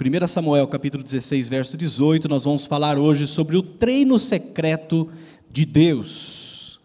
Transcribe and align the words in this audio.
1 0.00 0.28
Samuel 0.28 0.68
capítulo 0.68 1.02
16, 1.02 1.48
verso 1.48 1.76
18, 1.76 2.28
nós 2.28 2.44
vamos 2.44 2.64
falar 2.64 2.96
hoje 2.96 3.26
sobre 3.26 3.56
o 3.56 3.62
treino 3.62 4.16
secreto 4.16 5.10
de 5.50 5.64
Deus. 5.64 6.80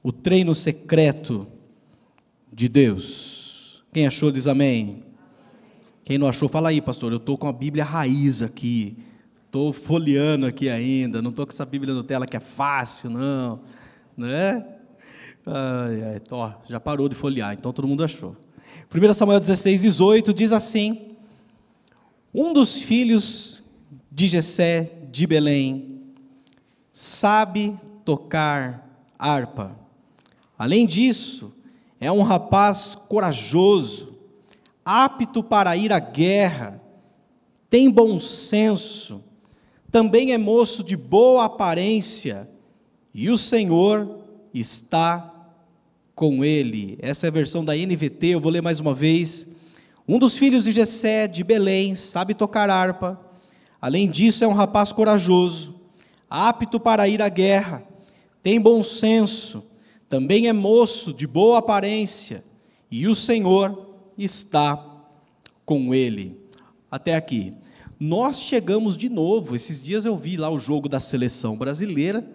O 0.00 0.12
treino 0.12 0.54
secreto 0.54 1.44
de 2.52 2.68
Deus. 2.68 3.82
Quem 3.92 4.06
achou 4.06 4.30
diz 4.30 4.46
amém. 4.46 5.02
Quem 6.04 6.18
não 6.18 6.28
achou, 6.28 6.48
fala 6.48 6.68
aí, 6.68 6.80
pastor. 6.80 7.10
Eu 7.10 7.16
estou 7.16 7.36
com 7.36 7.48
a 7.48 7.52
Bíblia 7.52 7.82
raiz 7.82 8.42
aqui. 8.42 8.96
Estou 9.46 9.72
folheando 9.72 10.46
aqui 10.46 10.70
ainda. 10.70 11.20
Não 11.20 11.30
estou 11.30 11.44
com 11.44 11.50
essa 11.50 11.66
Bíblia 11.66 11.92
no 11.92 12.04
tela 12.04 12.28
que 12.28 12.36
é 12.36 12.40
fácil, 12.40 13.10
não. 13.10 13.58
Né? 14.16 14.64
Ai, 15.44 16.02
ai, 16.04 16.22
ó, 16.30 16.52
já 16.68 16.78
parou 16.78 17.08
de 17.08 17.16
folhear, 17.16 17.54
então 17.54 17.72
todo 17.72 17.88
mundo 17.88 18.04
achou. 18.04 18.36
1 18.94 19.14
Samuel 19.14 19.40
16, 19.40 19.82
18 19.82 20.32
diz 20.32 20.52
assim: 20.52 21.09
Um 22.32 22.52
dos 22.52 22.80
filhos 22.82 23.62
de 24.10 24.28
Jessé 24.28 24.92
de 25.10 25.26
Belém 25.26 26.00
sabe 26.92 27.76
tocar 28.04 28.88
harpa. 29.18 29.76
Além 30.56 30.86
disso, 30.86 31.52
é 32.00 32.10
um 32.12 32.22
rapaz 32.22 32.94
corajoso, 32.94 34.16
apto 34.84 35.42
para 35.42 35.76
ir 35.76 35.92
à 35.92 35.98
guerra, 35.98 36.80
tem 37.68 37.90
bom 37.90 38.20
senso, 38.20 39.22
também 39.90 40.32
é 40.32 40.38
moço 40.38 40.84
de 40.84 40.96
boa 40.96 41.46
aparência, 41.46 42.48
e 43.12 43.28
o 43.28 43.36
Senhor 43.36 44.20
está 44.54 45.34
com 46.14 46.44
ele. 46.44 46.96
Essa 47.00 47.26
é 47.26 47.28
a 47.28 47.32
versão 47.32 47.64
da 47.64 47.74
NVT, 47.74 48.28
eu 48.28 48.40
vou 48.40 48.52
ler 48.52 48.62
mais 48.62 48.78
uma 48.78 48.94
vez. 48.94 49.48
Um 50.10 50.18
dos 50.18 50.36
filhos 50.36 50.64
de 50.64 50.72
Jessé, 50.72 51.28
de 51.28 51.44
Belém, 51.44 51.94
sabe 51.94 52.34
tocar 52.34 52.68
harpa. 52.68 53.16
Além 53.80 54.10
disso, 54.10 54.42
é 54.42 54.48
um 54.48 54.52
rapaz 54.52 54.90
corajoso, 54.90 55.80
apto 56.28 56.80
para 56.80 57.06
ir 57.06 57.22
à 57.22 57.28
guerra, 57.28 57.84
tem 58.42 58.60
bom 58.60 58.82
senso, 58.82 59.62
também 60.08 60.48
é 60.48 60.52
moço 60.52 61.14
de 61.14 61.28
boa 61.28 61.58
aparência, 61.58 62.42
e 62.90 63.06
o 63.06 63.14
Senhor 63.14 64.00
está 64.18 64.84
com 65.64 65.94
ele. 65.94 66.36
Até 66.90 67.14
aqui. 67.14 67.54
Nós 68.00 68.40
chegamos 68.40 68.96
de 68.96 69.08
novo. 69.08 69.54
Esses 69.54 69.80
dias 69.80 70.04
eu 70.04 70.16
vi 70.16 70.36
lá 70.36 70.50
o 70.50 70.58
jogo 70.58 70.88
da 70.88 70.98
seleção 70.98 71.56
brasileira, 71.56 72.28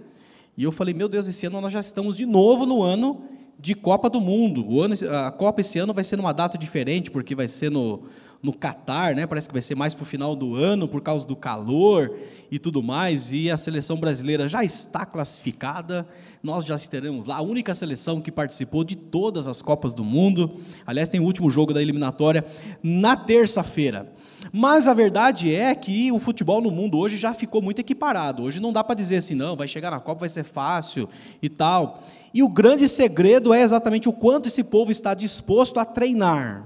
e 0.55 0.63
eu 0.63 0.71
falei: 0.71 0.93
meu 0.93 1.09
Deus, 1.09 1.27
esse 1.27 1.45
ano 1.45 1.59
nós 1.59 1.73
já 1.73 1.81
estamos 1.81 2.15
de 2.15 2.25
novo 2.25 2.65
no 2.65 2.81
ano 2.81 3.21
de 3.59 3.73
Copa 3.73 4.09
do 4.09 4.21
Mundo. 4.21 4.65
O 4.67 4.81
ano, 4.81 4.95
a 5.25 5.31
Copa 5.31 5.61
esse 5.61 5.79
ano 5.79 5.93
vai 5.93 6.03
ser 6.03 6.17
numa 6.17 6.33
data 6.33 6.57
diferente, 6.57 7.09
porque 7.09 7.33
vai 7.33 7.47
ser 7.47 7.71
no, 7.71 8.03
no 8.41 8.53
Catar, 8.53 9.15
né? 9.15 9.25
Parece 9.25 9.47
que 9.47 9.53
vai 9.53 9.61
ser 9.61 9.75
mais 9.75 9.93
para 9.93 10.03
o 10.03 10.05
final 10.05 10.35
do 10.35 10.55
ano 10.55 10.87
por 10.87 11.01
causa 11.01 11.25
do 11.25 11.35
calor 11.35 12.15
e 12.51 12.59
tudo 12.59 12.83
mais. 12.83 13.31
E 13.31 13.49
a 13.49 13.57
seleção 13.57 13.97
brasileira 13.97 14.47
já 14.47 14.63
está 14.63 15.05
classificada. 15.05 16.07
Nós 16.43 16.65
já 16.65 16.75
estaremos 16.75 17.25
lá. 17.25 17.37
A 17.37 17.41
única 17.41 17.73
seleção 17.73 18.21
que 18.21 18.31
participou 18.31 18.83
de 18.83 18.95
todas 18.95 19.47
as 19.47 19.61
Copas 19.61 19.93
do 19.93 20.03
Mundo. 20.03 20.59
Aliás, 20.85 21.09
tem 21.09 21.19
o 21.19 21.23
último 21.23 21.49
jogo 21.49 21.73
da 21.73 21.81
eliminatória 21.81 22.45
na 22.83 23.15
terça-feira. 23.15 24.13
Mas 24.51 24.87
a 24.87 24.93
verdade 24.93 25.53
é 25.53 25.73
que 25.75 26.11
o 26.11 26.19
futebol 26.19 26.61
no 26.61 26.71
mundo 26.71 26.97
hoje 26.97 27.17
já 27.17 27.33
ficou 27.33 27.61
muito 27.61 27.79
equiparado. 27.79 28.43
Hoje 28.43 28.59
não 28.59 28.71
dá 28.71 28.83
para 28.83 28.95
dizer 28.95 29.17
assim, 29.17 29.35
não, 29.35 29.55
vai 29.55 29.67
chegar 29.67 29.91
na 29.91 29.99
Copa, 29.99 30.21
vai 30.21 30.29
ser 30.29 30.43
fácil 30.43 31.09
e 31.41 31.49
tal. 31.49 32.03
E 32.33 32.43
o 32.43 32.49
grande 32.49 32.87
segredo 32.87 33.53
é 33.53 33.61
exatamente 33.61 34.07
o 34.09 34.13
quanto 34.13 34.47
esse 34.47 34.63
povo 34.63 34.91
está 34.91 35.13
disposto 35.13 35.79
a 35.79 35.85
treinar. 35.85 36.65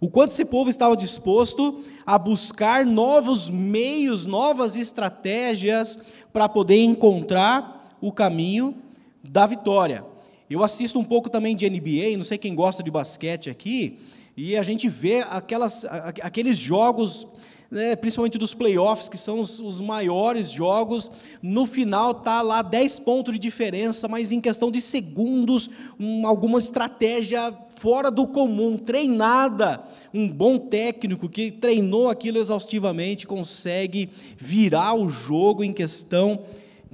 O 0.00 0.10
quanto 0.10 0.32
esse 0.32 0.44
povo 0.44 0.68
estava 0.68 0.96
disposto 0.96 1.80
a 2.04 2.18
buscar 2.18 2.84
novos 2.84 3.48
meios, 3.48 4.26
novas 4.26 4.74
estratégias 4.74 5.98
para 6.32 6.48
poder 6.48 6.82
encontrar 6.82 7.96
o 8.00 8.10
caminho 8.10 8.74
da 9.22 9.46
vitória. 9.46 10.04
Eu 10.50 10.62
assisto 10.64 10.98
um 10.98 11.04
pouco 11.04 11.30
também 11.30 11.54
de 11.54 11.70
NBA, 11.70 12.16
não 12.16 12.24
sei 12.24 12.36
quem 12.36 12.54
gosta 12.54 12.82
de 12.82 12.90
basquete 12.90 13.48
aqui, 13.48 14.00
e 14.36 14.56
a 14.56 14.62
gente 14.62 14.88
vê 14.88 15.20
aquelas, 15.20 15.84
aqueles 16.22 16.56
jogos 16.56 17.26
né, 17.72 17.96
principalmente 17.96 18.36
dos 18.36 18.52
playoffs, 18.52 19.08
que 19.08 19.16
são 19.16 19.40
os, 19.40 19.58
os, 19.58 19.80
maiores 19.80 20.50
jogos, 20.50 21.10
no 21.42 21.66
final 21.66 22.12
tá 22.12 22.42
lá 22.42 22.60
10 22.60 23.00
pontos 23.00 23.32
de 23.32 23.38
diferença, 23.38 24.06
mas 24.06 24.30
em 24.30 24.42
questão 24.42 24.70
de 24.70 24.78
segundos, 24.78 25.70
um, 25.98 26.26
alguma 26.26 26.58
estratégia 26.58 27.50
fora 27.76 28.10
do 28.10 28.26
comum, 28.26 28.76
treinada, 28.76 29.82
um 30.12 30.28
bom 30.28 30.58
técnico 30.58 31.30
que 31.30 31.50
treinou 31.50 32.10
aquilo 32.10 32.36
exaustivamente, 32.36 33.26
consegue 33.26 34.10
virar 34.36 34.92
o 34.92 35.08
jogo 35.08 35.64
em 35.64 35.72
questão 35.72 36.40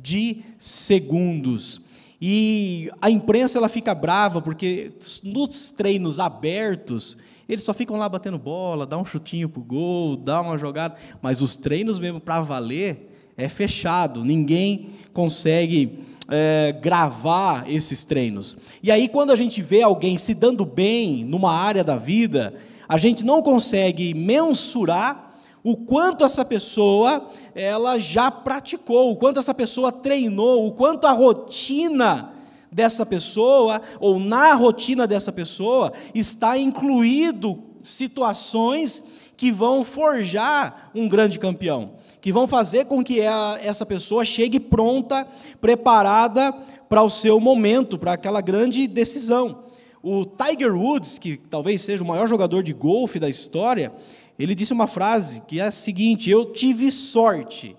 de 0.01 0.45
segundos. 0.57 1.81
E 2.23 2.89
a 3.03 3.11
imprensa 3.11 3.59
ela 3.59 3.69
fica 3.69 3.95
brava 3.97 4.41
porque 4.41 4.93
nos 5.25 5.73
treinos 5.73 6.21
abertos 6.21 7.17
eles 7.49 7.65
só 7.65 7.73
ficam 7.73 7.97
lá 7.97 8.09
batendo 8.09 8.39
bola, 8.39 8.85
dá 8.85 8.99
um 8.99 9.05
chutinho 9.05 9.49
pro 9.49 9.63
gol, 9.63 10.17
dá 10.17 10.41
uma 10.41 10.59
jogada, 10.59 10.97
mas 11.23 11.41
os 11.41 11.57
treinos 11.57 11.99
mesmo 11.99 12.21
para 12.21 12.41
valer 12.41 13.33
é 13.37 13.49
fechado, 13.49 14.23
ninguém 14.23 14.91
consegue 15.15 16.05
é, 16.29 16.77
gravar 16.83 17.71
esses 17.71 18.05
treinos. 18.05 18.59
E 18.83 18.91
aí, 18.91 19.09
quando 19.09 19.31
a 19.31 19.37
gente 19.37 19.63
vê 19.63 19.81
alguém 19.81 20.19
se 20.19 20.35
dando 20.35 20.65
bem 20.65 21.25
numa 21.25 21.53
área 21.53 21.83
da 21.83 21.97
vida, 21.97 22.55
a 22.89 22.99
gente 22.99 23.25
não 23.25 23.41
consegue 23.41 24.13
mensurar 24.13 25.41
o 25.65 25.77
quanto 25.77 26.25
essa 26.25 26.45
pessoa 26.45 27.29
ela 27.55 27.99
já 27.99 28.31
praticou, 28.31 29.13
o 29.13 29.17
quanto 29.17 29.39
essa 29.39 29.55
pessoa 29.55 29.91
treinou, 29.91 30.67
o 30.67 30.73
quanto 30.73 31.07
a 31.07 31.13
rotina 31.13 32.33
dessa 32.71 33.05
pessoa 33.05 33.81
ou 34.01 34.19
na 34.19 34.55
rotina 34.55 35.07
dessa 35.07 35.33
pessoa 35.33 35.93
está 36.15 36.59
incluído 36.59 37.63
situações 37.83 39.03
que 39.37 39.53
vão 39.53 39.85
forjar 39.85 40.91
um 40.95 41.09
grande 41.09 41.39
campeão, 41.39 41.93
que 42.21 42.33
vão 42.33 42.49
fazer 42.49 42.87
com 42.87 43.03
que 43.03 43.21
essa 43.21 43.87
pessoa 43.87 44.25
chegue 44.25 44.59
pronta, 44.59 45.27
preparada 45.61 46.53
para 46.89 47.03
o 47.03 47.11
seu 47.11 47.39
momento, 47.39 47.99
para 47.99 48.15
aquela 48.15 48.41
grande 48.41 48.87
decisão. 48.87 49.65
O 50.03 50.25
Tiger 50.25 50.75
Woods, 50.75 51.19
que 51.19 51.37
talvez 51.37 51.83
seja 51.83 52.03
o 52.03 52.07
maior 52.07 52.29
jogador 52.29 52.63
de 52.63 52.73
golfe 52.73 53.19
da 53.19 53.29
história, 53.29 53.93
ele 54.39 54.55
disse 54.55 54.73
uma 54.73 54.87
frase 54.87 55.43
que 55.43 55.61
é 55.61 55.65
a 55.65 55.71
seguinte: 55.71 56.31
Eu 56.31 56.47
tive 56.47 56.91
sorte, 56.91 57.77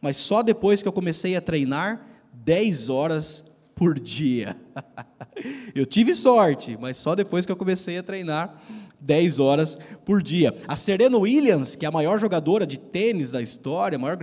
mas 0.00 0.16
só 0.16 0.42
depois 0.42 0.82
que 0.82 0.88
eu 0.88 0.92
comecei 0.92 1.36
a 1.36 1.40
treinar 1.40 2.06
10 2.32 2.88
horas 2.88 3.44
por 3.78 3.98
dia. 3.98 4.56
eu 5.72 5.86
tive 5.86 6.14
sorte, 6.14 6.76
mas 6.80 6.96
só 6.96 7.14
depois 7.14 7.46
que 7.46 7.52
eu 7.52 7.56
comecei 7.56 7.96
a 7.96 8.02
treinar 8.02 8.60
10 9.00 9.38
horas 9.38 9.78
por 10.04 10.20
dia. 10.20 10.52
A 10.66 10.74
Serena 10.74 11.16
Williams, 11.16 11.76
que 11.76 11.84
é 11.86 11.88
a 11.88 11.92
maior 11.92 12.18
jogadora 12.18 12.66
de 12.66 12.76
tênis 12.76 13.30
da 13.30 13.40
história, 13.40 13.94
a 13.94 13.98
maior 13.98 14.18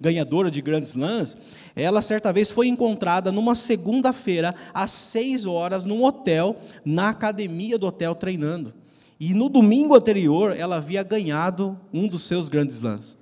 ganhadora 0.00 0.50
de 0.50 0.62
grandes 0.62 0.94
lãs, 0.94 1.36
ela 1.74 2.00
certa 2.00 2.32
vez 2.32 2.50
foi 2.50 2.66
encontrada 2.68 3.30
numa 3.30 3.54
segunda-feira, 3.54 4.54
às 4.72 4.90
6 4.90 5.44
horas, 5.44 5.84
num 5.84 6.02
hotel, 6.02 6.56
na 6.82 7.10
academia 7.10 7.78
do 7.78 7.86
hotel, 7.86 8.14
treinando. 8.14 8.72
E 9.20 9.34
no 9.34 9.50
domingo 9.50 9.94
anterior, 9.94 10.56
ela 10.56 10.76
havia 10.76 11.02
ganhado 11.02 11.78
um 11.92 12.08
dos 12.08 12.22
seus 12.22 12.48
grandes 12.48 12.80
lãs. 12.80 13.16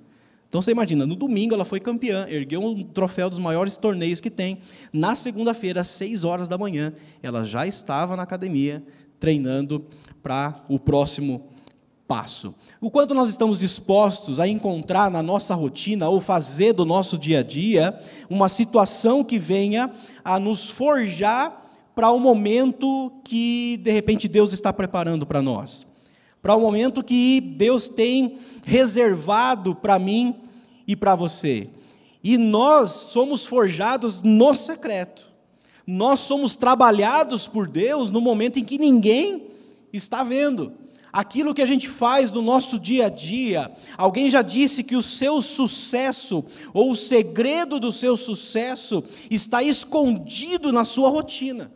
Então 0.55 0.61
você 0.61 0.71
imagina, 0.71 1.05
no 1.05 1.17
domingo 1.17 1.53
ela 1.53 1.65
foi 1.65 1.81
campeã, 1.81 2.25
ergueu 2.29 2.63
um 2.63 2.81
troféu 2.81 3.29
dos 3.29 3.39
maiores 3.39 3.75
torneios 3.75 4.21
que 4.21 4.29
tem. 4.29 4.59
Na 4.93 5.13
segunda-feira, 5.13 5.81
às 5.81 5.89
6 5.89 6.23
horas 6.23 6.47
da 6.47 6.57
manhã, 6.57 6.93
ela 7.21 7.43
já 7.43 7.67
estava 7.67 8.15
na 8.15 8.23
academia 8.23 8.81
treinando 9.19 9.85
para 10.23 10.63
o 10.69 10.79
próximo 10.79 11.49
passo. 12.07 12.55
O 12.79 12.89
quanto 12.89 13.13
nós 13.13 13.27
estamos 13.27 13.59
dispostos 13.59 14.39
a 14.39 14.47
encontrar 14.47 15.11
na 15.11 15.21
nossa 15.21 15.53
rotina 15.53 16.07
ou 16.07 16.21
fazer 16.21 16.71
do 16.71 16.85
nosso 16.85 17.17
dia 17.17 17.39
a 17.39 17.43
dia 17.43 17.93
uma 18.29 18.47
situação 18.47 19.25
que 19.25 19.37
venha 19.37 19.91
a 20.23 20.39
nos 20.39 20.69
forjar 20.69 21.65
para 21.93 22.11
o 22.11 22.17
momento 22.17 23.11
que 23.25 23.75
de 23.83 23.91
repente 23.91 24.25
Deus 24.29 24.53
está 24.53 24.71
preparando 24.71 25.25
para 25.25 25.41
nós. 25.41 25.85
Para 26.41 26.55
o 26.55 26.61
momento 26.61 27.03
que 27.03 27.41
Deus 27.41 27.89
tem 27.89 28.37
reservado 28.65 29.75
para 29.75 29.99
mim 29.99 30.43
e 30.87 30.95
para 30.95 31.15
você. 31.15 31.69
E 32.23 32.37
nós 32.37 32.91
somos 32.91 33.45
forjados 33.45 34.21
no 34.23 34.53
secreto. 34.53 35.27
Nós 35.85 36.21
somos 36.21 36.55
trabalhados 36.55 37.47
por 37.47 37.67
Deus 37.67 38.09
no 38.09 38.19
momento 38.19 38.57
em 38.57 38.63
que 38.63 38.77
ninguém 38.77 39.47
está 39.93 40.23
vendo. 40.23 40.73
Aquilo 41.13 41.53
que 41.53 41.61
a 41.61 41.65
gente 41.65 41.87
faz 41.87 42.31
no 42.31 42.41
nosso 42.41 42.77
dia 42.77 43.05
a 43.05 43.09
dia, 43.09 43.71
alguém 43.97 44.29
já 44.29 44.41
disse 44.41 44.83
que 44.83 44.97
o 44.97 45.01
seu 45.01 45.41
sucesso, 45.41 46.43
ou 46.73 46.91
o 46.91 46.95
segredo 46.95 47.79
do 47.79 47.93
seu 47.93 48.17
sucesso, 48.17 49.01
está 49.31 49.63
escondido 49.63 50.73
na 50.73 50.83
sua 50.83 51.07
rotina, 51.07 51.71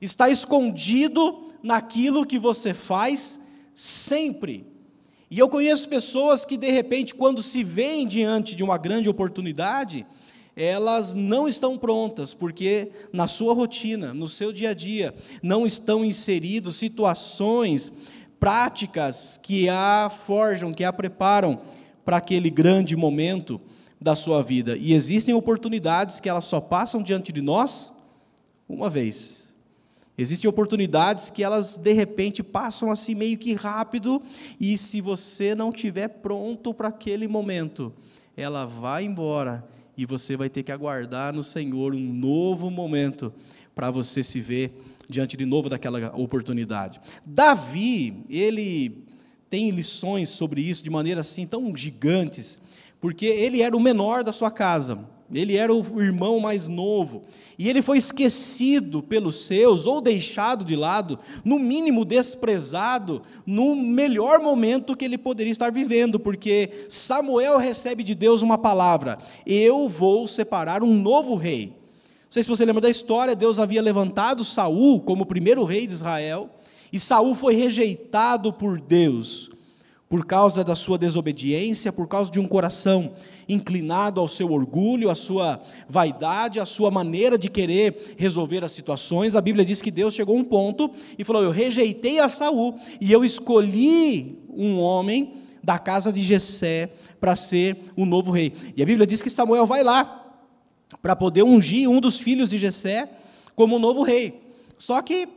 está 0.00 0.28
escondido 0.28 1.52
naquilo 1.62 2.26
que 2.26 2.38
você 2.38 2.74
faz 2.74 3.38
sempre. 3.74 4.66
E 5.30 5.38
eu 5.38 5.48
conheço 5.48 5.88
pessoas 5.88 6.44
que, 6.44 6.56
de 6.56 6.70
repente, 6.70 7.14
quando 7.14 7.42
se 7.42 7.62
veem 7.62 8.06
diante 8.06 8.54
de 8.54 8.62
uma 8.62 8.78
grande 8.78 9.08
oportunidade, 9.08 10.06
elas 10.56 11.14
não 11.14 11.46
estão 11.46 11.78
prontas, 11.78 12.34
porque 12.34 12.90
na 13.12 13.26
sua 13.26 13.54
rotina, 13.54 14.12
no 14.12 14.28
seu 14.28 14.52
dia 14.52 14.70
a 14.70 14.74
dia, 14.74 15.14
não 15.42 15.66
estão 15.66 16.04
inseridos 16.04 16.76
situações, 16.76 17.92
práticas 18.40 19.38
que 19.42 19.68
a 19.68 20.10
forjam, 20.10 20.72
que 20.72 20.82
a 20.84 20.92
preparam 20.92 21.60
para 22.04 22.16
aquele 22.16 22.48
grande 22.50 22.96
momento 22.96 23.60
da 24.00 24.16
sua 24.16 24.42
vida. 24.42 24.76
E 24.76 24.94
existem 24.94 25.34
oportunidades 25.34 26.20
que 26.20 26.28
elas 26.28 26.44
só 26.44 26.60
passam 26.60 27.02
diante 27.02 27.32
de 27.32 27.42
nós 27.42 27.92
uma 28.68 28.88
vez. 28.88 29.47
Existem 30.18 30.50
oportunidades 30.50 31.30
que 31.30 31.44
elas 31.44 31.76
de 31.76 31.92
repente 31.92 32.42
passam 32.42 32.90
assim 32.90 33.14
meio 33.14 33.38
que 33.38 33.54
rápido 33.54 34.20
e 34.60 34.76
se 34.76 35.00
você 35.00 35.54
não 35.54 35.70
tiver 35.70 36.08
pronto 36.08 36.74
para 36.74 36.88
aquele 36.88 37.28
momento, 37.28 37.94
ela 38.36 38.64
vai 38.66 39.04
embora 39.04 39.64
e 39.96 40.04
você 40.04 40.36
vai 40.36 40.50
ter 40.50 40.64
que 40.64 40.72
aguardar 40.72 41.32
no 41.32 41.44
Senhor 41.44 41.94
um 41.94 42.12
novo 42.12 42.68
momento 42.68 43.32
para 43.76 43.92
você 43.92 44.24
se 44.24 44.40
ver 44.40 44.72
diante 45.08 45.36
de 45.36 45.46
novo 45.46 45.68
daquela 45.68 46.12
oportunidade. 46.16 47.00
Davi, 47.24 48.24
ele 48.28 49.04
tem 49.48 49.70
lições 49.70 50.28
sobre 50.28 50.60
isso 50.60 50.82
de 50.82 50.90
maneira 50.90 51.20
assim 51.20 51.46
tão 51.46 51.74
gigantes, 51.76 52.60
porque 53.00 53.24
ele 53.24 53.62
era 53.62 53.76
o 53.76 53.80
menor 53.80 54.24
da 54.24 54.32
sua 54.32 54.50
casa. 54.50 54.98
Ele 55.32 55.56
era 55.56 55.72
o 55.72 56.02
irmão 56.02 56.40
mais 56.40 56.66
novo. 56.66 57.24
E 57.58 57.68
ele 57.68 57.82
foi 57.82 57.98
esquecido 57.98 59.02
pelos 59.02 59.46
seus, 59.46 59.86
ou 59.86 60.00
deixado 60.00 60.64
de 60.64 60.74
lado, 60.74 61.18
no 61.44 61.58
mínimo 61.58 62.04
desprezado, 62.04 63.22
no 63.44 63.76
melhor 63.76 64.40
momento 64.40 64.96
que 64.96 65.04
ele 65.04 65.18
poderia 65.18 65.52
estar 65.52 65.70
vivendo, 65.70 66.18
porque 66.18 66.86
Samuel 66.88 67.58
recebe 67.58 68.02
de 68.02 68.14
Deus 68.14 68.40
uma 68.40 68.56
palavra: 68.56 69.18
Eu 69.44 69.88
vou 69.88 70.26
separar 70.26 70.82
um 70.82 70.94
novo 70.94 71.34
rei. 71.34 71.66
Não 71.66 72.32
sei 72.32 72.42
se 72.42 72.48
você 72.48 72.64
lembra 72.64 72.82
da 72.82 72.90
história, 72.90 73.36
Deus 73.36 73.58
havia 73.58 73.82
levantado 73.82 74.44
Saul 74.44 75.00
como 75.00 75.26
primeiro 75.26 75.64
rei 75.64 75.86
de 75.86 75.92
Israel, 75.92 76.48
e 76.92 76.98
Saul 76.98 77.34
foi 77.34 77.54
rejeitado 77.54 78.52
por 78.52 78.80
Deus 78.80 79.50
por 80.08 80.24
causa 80.24 80.64
da 80.64 80.74
sua 80.74 80.96
desobediência, 80.96 81.92
por 81.92 82.08
causa 82.08 82.30
de 82.30 82.40
um 82.40 82.48
coração 82.48 83.12
inclinado 83.48 84.20
ao 84.20 84.28
seu 84.28 84.52
orgulho, 84.52 85.10
à 85.10 85.14
sua 85.14 85.60
vaidade, 85.88 86.60
à 86.60 86.66
sua 86.66 86.90
maneira 86.90 87.38
de 87.38 87.48
querer 87.48 88.14
resolver 88.18 88.64
as 88.64 88.72
situações. 88.72 89.34
A 89.34 89.40
Bíblia 89.40 89.64
diz 89.64 89.80
que 89.80 89.90
Deus 89.90 90.14
chegou 90.14 90.36
a 90.36 90.40
um 90.40 90.44
ponto 90.44 90.90
e 91.18 91.24
falou: 91.24 91.42
Eu 91.42 91.50
rejeitei 91.50 92.18
a 92.18 92.28
Saul 92.28 92.74
e 93.00 93.10
eu 93.10 93.24
escolhi 93.24 94.38
um 94.50 94.78
homem 94.78 95.34
da 95.62 95.78
casa 95.78 96.12
de 96.12 96.22
Jessé 96.22 96.90
para 97.20 97.34
ser 97.34 97.78
o 97.96 98.04
novo 98.04 98.30
rei. 98.30 98.52
E 98.76 98.82
a 98.82 98.86
Bíblia 98.86 99.06
diz 99.06 99.22
que 99.22 99.30
Samuel 99.30 99.66
vai 99.66 99.82
lá 99.82 100.36
para 101.02 101.14
poder 101.14 101.42
ungir 101.42 101.88
um 101.88 102.00
dos 102.00 102.18
filhos 102.18 102.48
de 102.48 102.58
Jessé 102.58 103.08
como 103.54 103.76
o 103.76 103.78
novo 103.78 104.02
rei. 104.02 104.40
Só 104.78 105.02
que 105.02 105.28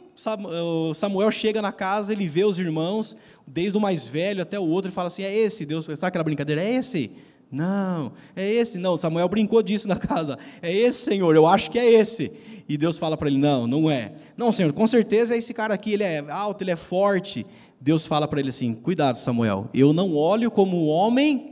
Samuel 0.94 1.32
chega 1.32 1.62
na 1.62 1.72
casa, 1.72 2.14
ele 2.14 2.28
vê 2.28 2.44
os 2.44 2.60
irmãos, 2.60 3.16
desde 3.48 3.78
o 3.78 3.82
mais 3.82 4.08
velho 4.08 4.42
até 4.42 4.60
o 4.60 4.64
outro, 4.64 4.92
e 4.92 4.94
fala 4.94 5.08
assim: 5.08 5.24
é 5.24 5.36
esse, 5.36 5.66
Deus, 5.66 5.86
sabe 5.86 6.06
aquela 6.06 6.24
brincadeira? 6.24 6.64
É 6.64 6.76
esse. 6.76 7.12
Não, 7.52 8.14
é 8.36 8.50
esse, 8.50 8.78
não. 8.78 8.98
Samuel 8.98 9.28
brincou 9.28 9.62
disso 9.62 9.88
na 9.88 9.98
casa. 9.98 10.38
É 10.62 10.74
esse, 10.74 11.04
Senhor, 11.04 11.36
eu 11.36 11.46
acho 11.46 11.70
que 11.70 11.78
é 11.78 11.92
esse. 11.92 12.32
E 12.68 12.78
Deus 12.78 12.98
fala 12.98 13.18
para 13.18 13.28
ele: 13.28 13.38
não, 13.38 13.68
não 13.68 13.92
é. 13.92 14.14
Não, 14.38 14.52
Senhor, 14.52 14.72
com 14.72 14.88
certeza 14.88 15.36
é 15.36 15.38
esse 15.38 15.54
cara 15.54 15.74
aqui, 15.74 15.94
ele 15.94 16.04
é 16.04 16.20
alto, 16.30 16.64
ele 16.64 16.72
é 16.72 16.76
forte. 16.76 17.46
Deus 17.80 18.06
fala 18.06 18.28
para 18.28 18.40
ele 18.40 18.50
assim: 18.50 18.74
cuidado, 18.74 19.18
Samuel, 19.18 19.70
eu 19.74 19.92
não 19.92 20.16
olho 20.16 20.50
como 20.50 20.78
o 20.78 20.88
homem 20.88 21.52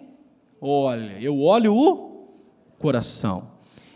olha, 0.62 1.18
eu 1.22 1.40
olho 1.40 1.74
o 1.74 2.28
coração. 2.78 3.52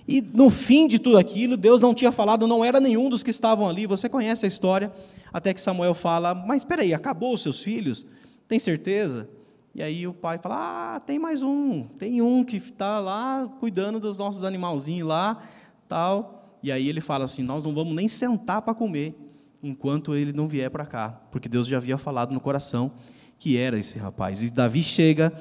E 0.08 0.22
no 0.22 0.50
fim 0.50 0.88
de 0.88 1.00
tudo 1.00 1.18
aquilo, 1.18 1.56
Deus 1.56 1.80
não 1.80 1.94
tinha 1.94 2.12
falado, 2.12 2.46
não 2.46 2.64
era 2.64 2.80
nenhum 2.80 3.10
dos 3.10 3.24
que 3.24 3.30
estavam 3.30 3.68
ali. 3.70 3.86
Você 3.86 4.10
conhece 4.10 4.46
a 4.46 4.48
história? 4.48 4.92
Até 5.32 5.54
que 5.54 5.62
Samuel 5.62 5.94
fala: 5.94 6.36
Mas 6.36 6.62
espera 6.62 6.82
aí, 6.82 6.94
acabou 6.94 7.34
os 7.34 7.42
seus 7.42 7.62
filhos? 7.62 8.06
Tem 8.48 8.60
certeza? 8.60 9.30
E 9.76 9.82
aí 9.82 10.08
o 10.08 10.14
pai 10.14 10.38
fala: 10.38 10.96
Ah, 10.96 11.00
tem 11.00 11.18
mais 11.18 11.42
um, 11.42 11.84
tem 11.84 12.22
um 12.22 12.44
que 12.44 12.58
está 12.58 13.00
lá 13.00 13.52
cuidando 13.60 14.00
dos 14.00 14.18
nossos 14.18 14.44
animalzinhos 14.44 15.08
lá, 15.08 15.42
tal. 15.88 16.60
E 16.62 16.72
aí 16.72 16.88
ele 16.88 17.02
fala 17.02 17.26
assim: 17.26 17.44
Nós 17.44 17.64
não 17.64 17.74
vamos 17.74 17.96
nem 17.96 18.08
sentar 18.08 18.62
para 18.62 18.74
comer 18.74 19.16
enquanto 19.64 20.14
ele 20.14 20.34
não 20.34 20.48
vier 20.48 20.70
para 20.70 20.86
cá, 20.86 21.22
porque 21.32 21.50
Deus 21.50 21.68
já 21.68 21.78
havia 21.78 21.98
falado 21.98 22.34
no 22.34 22.40
coração 22.40 22.92
que 23.40 23.58
era 23.58 23.78
esse 23.78 23.98
rapaz. 23.98 24.42
E 24.42 24.50
Davi 24.50 24.82
chega, 24.82 25.34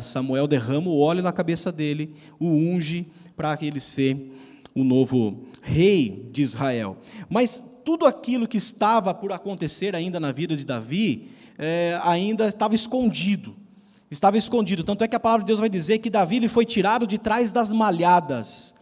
Samuel 0.00 0.48
derrama 0.48 0.88
o 0.88 0.98
óleo 0.98 1.22
na 1.22 1.32
cabeça 1.32 1.70
dele, 1.70 2.12
o 2.40 2.48
unge 2.48 3.06
para 3.36 3.56
ele 3.60 3.78
ser 3.78 4.32
o 4.74 4.82
novo 4.82 5.44
rei 5.62 6.26
de 6.32 6.42
Israel. 6.42 6.96
Mas 7.28 7.62
tudo 7.84 8.04
aquilo 8.04 8.48
que 8.48 8.56
estava 8.56 9.14
por 9.14 9.32
acontecer 9.32 9.94
ainda 9.94 10.18
na 10.18 10.32
vida 10.32 10.56
de 10.56 10.64
Davi, 10.64 11.30
é, 11.56 12.00
ainda 12.02 12.48
estava 12.48 12.74
escondido. 12.74 13.65
Estava 14.10 14.38
escondido. 14.38 14.84
Tanto 14.84 15.02
é 15.02 15.08
que 15.08 15.16
a 15.16 15.20
palavra 15.20 15.44
de 15.44 15.48
Deus 15.48 15.58
vai 15.58 15.68
dizer 15.68 15.98
que 15.98 16.08
Davi 16.08 16.36
ele 16.36 16.48
foi 16.48 16.64
tirado 16.64 17.06
de 17.06 17.18
trás 17.18 17.50
das 17.52 17.72
malhadas. 17.72 18.74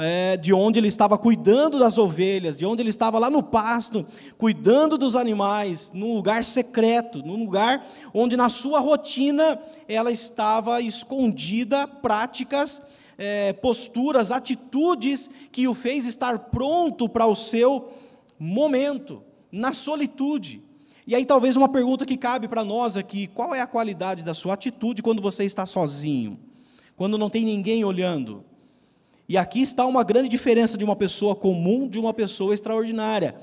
É, 0.00 0.36
de 0.36 0.52
onde 0.52 0.78
ele 0.78 0.86
estava 0.86 1.18
cuidando 1.18 1.76
das 1.76 1.98
ovelhas, 1.98 2.56
de 2.56 2.64
onde 2.64 2.82
ele 2.82 2.90
estava 2.90 3.18
lá 3.18 3.28
no 3.28 3.42
pasto, 3.42 4.06
cuidando 4.38 4.96
dos 4.96 5.16
animais, 5.16 5.90
num 5.92 6.14
lugar 6.14 6.44
secreto, 6.44 7.20
num 7.26 7.36
lugar 7.36 7.84
onde 8.14 8.36
na 8.36 8.48
sua 8.48 8.78
rotina 8.78 9.60
ela 9.88 10.12
estava 10.12 10.80
escondida 10.80 11.88
práticas 11.88 12.80
é, 13.18 13.52
posturas, 13.54 14.30
atitudes 14.30 15.28
que 15.50 15.66
o 15.66 15.74
fez 15.74 16.06
estar 16.06 16.38
pronto 16.38 17.08
para 17.08 17.26
o 17.26 17.34
seu 17.34 17.92
momento, 18.38 19.24
na 19.50 19.72
solitude. 19.72 20.67
E 21.08 21.14
aí, 21.14 21.24
talvez 21.24 21.56
uma 21.56 21.70
pergunta 21.70 22.04
que 22.04 22.18
cabe 22.18 22.46
para 22.46 22.62
nós 22.62 22.94
aqui: 22.94 23.28
qual 23.28 23.54
é 23.54 23.62
a 23.62 23.66
qualidade 23.66 24.22
da 24.22 24.34
sua 24.34 24.52
atitude 24.52 25.00
quando 25.00 25.22
você 25.22 25.42
está 25.44 25.64
sozinho? 25.64 26.38
Quando 26.98 27.16
não 27.16 27.30
tem 27.30 27.46
ninguém 27.46 27.82
olhando? 27.82 28.44
E 29.26 29.38
aqui 29.38 29.62
está 29.62 29.86
uma 29.86 30.04
grande 30.04 30.28
diferença 30.28 30.76
de 30.76 30.84
uma 30.84 30.94
pessoa 30.94 31.34
comum 31.34 31.88
de 31.88 31.98
uma 31.98 32.12
pessoa 32.12 32.52
extraordinária. 32.52 33.34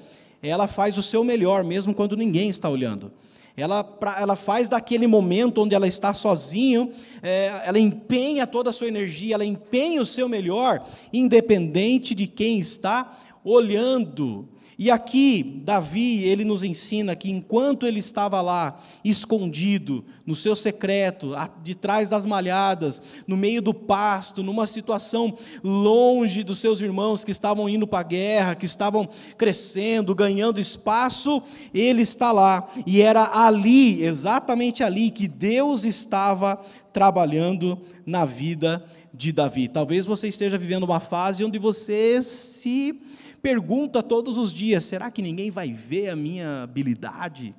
Ela 0.43 0.67
faz 0.67 0.95
o 0.99 1.01
seu 1.01 1.23
melhor, 1.23 1.63
mesmo 1.63 1.91
quando 1.91 2.15
ninguém 2.15 2.49
está 2.49 2.69
olhando. 2.69 3.11
Ela, 3.57 3.83
ela 4.19 4.35
faz 4.35 4.69
daquele 4.69 5.07
momento 5.07 5.63
onde 5.63 5.73
ela 5.73 5.87
está 5.87 6.13
sozinho, 6.13 6.91
é, 7.23 7.63
ela 7.65 7.79
empenha 7.79 8.45
toda 8.45 8.69
a 8.69 8.73
sua 8.73 8.87
energia, 8.87 9.33
ela 9.33 9.45
empenha 9.45 10.03
o 10.03 10.05
seu 10.05 10.29
melhor, 10.29 10.85
independente 11.11 12.13
de 12.13 12.27
quem 12.27 12.59
está 12.59 13.17
olhando. 13.43 14.47
E 14.77 14.91
aqui, 14.91 15.61
Davi, 15.63 16.23
ele 16.23 16.43
nos 16.43 16.61
ensina 16.61 17.15
que 17.15 17.31
enquanto 17.31 17.87
ele 17.87 17.99
estava 17.99 18.41
lá, 18.41 18.77
escondido, 19.05 20.03
no 20.25 20.35
seu 20.35 20.55
secreto, 20.55 21.33
de 21.63 21.73
trás 21.73 22.09
das 22.09 22.25
malhadas, 22.25 23.01
no 23.25 23.37
meio 23.37 23.61
do 23.61 23.73
pasto, 23.73 24.43
numa 24.43 24.67
situação 24.67 25.37
longe 25.63 26.43
dos 26.43 26.59
seus 26.59 26.81
irmãos 26.81 27.23
que 27.23 27.31
estavam 27.31 27.69
indo 27.69 27.87
para 27.87 27.99
a 27.99 28.03
guerra, 28.03 28.55
que 28.55 28.65
estavam 28.65 29.07
crescendo, 29.37 30.13
ganhando 30.13 30.59
espaço, 30.59 31.41
ele 31.73 32.01
está 32.01 32.33
lá. 32.33 32.67
E 32.85 33.01
era 33.01 33.45
ali, 33.45 34.03
exatamente 34.03 34.83
ali, 34.83 35.09
que 35.09 35.27
Deus 35.27 35.85
estava 35.85 36.59
trabalhando 36.91 37.79
na 38.05 38.25
vida 38.25 38.85
de 39.13 39.31
Davi. 39.31 39.69
Talvez 39.69 40.05
você 40.05 40.27
esteja 40.27 40.57
vivendo 40.57 40.83
uma 40.83 40.99
fase 40.99 41.45
onde 41.45 41.57
você 41.57 42.21
se 42.21 42.99
pergunta 43.45 44.01
todos 44.01 44.39
os 44.39 44.51
dias: 44.51 44.83
será 44.85 45.11
que 45.11 45.21
ninguém 45.21 45.51
vai 45.51 45.71
ver 45.71 46.09
a 46.09 46.15
minha 46.15 46.63
habilidade? 46.63 47.53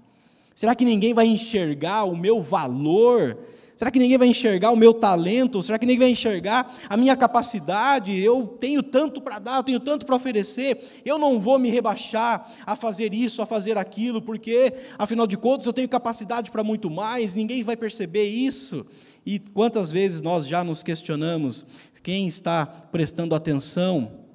Será 0.52 0.74
que 0.74 0.84
ninguém 0.84 1.14
vai 1.14 1.26
enxergar 1.26 2.02
o 2.02 2.16
meu 2.16 2.42
valor? 2.42 3.38
Será 3.76 3.88
que 3.88 3.98
ninguém 4.00 4.18
vai 4.18 4.26
enxergar 4.26 4.72
o 4.72 4.76
meu 4.76 4.92
talento? 4.92 5.62
Será 5.62 5.78
que 5.78 5.86
ninguém 5.86 6.00
vai 6.00 6.10
enxergar 6.10 6.74
a 6.88 6.96
minha 6.96 7.14
capacidade? 7.14 8.18
Eu 8.18 8.48
tenho 8.58 8.82
tanto 8.82 9.20
para 9.20 9.38
dar, 9.38 9.58
eu 9.58 9.62
tenho 9.62 9.78
tanto 9.78 10.04
para 10.04 10.16
oferecer, 10.16 10.76
eu 11.04 11.20
não 11.20 11.38
vou 11.38 11.56
me 11.56 11.70
rebaixar 11.70 12.50
a 12.66 12.74
fazer 12.74 13.14
isso, 13.14 13.40
a 13.40 13.46
fazer 13.46 13.78
aquilo, 13.78 14.20
porque, 14.20 14.72
afinal 14.98 15.26
de 15.26 15.36
contas, 15.36 15.66
eu 15.66 15.72
tenho 15.72 15.88
capacidade 15.88 16.50
para 16.50 16.64
muito 16.64 16.90
mais, 16.90 17.32
ninguém 17.32 17.62
vai 17.62 17.76
perceber 17.76 18.24
isso. 18.24 18.84
E 19.24 19.38
quantas 19.38 19.92
vezes 19.92 20.20
nós 20.20 20.48
já 20.48 20.64
nos 20.64 20.82
questionamos 20.82 21.64
quem 22.02 22.26
está 22.26 22.66
prestando 22.66 23.36
atenção 23.36 24.25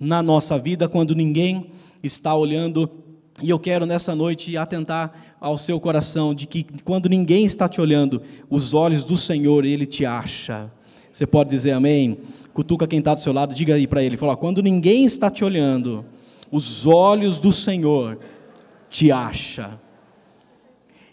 na 0.00 0.22
nossa 0.22 0.58
vida 0.58 0.88
quando 0.88 1.14
ninguém 1.14 1.70
está 2.02 2.34
olhando. 2.34 2.90
E 3.42 3.50
eu 3.50 3.58
quero 3.58 3.84
nessa 3.84 4.14
noite 4.14 4.56
atentar 4.56 5.36
ao 5.38 5.58
seu 5.58 5.78
coração 5.78 6.34
de 6.34 6.46
que 6.46 6.64
quando 6.82 7.08
ninguém 7.08 7.44
está 7.44 7.68
te 7.68 7.80
olhando, 7.80 8.22
os 8.48 8.72
olhos 8.72 9.04
do 9.04 9.16
Senhor, 9.16 9.64
Ele 9.64 9.84
te 9.84 10.06
acha. 10.06 10.72
Você 11.12 11.26
pode 11.26 11.50
dizer 11.50 11.72
amém? 11.72 12.18
Cutuca 12.52 12.86
quem 12.86 12.98
está 12.98 13.14
do 13.14 13.20
seu 13.20 13.32
lado, 13.32 13.54
diga 13.54 13.74
aí 13.74 13.86
para 13.86 14.02
ele: 14.02 14.16
fala, 14.16 14.36
quando 14.36 14.62
ninguém 14.62 15.04
está 15.04 15.30
te 15.30 15.44
olhando, 15.44 16.04
os 16.50 16.86
olhos 16.86 17.38
do 17.38 17.52
Senhor 17.52 18.18
te 18.88 19.12
acha. 19.12 19.78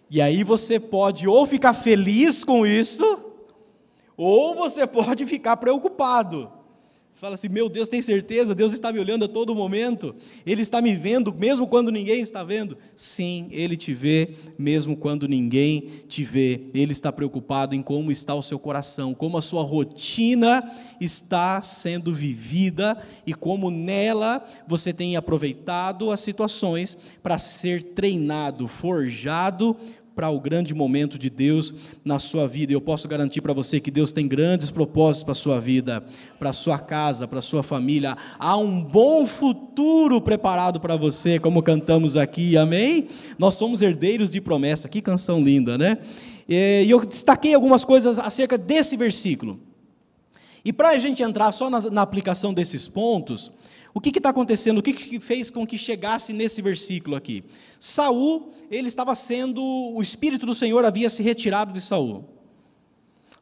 E 0.10 0.22
aí 0.22 0.44
você 0.44 0.80
pode 0.80 1.28
ou 1.28 1.46
ficar 1.46 1.74
feliz 1.74 2.44
com 2.44 2.66
isso, 2.66 3.20
ou 4.16 4.56
você 4.56 4.88
pode 4.88 5.26
ficar 5.26 5.58
preocupado. 5.58 6.57
Você 7.18 7.22
fala 7.22 7.34
assim: 7.34 7.50
meu 7.50 7.68
Deus, 7.68 7.90
tem 7.90 8.00
certeza? 8.00 8.54
Deus 8.54 8.74
está 8.74 8.94
me 8.94 9.00
olhando 9.00 9.26
a 9.26 9.28
todo 9.28 9.56
momento, 9.56 10.16
Ele 10.46 10.62
está 10.62 10.80
me 10.80 10.94
vendo, 10.94 11.34
mesmo 11.34 11.66
quando 11.66 11.92
ninguém 11.92 12.22
está 12.22 12.44
vendo. 12.44 12.78
Sim, 12.96 13.48
Ele 13.50 13.76
te 13.76 13.92
vê, 13.92 14.36
mesmo 14.56 14.96
quando 14.96 15.28
ninguém 15.28 15.90
te 16.08 16.24
vê. 16.24 16.70
Ele 16.76 16.92
está 16.92 17.12
preocupado 17.12 17.74
em 17.74 17.82
como 17.82 18.12
está 18.12 18.36
o 18.36 18.44
seu 18.44 18.60
coração, 18.60 19.16
como 19.16 19.36
a 19.36 19.42
sua 19.42 19.64
rotina 19.64 20.62
está 21.02 21.60
sendo 21.60 22.14
vivida 22.14 22.96
e 23.26 23.34
como 23.34 23.72
nela 23.72 24.46
você 24.68 24.94
tem 24.94 25.16
aproveitado 25.16 26.12
as 26.12 26.20
situações 26.20 26.96
para 27.24 27.40
ser 27.40 27.82
treinado, 27.82 28.68
forjado 28.68 29.76
para 30.18 30.32
o 30.32 30.40
grande 30.40 30.74
momento 30.74 31.16
de 31.16 31.30
Deus 31.30 31.72
na 32.04 32.18
sua 32.18 32.48
vida. 32.48 32.74
Eu 32.74 32.82
posso 32.82 33.08
garantir 33.08 33.40
para 33.40 33.54
você 33.54 33.80
que 33.80 33.92
Deus 33.92 34.12
tem 34.12 34.28
grandes 34.28 34.72
propósitos 34.72 35.24
para 35.24 35.34
a 35.34 35.36
sua 35.36 35.62
vida, 35.62 36.04
para 36.40 36.50
a 36.50 36.54
sua 36.54 36.80
casa, 36.80 37.28
para 37.28 37.38
a 37.38 37.42
sua 37.44 37.62
família. 37.62 38.18
Há 38.40 38.58
um 38.58 38.84
bom 38.84 39.28
futuro 39.28 40.20
preparado 40.20 40.80
para 40.80 40.96
você, 40.96 41.40
como 41.40 41.62
cantamos 41.62 42.18
aqui, 42.18 42.58
amém? 42.58 43.10
Nós 43.38 43.54
somos 43.54 43.84
herdeiros 43.84 44.32
de 44.32 44.42
promessa. 44.42 44.90
Que 44.90 45.04
canção 45.04 45.40
linda, 45.40 45.78
né? 45.78 46.00
E 46.50 46.88
eu 46.90 47.06
destaquei 47.06 47.54
algumas 47.54 47.86
coisas 47.86 48.18
acerca 48.18 48.58
desse 48.58 48.98
versículo. 48.98 49.60
E 50.66 50.74
para 50.74 50.90
a 50.90 50.98
gente 50.98 51.22
entrar 51.22 51.52
só 51.52 51.70
na, 51.70 51.80
na 51.92 52.02
aplicação 52.02 52.56
desses 52.56 52.88
pontos, 52.88 53.52
o 53.94 54.02
que 54.02 54.18
está 54.18 54.30
acontecendo? 54.30 54.78
O 54.78 54.84
que, 54.84 54.94
que 54.94 55.20
fez 55.20 55.50
com 55.50 55.66
que 55.66 55.78
chegasse 55.78 56.34
nesse 56.34 56.62
versículo 56.62 57.16
aqui? 57.16 57.44
Saul, 57.80 58.52
ele 58.70 58.88
estava 58.88 59.16
sendo, 59.16 59.62
o 59.64 60.02
Espírito 60.02 60.46
do 60.46 60.54
Senhor 60.54 60.84
havia 60.86 61.10
se 61.10 61.24
retirado 61.24 61.72
de 61.74 61.82
Saul. 61.82 62.26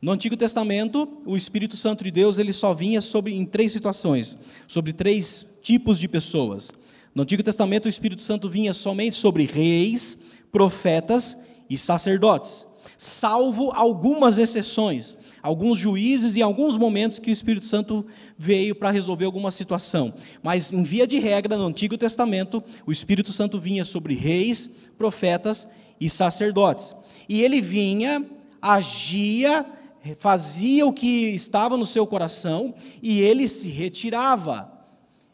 No 0.02 0.12
Antigo 0.12 0.38
Testamento, 0.38 1.08
o 1.26 1.36
Espírito 1.36 1.76
Santo 1.76 2.04
de 2.04 2.12
Deus 2.12 2.38
ele 2.38 2.54
só 2.54 2.74
vinha 2.74 3.02
sobre 3.02 3.34
em 3.34 3.46
três 3.46 3.72
situações, 3.72 4.38
sobre 4.68 4.94
três 4.94 5.58
tipos 5.62 5.98
de 5.98 6.08
pessoas. 6.08 6.72
No 7.14 7.24
Antigo 7.24 7.42
Testamento, 7.42 7.86
o 7.86 7.90
Espírito 7.90 8.22
Santo 8.22 8.50
vinha 8.50 8.74
somente 8.74 9.16
sobre 9.16 9.46
reis, 9.46 10.20
profetas 10.52 11.38
e 11.70 11.78
sacerdotes, 11.78 12.68
salvo 12.98 13.72
algumas 13.72 14.38
exceções 14.38 15.18
alguns 15.46 15.78
juízes 15.78 16.36
e 16.36 16.42
alguns 16.42 16.76
momentos 16.76 17.20
que 17.20 17.30
o 17.30 17.32
Espírito 17.32 17.68
Santo 17.68 18.04
veio 18.36 18.74
para 18.74 18.90
resolver 18.90 19.26
alguma 19.26 19.52
situação. 19.52 20.12
Mas, 20.42 20.74
em 20.74 20.82
via 20.82 21.06
de 21.06 21.20
regra, 21.20 21.56
no 21.56 21.68
Antigo 21.68 21.96
Testamento, 22.00 22.64
o 22.84 22.92
Espírito 22.92 23.32
Santo 23.32 23.60
vinha 23.60 23.86
sobre 23.86 24.16
reis, 24.16 24.68
profetas 24.98 25.68
e 26.02 26.10
sacerdotes. 26.10 26.96
E 27.30 27.44
ele 27.44 27.62
vinha, 27.62 28.26
agia, 28.60 29.64
fazia 30.18 30.84
o 30.88 30.92
que 30.92 31.28
estava 31.36 31.78
no 31.78 31.86
seu 31.86 32.08
coração 32.08 32.74
e 33.00 33.20
ele 33.20 33.48
se 33.48 33.70
retirava. 33.70 34.74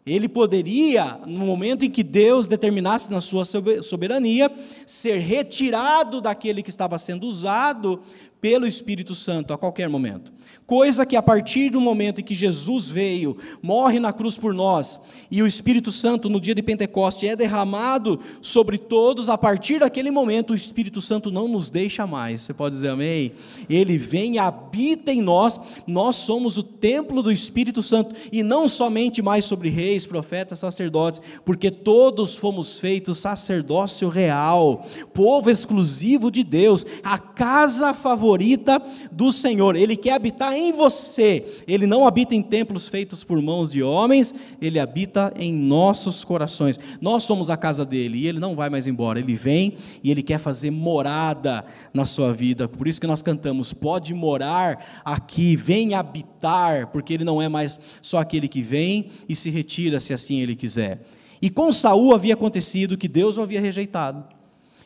Ele 0.06 0.27
poderia, 0.27 1.20
no 1.25 1.46
momento 1.46 1.86
em 1.86 1.89
que 1.89 2.03
Deus 2.03 2.48
determinasse 2.48 3.10
na 3.12 3.22
sua 3.22 3.46
soberania, 3.46 4.51
ser 4.86 5.20
retirado 5.20 6.20
daquele 6.20 6.63
que 6.63 6.72
estava 6.72 6.98
sendo 6.98 7.27
usado 7.27 8.01
pelo 8.41 8.65
Espírito 8.65 9.13
Santo 9.15 9.53
a 9.53 9.57
qualquer 9.57 9.88
momento. 9.88 10.33
Coisa 10.72 11.06
que 11.06 11.18
a 11.18 11.22
partir 11.22 11.70
do 11.70 11.82
momento 11.82 12.22
em 12.22 12.24
que 12.24 12.34
Jesus 12.34 12.90
veio, 12.90 13.36
morre 13.62 14.00
na 14.00 14.13
cruz 14.13 14.38
por 14.38 14.54
nós, 14.54 15.01
e 15.30 15.44
o 15.44 15.46
Espírito 15.46 15.92
Santo 15.92 16.30
no 16.30 16.40
dia 16.40 16.56
de 16.56 16.63
Pentecoste 16.63 17.28
é 17.28 17.36
derramado 17.36 18.18
sobre 18.42 18.78
todos, 18.78 19.28
a 19.28 19.38
partir 19.38 19.82
daquele 19.82 20.10
momento 20.10 20.51
o 20.51 20.56
Espírito 20.56 21.01
Santo 21.01 21.30
não 21.30 21.50
nos 21.50 21.70
deixa 21.70 22.08
mais. 22.08 22.40
Você 22.40 22.54
pode 22.54 22.75
dizer 22.75 22.88
amém? 22.88 23.34
Ele 23.70 23.98
vem 23.98 24.36
e 24.36 24.40
habita 24.40 25.12
em 25.12 25.22
nós, 25.22 25.60
nós 25.86 26.16
somos 26.16 26.56
o 26.58 26.63
templo 26.63 27.22
do 27.22 27.34
Espírito 27.34 27.84
Santo, 27.84 28.16
e 28.32 28.42
não 28.42 28.70
somente 28.70 29.22
mais 29.22 29.44
sobre 29.44 29.68
reis, 29.68 30.06
profetas, 30.06 30.60
sacerdotes, 30.60 31.20
porque 31.44 31.70
todos 31.70 32.38
fomos 32.38 32.80
feitos 32.80 33.18
sacerdócio 33.18 34.08
real, 34.08 34.86
povo 35.13 35.50
exclusivo 35.50 36.32
de 36.32 36.46
Deus, 36.46 36.86
a 37.04 37.20
casa 37.20 37.94
favorita 37.94 38.82
do 39.12 39.34
Senhor. 39.34 39.75
Ele 39.75 39.98
quer 39.98 40.13
habitar 40.13 40.54
em 40.54 40.61
em 40.62 40.72
você. 40.72 41.46
Ele 41.68 41.86
não 41.86 42.08
habita 42.08 42.36
em 42.36 42.41
templos 42.41 42.88
feitos 42.88 43.24
por 43.24 43.41
mãos 43.41 43.72
de 43.72 43.82
homens, 43.82 44.34
ele 44.62 44.80
habita 44.80 45.34
em 45.36 45.53
nossos 45.53 46.24
corações. 46.24 46.80
Nós 47.01 47.24
somos 47.24 47.50
a 47.50 47.58
casa 47.58 47.86
dele 47.86 48.20
e 48.20 48.27
ele 48.27 48.39
não 48.39 48.56
vai 48.56 48.70
mais 48.70 48.88
embora. 48.88 49.20
Ele 49.20 49.36
vem 49.36 49.75
e 50.03 50.12
ele 50.12 50.24
quer 50.24 50.39
fazer 50.39 50.72
morada 50.72 51.65
na 51.94 52.06
sua 52.06 52.34
vida. 52.34 52.68
Por 52.68 52.88
isso 52.88 53.01
que 53.01 53.08
nós 53.08 53.22
cantamos: 53.22 53.74
pode 53.74 54.13
morar 54.13 55.01
aqui, 55.03 55.56
vem 55.56 55.94
habitar, 55.94 56.88
porque 56.88 57.13
ele 57.13 57.24
não 57.24 57.41
é 57.41 57.50
mais 57.50 57.80
só 58.01 58.20
aquele 58.20 58.48
que 58.48 58.62
vem 58.62 59.10
e 59.27 59.36
se 59.36 59.50
retira 59.50 60.00
se 60.00 60.13
assim 60.13 60.41
ele 60.41 60.56
quiser. 60.56 61.01
E 61.41 61.50
com 61.50 61.72
Saul 61.72 62.13
havia 62.13 62.36
acontecido 62.36 62.98
que 62.98 63.08
Deus 63.08 63.38
o 63.38 63.41
havia 63.41 63.60
rejeitado. 63.60 64.24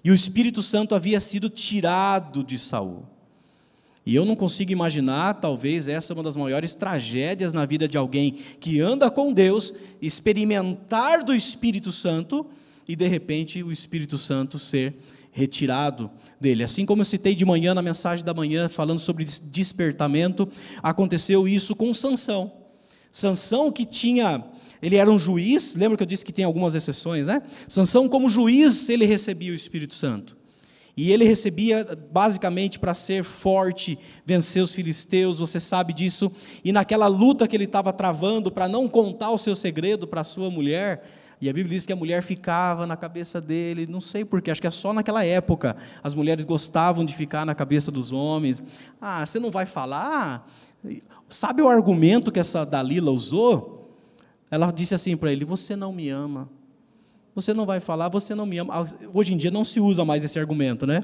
E 0.03 0.11
o 0.11 0.13
Espírito 0.13 0.61
Santo 0.61 0.93
havia 0.93 1.19
sido 1.19 1.49
tirado 1.49 2.43
de 2.43 2.59
Saul. 2.59 3.14
E 4.05 4.13
eu 4.13 4.23
não 4.23 4.35
consigo 4.35 4.71
imaginar, 4.71 5.33
talvez 5.35 5.87
essa 5.87 6.13
é 6.13 6.15
uma 6.15 6.21
das 6.21 6.35
maiores 6.35 6.75
tragédias 6.75 7.53
na 7.53 7.65
vida 7.65 7.87
de 7.87 7.97
alguém 7.97 8.33
que 8.59 8.79
anda 8.79 9.09
com 9.09 9.33
Deus, 9.33 9.73
experimentar 9.99 11.23
do 11.23 11.33
Espírito 11.33 11.91
Santo 11.91 12.45
e 12.87 12.95
de 12.95 13.07
repente 13.07 13.63
o 13.63 13.71
Espírito 13.71 14.17
Santo 14.17 14.59
ser 14.59 14.93
retirado 15.31 16.11
dele. 16.39 16.63
Assim 16.63 16.85
como 16.85 17.01
eu 17.01 17.05
citei 17.05 17.33
de 17.33 17.43
manhã 17.43 17.73
na 17.73 17.81
mensagem 17.81 18.23
da 18.23 18.33
manhã 18.33 18.69
falando 18.69 18.99
sobre 18.99 19.25
despertamento, 19.25 20.47
aconteceu 20.83 21.47
isso 21.47 21.75
com 21.75 21.91
Sansão. 21.91 22.51
Sansão 23.11 23.71
que 23.71 23.85
tinha, 23.85 24.45
ele 24.83 24.97
era 24.97 25.09
um 25.09 25.17
juiz, 25.17 25.73
lembra 25.73 25.97
que 25.97 26.03
eu 26.03 26.07
disse 26.07 26.23
que 26.23 26.31
tem 26.31 26.45
algumas 26.45 26.75
exceções, 26.75 27.25
né? 27.25 27.41
Sansão 27.67 28.07
como 28.07 28.29
juiz, 28.29 28.87
ele 28.87 29.05
recebia 29.05 29.51
o 29.51 29.55
Espírito 29.55 29.95
Santo. 29.95 30.37
E 30.97 31.11
ele 31.11 31.25
recebia 31.25 31.85
basicamente 32.11 32.79
para 32.79 32.93
ser 32.93 33.23
forte, 33.23 33.99
vencer 34.25 34.63
os 34.63 34.73
filisteus, 34.73 35.39
você 35.39 35.59
sabe 35.59 35.93
disso. 35.93 36.31
E 36.63 36.71
naquela 36.71 37.07
luta 37.07 37.47
que 37.47 37.55
ele 37.55 37.65
estava 37.65 37.91
travando 37.91 38.51
para 38.51 38.67
não 38.67 38.87
contar 38.87 39.31
o 39.31 39.37
seu 39.37 39.55
segredo 39.55 40.07
para 40.07 40.23
sua 40.23 40.49
mulher, 40.49 41.03
e 41.41 41.49
a 41.49 41.53
Bíblia 41.53 41.75
diz 41.75 41.85
que 41.85 41.91
a 41.91 41.95
mulher 41.95 42.23
ficava 42.23 42.87
na 42.87 42.95
cabeça 42.95 43.41
dele, 43.41 43.85
não 43.85 43.99
sei 43.99 44.23
porquê, 44.23 44.51
acho 44.51 44.61
que 44.61 44.67
é 44.67 44.71
só 44.71 44.93
naquela 44.93 45.23
época. 45.25 45.75
As 46.01 46.15
mulheres 46.15 46.45
gostavam 46.45 47.05
de 47.05 47.13
ficar 47.13 47.45
na 47.45 47.53
cabeça 47.53 47.91
dos 47.91 48.13
homens. 48.13 48.63
Ah, 49.01 49.25
você 49.25 49.37
não 49.37 49.51
vai 49.51 49.65
falar? 49.65 50.49
Sabe 51.29 51.61
o 51.61 51.67
argumento 51.67 52.31
que 52.31 52.39
essa 52.39 52.65
Dalila 52.65 53.11
usou? 53.11 53.99
Ela 54.49 54.71
disse 54.71 54.95
assim 54.95 55.17
para 55.17 55.31
ele: 55.31 55.43
Você 55.43 55.75
não 55.75 55.91
me 55.91 56.09
ama. 56.09 56.49
Você 57.35 57.53
não 57.53 57.65
vai 57.65 57.81
falar, 57.81 58.07
você 58.07 58.33
não 58.33 58.45
me 58.45 58.57
ama. 58.57 58.73
Ah, 58.73 58.85
hoje 59.13 59.33
em 59.33 59.37
dia 59.37 59.51
não 59.51 59.65
se 59.65 59.81
usa 59.81 60.05
mais 60.05 60.23
esse 60.23 60.39
argumento, 60.39 60.87
né? 60.87 61.03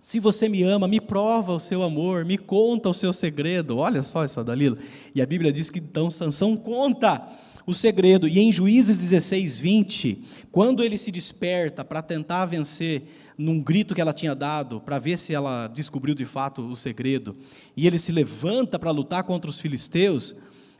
Se 0.00 0.20
você 0.20 0.48
me 0.48 0.62
ama, 0.62 0.86
me 0.86 1.00
prova 1.00 1.52
o 1.52 1.58
seu 1.58 1.82
amor, 1.82 2.24
me 2.24 2.38
conta 2.38 2.88
o 2.88 2.94
seu 2.94 3.12
segredo. 3.12 3.76
Olha 3.76 4.02
só 4.02 4.24
essa 4.24 4.44
Dalila. 4.44 4.78
E 5.12 5.20
a 5.20 5.26
Bíblia 5.26 5.52
diz 5.52 5.70
que 5.70 5.80
então 5.80 6.08
Sansão 6.08 6.56
conta 6.56 7.28
o 7.66 7.74
segredo. 7.74 8.28
E 8.28 8.38
em 8.38 8.52
Juízes 8.52 8.96
16, 8.96 9.58
20, 9.58 10.24
quando 10.52 10.82
ele 10.82 10.96
se 10.96 11.10
desperta 11.10 11.84
para 11.84 12.00
tentar 12.00 12.46
vencer 12.46 13.02
num 13.36 13.60
grito 13.60 13.94
que 13.94 14.00
ela 14.00 14.12
tinha 14.12 14.34
dado, 14.34 14.80
para 14.80 14.98
ver 14.98 15.18
se 15.18 15.34
ela 15.34 15.66
descobriu 15.66 16.14
de 16.14 16.24
fato 16.24 16.62
o 16.62 16.74
segredo, 16.74 17.36
e 17.76 17.86
ele 17.86 17.98
se 17.98 18.10
levanta 18.12 18.78
para 18.78 18.90
lutar 18.90 19.24
contra 19.24 19.50
os 19.50 19.60
filisteus, 19.60 20.36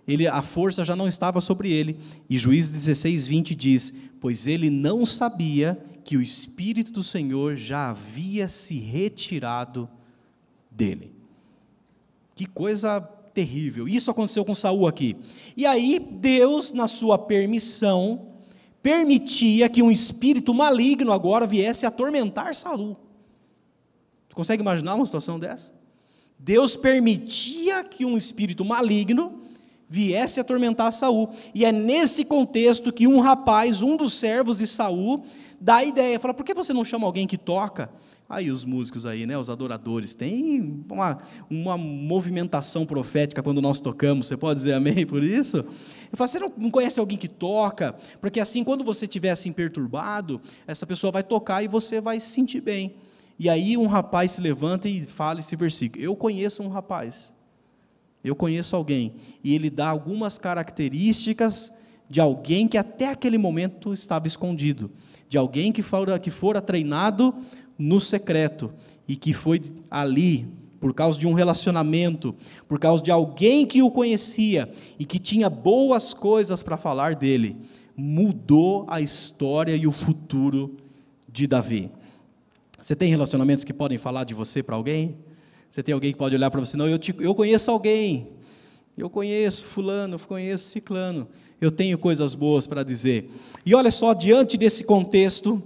ele, 0.09 0.27
a 0.27 0.41
força 0.41 0.87
já 0.87 0.97
não 0.97 1.07
estava 1.07 1.39
sobre 1.39 1.71
ele. 1.71 2.01
E 2.31 2.39
Juízes 2.39 2.71
16, 2.71 3.27
20 3.27 3.55
diz: 3.55 3.93
Pois 4.19 4.47
ele 4.47 4.71
não 4.71 5.05
sabia 5.05 5.79
que 6.03 6.17
o 6.17 6.23
Espírito 6.23 6.91
do 6.91 7.03
Senhor 7.03 7.59
já 7.59 7.91
havia 7.91 8.49
se 8.49 8.79
retirado 8.79 9.87
dele. 10.71 11.13
Que 12.35 12.47
coisa 12.47 13.01
terrível. 13.35 13.87
Isso 13.87 14.11
aconteceu 14.11 14.45
com 14.47 14.55
Saul 14.55 14.87
aqui. 14.87 15.15
E 15.55 15.67
aí, 15.67 15.99
Deus, 15.99 16.73
na 16.73 16.89
sua 16.89 17.19
permissão, 17.19 18.29
permitia 18.83 19.69
que 19.69 19.83
um 19.83 19.91
espírito 19.91 20.55
maligno 20.55 21.13
agora 21.13 21.47
viesse 21.47 21.85
atormentar 21.85 22.55
Saul. 22.55 22.97
Você 24.29 24.35
consegue 24.35 24.63
imaginar 24.63 24.95
uma 24.95 25.05
situação 25.05 25.39
dessa? 25.39 25.73
Deus 26.39 26.77
permitia 26.77 27.85
que 27.85 28.05
um 28.05 28.17
espírito 28.17 28.65
maligno 28.65 29.43
viesse 29.89 30.41
atormentar 30.41 30.93
Saul. 30.93 31.31
E 31.55 31.65
é 31.65 31.73
nesse 31.73 32.25
contexto 32.25 32.93
que 32.93 33.07
um 33.07 33.21
rapaz, 33.21 33.83
um 33.83 33.97
dos 33.97 34.15
servos 34.15 34.59
de 34.59 34.67
Saul, 34.67 35.25
dá 35.61 35.77
a 35.77 35.85
ideia, 35.85 36.21
fala: 36.21 36.35
"Por 36.35 36.45
que 36.45 36.55
você 36.55 36.73
não 36.73 36.85
chama 36.85 37.07
alguém 37.07 37.27
que 37.27 37.39
toca?" 37.39 37.91
Aí 38.29 38.51
os 38.51 38.63
músicos 38.63 39.07
aí, 39.07 39.25
né, 39.25 39.39
os 39.39 39.49
adoradores, 39.49 40.15
tem 40.15 40.85
uma, 40.91 41.19
uma 41.49 41.79
movimentação 41.79 42.85
profética 42.85 43.43
quando 43.43 43.63
nós 43.63 43.81
tocamos. 43.81 44.27
Você 44.27 44.37
pode 44.37 44.59
dizer 44.59 44.75
amém 44.75 45.07
por 45.07 45.25
isso? 45.25 45.57
Eu 45.57 46.17
falo, 46.17 46.29
você 46.29 46.39
não, 46.39 46.53
não 46.59 46.71
conhece 46.71 47.01
alguém 47.01 47.17
que 47.17 47.27
toca? 47.27 47.95
Porque 48.21 48.39
assim, 48.39 48.63
quando 48.63 48.85
você 48.85 49.07
estiver 49.07 49.31
assim 49.31 49.51
perturbado, 49.51 50.43
essa 50.67 50.87
pessoa 50.87 51.11
vai 51.11 51.23
tocar 51.23 51.63
e 51.63 51.69
você 51.69 52.03
vai 52.03 52.21
se 52.21 52.29
sentir 52.29 52.61
bem. 52.61 52.97
E 53.39 53.49
aí 53.49 53.79
um 53.79 53.87
rapaz 53.87 54.33
se 54.33 54.43
levanta 54.43 54.91
e 54.91 55.05
fala 55.05 55.41
esse 55.41 55.57
versículo. 55.57 56.05
Eu 56.05 56.15
conheço 56.15 56.63
um 56.63 56.69
rapaz. 56.69 57.33
Eu 58.23 58.35
conheço 58.35 58.75
alguém. 58.75 59.15
E 59.43 59.55
ele 59.55 59.71
dá 59.71 59.89
algumas 59.89 60.39
características 60.39 61.73
de 62.09 62.21
alguém 62.21 62.67
que 62.67 62.79
até 62.79 63.11
aquele 63.11 63.39
momento 63.39 63.93
estava 63.93 64.27
escondido. 64.27 64.91
De 65.29 65.37
alguém 65.37 65.73
que 65.73 65.83
fora, 65.83 66.19
que 66.19 66.31
fora 66.31 66.61
treinado 66.61 67.35
no 67.79 68.01
secreto 68.01 68.73
e 69.07 69.15
que 69.15 69.33
foi 69.33 69.61
ali 69.91 70.49
por 70.81 70.95
causa 70.95 71.19
de 71.19 71.27
um 71.27 71.33
relacionamento, 71.33 72.35
por 72.67 72.79
causa 72.79 73.03
de 73.03 73.11
alguém 73.11 73.67
que 73.67 73.83
o 73.83 73.91
conhecia 73.91 74.71
e 74.99 75.05
que 75.05 75.19
tinha 75.19 75.51
boas 75.51 76.15
coisas 76.15 76.63
para 76.63 76.77
falar 76.77 77.17
dele, 77.17 77.57
mudou 77.97 78.87
a 78.89 79.01
história 79.01 79.75
e 79.75 79.87
o 79.87 79.93
futuro 79.93 80.77
de 81.29 81.47
Davi. 81.47 81.91
Você 82.81 82.95
tem 82.95 83.11
relacionamentos 83.11 83.65
que 83.65 83.73
podem 83.73 83.99
falar 83.99 84.23
de 84.23 84.35
você 84.35 84.63
para 84.63 84.77
alguém? 84.77 85.17
Você 85.71 85.83
tem 85.83 85.93
alguém 85.93 86.13
que 86.13 86.19
pode 86.19 86.35
olhar 86.35 86.51
para 86.51 86.61
você, 86.61 86.77
não, 86.77 86.89
eu, 86.89 86.99
te, 86.99 87.15
eu 87.19 87.35
conheço 87.35 87.71
alguém, 87.71 88.29
eu 88.97 89.11
conheço 89.11 89.65
fulano, 89.65 90.15
eu 90.15 90.19
conheço 90.19 90.69
ciclano, 90.69 91.29
eu 91.61 91.71
tenho 91.71 91.99
coisas 91.99 92.35
boas 92.35 92.67
para 92.67 92.83
dizer. 92.83 93.31
E 93.65 93.75
olha 93.75 93.91
só, 93.91 94.15
diante 94.15 94.57
desse 94.57 94.85
contexto, 94.85 95.63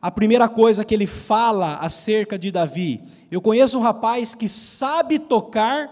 a 0.00 0.10
primeira 0.10 0.48
coisa 0.48 0.84
que 0.84 0.94
ele 0.94 1.06
fala 1.06 1.76
acerca 1.76 2.38
de 2.38 2.50
Davi, 2.50 3.00
eu 3.30 3.40
conheço 3.40 3.78
um 3.78 3.82
rapaz 3.82 4.34
que 4.34 4.48
sabe 4.48 5.18
tocar 5.18 5.88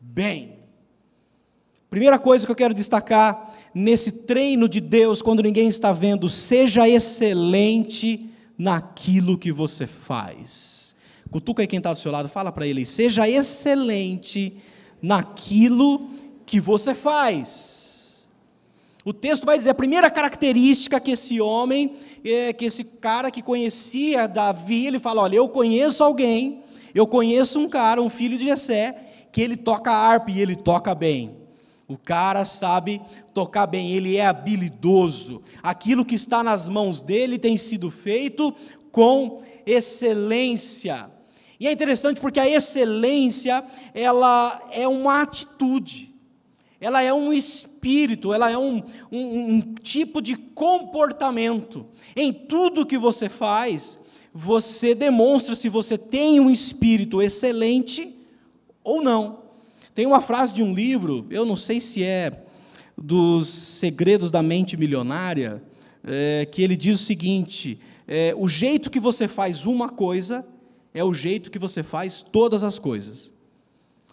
bem. 0.00 0.58
Primeira 1.90 2.18
coisa 2.18 2.44
que 2.44 2.52
eu 2.52 2.56
quero 2.56 2.74
destacar 2.74 3.54
nesse 3.74 4.12
treino 4.26 4.68
de 4.68 4.80
Deus, 4.80 5.22
quando 5.22 5.42
ninguém 5.42 5.68
está 5.68 5.92
vendo, 5.92 6.28
seja 6.28 6.88
excelente 6.88 8.28
naquilo 8.58 9.38
que 9.38 9.52
você 9.52 9.86
faz. 9.86 10.87
Cutuca 11.30 11.62
aí 11.62 11.66
quem 11.66 11.78
está 11.78 11.92
do 11.92 11.98
seu 11.98 12.10
lado, 12.10 12.28
fala 12.28 12.50
para 12.50 12.66
ele, 12.66 12.86
seja 12.86 13.28
excelente 13.28 14.56
naquilo 15.02 16.10
que 16.46 16.58
você 16.58 16.94
faz. 16.94 18.28
O 19.04 19.12
texto 19.12 19.46
vai 19.46 19.56
dizer 19.56 19.70
a 19.70 19.74
primeira 19.74 20.10
característica 20.10 21.00
que 21.00 21.12
esse 21.12 21.40
homem 21.40 21.96
é 22.24 22.52
que 22.52 22.64
esse 22.64 22.84
cara 22.84 23.30
que 23.30 23.42
conhecia 23.42 24.26
Davi, 24.26 24.86
ele 24.86 24.98
fala: 24.98 25.22
Olha, 25.22 25.36
eu 25.36 25.48
conheço 25.48 26.02
alguém, 26.02 26.62
eu 26.94 27.06
conheço 27.06 27.58
um 27.58 27.68
cara, 27.68 28.02
um 28.02 28.10
filho 28.10 28.36
de 28.36 28.44
Jessé, 28.44 28.96
que 29.32 29.40
ele 29.40 29.56
toca 29.56 29.90
harpa 29.90 30.30
e 30.30 30.40
ele 30.40 30.56
toca 30.56 30.94
bem. 30.94 31.36
O 31.86 31.96
cara 31.96 32.44
sabe 32.44 33.00
tocar 33.32 33.66
bem, 33.66 33.92
ele 33.92 34.16
é 34.16 34.26
habilidoso. 34.26 35.42
Aquilo 35.62 36.04
que 36.04 36.14
está 36.14 36.42
nas 36.42 36.68
mãos 36.68 37.00
dele 37.00 37.38
tem 37.38 37.56
sido 37.56 37.90
feito 37.90 38.54
com 38.92 39.42
excelência. 39.64 41.10
E 41.60 41.66
é 41.66 41.72
interessante 41.72 42.20
porque 42.20 42.38
a 42.38 42.48
excelência, 42.48 43.64
ela 43.94 44.68
é 44.72 44.86
uma 44.86 45.22
atitude 45.22 46.08
ela 46.80 47.02
é 47.02 47.12
um 47.12 47.32
espírito, 47.32 48.32
ela 48.32 48.50
é 48.50 48.56
um, 48.56 48.82
um, 49.10 49.54
um, 49.54 49.60
tipo 49.82 50.22
de 50.22 50.36
comportamento. 50.36 51.86
Em 52.14 52.32
tudo 52.32 52.86
que 52.86 52.96
você 52.96 53.28
faz, 53.28 53.98
você 54.32 54.94
demonstra 54.94 55.56
se 55.56 55.68
você 55.68 55.98
tem 55.98 56.38
um 56.38 56.50
espírito 56.50 57.20
excelente 57.20 58.14
ou 58.84 59.02
não. 59.02 59.40
Tem 59.92 60.06
uma 60.06 60.20
frase 60.20 60.54
de 60.54 60.62
um 60.62 60.72
livro, 60.72 61.26
eu 61.30 61.44
não 61.44 61.56
sei 61.56 61.80
se 61.80 62.04
é 62.04 62.44
dos 62.96 63.48
Segredos 63.48 64.30
da 64.30 64.42
Mente 64.42 64.76
Milionária, 64.76 65.60
é, 66.04 66.46
que 66.50 66.62
ele 66.62 66.76
diz 66.76 67.00
o 67.00 67.04
seguinte: 67.04 67.80
é, 68.06 68.32
o 68.36 68.46
jeito 68.46 68.90
que 68.90 69.00
você 69.00 69.26
faz 69.26 69.66
uma 69.66 69.88
coisa 69.88 70.46
é 70.92 71.02
o 71.04 71.14
jeito 71.14 71.50
que 71.50 71.58
você 71.58 71.82
faz 71.82 72.22
todas 72.22 72.62
as 72.62 72.78
coisas. 72.78 73.32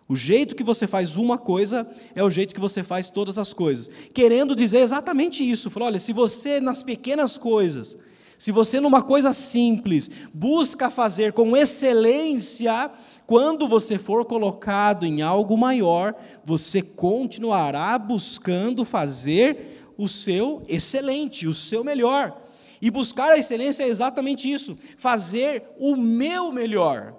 O 0.07 0.15
jeito 0.15 0.55
que 0.55 0.63
você 0.63 0.85
faz 0.85 1.17
uma 1.17 1.37
coisa 1.37 1.87
é 2.13 2.23
o 2.23 2.29
jeito 2.29 2.53
que 2.53 2.61
você 2.61 2.83
faz 2.83 3.09
todas 3.09 3.39
as 3.39 3.53
coisas. 3.53 3.89
Querendo 4.13 4.55
dizer 4.55 4.79
exatamente 4.79 5.47
isso. 5.49 5.69
Falou, 5.69 5.87
olha, 5.87 5.99
se 5.99 6.13
você 6.13 6.59
nas 6.59 6.83
pequenas 6.83 7.37
coisas, 7.37 7.97
se 8.37 8.51
você 8.51 8.79
numa 8.79 9.01
coisa 9.01 9.33
simples, 9.33 10.09
busca 10.31 10.91
fazer 10.91 11.33
com 11.33 11.57
excelência, 11.57 12.91
quando 13.25 13.67
você 13.67 13.97
for 13.97 14.25
colocado 14.25 15.05
em 15.05 15.23
algo 15.23 15.57
maior, 15.57 16.13
você 16.43 16.83
continuará 16.83 17.97
buscando 17.97 18.85
fazer 18.85 19.91
o 19.97 20.07
seu 20.07 20.61
excelente, 20.67 21.47
o 21.47 21.53
seu 21.53 21.83
melhor. 21.83 22.44
E 22.85 22.91
buscar 22.91 23.31
a 23.31 23.37
excelência 23.39 23.81
é 23.83 23.87
exatamente 23.87 24.47
isso, 24.47 24.77
fazer 24.95 25.63
o 25.79 25.95
meu 25.95 26.51
melhor. 26.51 27.15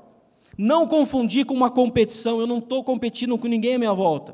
Não 0.57 0.87
confundir 0.87 1.45
com 1.45 1.55
uma 1.55 1.69
competição, 1.69 2.39
eu 2.39 2.47
não 2.47 2.59
estou 2.59 2.85
competindo 2.85 3.37
com 3.37 3.49
ninguém 3.49 3.75
à 3.75 3.79
minha 3.81 3.93
volta. 3.93 4.33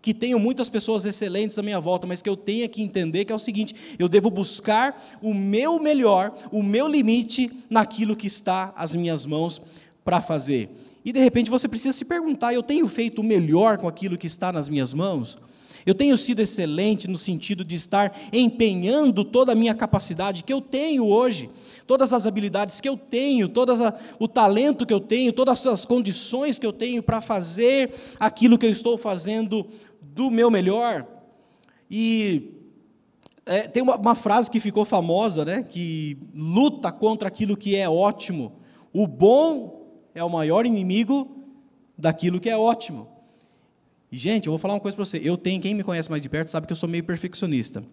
Que 0.00 0.14
tenho 0.14 0.38
muitas 0.38 0.70
pessoas 0.70 1.04
excelentes 1.04 1.58
à 1.58 1.64
minha 1.64 1.80
volta, 1.80 2.06
mas 2.06 2.22
que 2.22 2.28
eu 2.28 2.36
tenho 2.36 2.68
que 2.68 2.80
entender 2.80 3.24
que 3.24 3.32
é 3.32 3.34
o 3.34 3.40
seguinte: 3.40 3.74
eu 3.98 4.08
devo 4.08 4.30
buscar 4.30 5.18
o 5.20 5.34
meu 5.34 5.80
melhor, 5.80 6.32
o 6.52 6.62
meu 6.62 6.86
limite 6.86 7.50
naquilo 7.68 8.14
que 8.14 8.28
está 8.28 8.72
às 8.76 8.94
minhas 8.94 9.26
mãos 9.26 9.60
para 10.04 10.22
fazer. 10.22 10.70
E 11.04 11.12
de 11.12 11.18
repente 11.18 11.50
você 11.50 11.66
precisa 11.66 11.92
se 11.92 12.04
perguntar: 12.04 12.54
eu 12.54 12.62
tenho 12.62 12.86
feito 12.86 13.20
o 13.20 13.24
melhor 13.24 13.78
com 13.78 13.88
aquilo 13.88 14.16
que 14.16 14.28
está 14.28 14.52
nas 14.52 14.68
minhas 14.68 14.94
mãos? 14.94 15.38
Eu 15.86 15.94
tenho 15.94 16.16
sido 16.16 16.40
excelente 16.40 17.08
no 17.08 17.18
sentido 17.18 17.64
de 17.64 17.76
estar 17.76 18.16
empenhando 18.32 19.24
toda 19.24 19.52
a 19.52 19.54
minha 19.54 19.74
capacidade 19.74 20.44
que 20.44 20.52
eu 20.52 20.60
tenho 20.60 21.06
hoje 21.06 21.50
todas 21.88 22.12
as 22.12 22.26
habilidades 22.26 22.82
que 22.82 22.88
eu 22.88 22.98
tenho, 22.98 23.48
todo 23.48 23.72
o 24.20 24.28
talento 24.28 24.84
que 24.84 24.92
eu 24.92 25.00
tenho, 25.00 25.32
todas 25.32 25.66
as 25.66 25.86
condições 25.86 26.58
que 26.58 26.66
eu 26.66 26.72
tenho 26.72 27.02
para 27.02 27.22
fazer 27.22 27.94
aquilo 28.20 28.58
que 28.58 28.66
eu 28.66 28.70
estou 28.70 28.98
fazendo 28.98 29.66
do 30.02 30.30
meu 30.30 30.50
melhor. 30.50 31.06
E 31.90 32.52
é, 33.46 33.66
tem 33.66 33.82
uma, 33.82 33.96
uma, 33.96 34.14
frase 34.14 34.50
que 34.50 34.60
ficou 34.60 34.84
famosa, 34.84 35.46
né, 35.46 35.62
que 35.62 36.18
luta 36.34 36.92
contra 36.92 37.28
aquilo 37.28 37.56
que 37.56 37.74
é 37.74 37.88
ótimo. 37.88 38.60
O 38.92 39.06
bom 39.06 39.86
é 40.14 40.22
o 40.22 40.28
maior 40.28 40.66
inimigo 40.66 41.48
daquilo 41.96 42.38
que 42.38 42.50
é 42.50 42.56
ótimo. 42.58 43.08
E, 44.10 44.16
gente, 44.16 44.46
eu 44.46 44.52
vou 44.52 44.58
falar 44.58 44.74
uma 44.74 44.80
coisa 44.80 44.96
para 44.96 45.04
você. 45.04 45.20
Eu 45.22 45.36
tenho, 45.36 45.60
quem 45.60 45.74
me 45.74 45.84
conhece 45.84 46.10
mais 46.10 46.22
de 46.22 46.28
perto 46.28 46.48
sabe 46.48 46.66
que 46.66 46.72
eu 46.72 46.76
sou 46.76 46.88
meio 46.88 47.04
perfeccionista. 47.04 47.84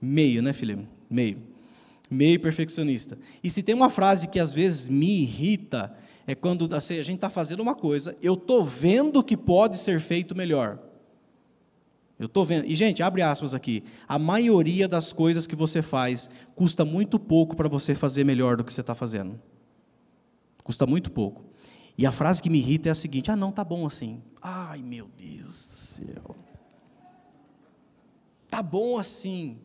Meio, 0.00 0.42
né, 0.42 0.52
Felipe? 0.52 0.86
Meio 1.10 1.38
meio 2.10 2.40
perfeccionista. 2.40 3.18
E 3.42 3.50
se 3.50 3.62
tem 3.62 3.74
uma 3.74 3.90
frase 3.90 4.28
que 4.28 4.40
às 4.40 4.52
vezes 4.52 4.88
me 4.88 5.22
irrita, 5.22 5.94
é 6.26 6.34
quando 6.34 6.74
assim, 6.74 6.98
a 6.98 7.02
gente 7.02 7.16
está 7.16 7.30
fazendo 7.30 7.60
uma 7.60 7.74
coisa, 7.74 8.16
eu 8.22 8.34
estou 8.34 8.64
vendo 8.64 9.22
que 9.22 9.36
pode 9.36 9.76
ser 9.76 10.00
feito 10.00 10.36
melhor. 10.36 10.78
Eu 12.18 12.26
estou 12.26 12.44
vendo. 12.44 12.66
E, 12.66 12.74
gente, 12.74 13.02
abre 13.02 13.22
aspas 13.22 13.54
aqui. 13.54 13.84
A 14.08 14.18
maioria 14.18 14.88
das 14.88 15.12
coisas 15.12 15.46
que 15.46 15.54
você 15.54 15.80
faz 15.82 16.28
custa 16.54 16.84
muito 16.84 17.18
pouco 17.18 17.54
para 17.54 17.68
você 17.68 17.94
fazer 17.94 18.24
melhor 18.24 18.56
do 18.56 18.64
que 18.64 18.72
você 18.72 18.80
está 18.80 18.94
fazendo. 18.94 19.40
Custa 20.64 20.84
muito 20.84 21.12
pouco. 21.12 21.44
E 21.98 22.06
a 22.06 22.12
frase 22.12 22.40
que 22.40 22.48
me 22.48 22.58
irrita 22.58 22.88
é 22.88 22.92
a 22.92 22.94
seguinte: 22.94 23.28
ah, 23.28 23.36
não, 23.36 23.50
tá 23.50 23.64
bom 23.64 23.84
assim. 23.84 24.22
Ai, 24.40 24.80
meu 24.80 25.10
Deus 25.18 25.66
do 25.66 26.06
céu. 26.06 26.36
Tá 28.48 28.62
bom 28.62 28.96
assim. 28.96 29.58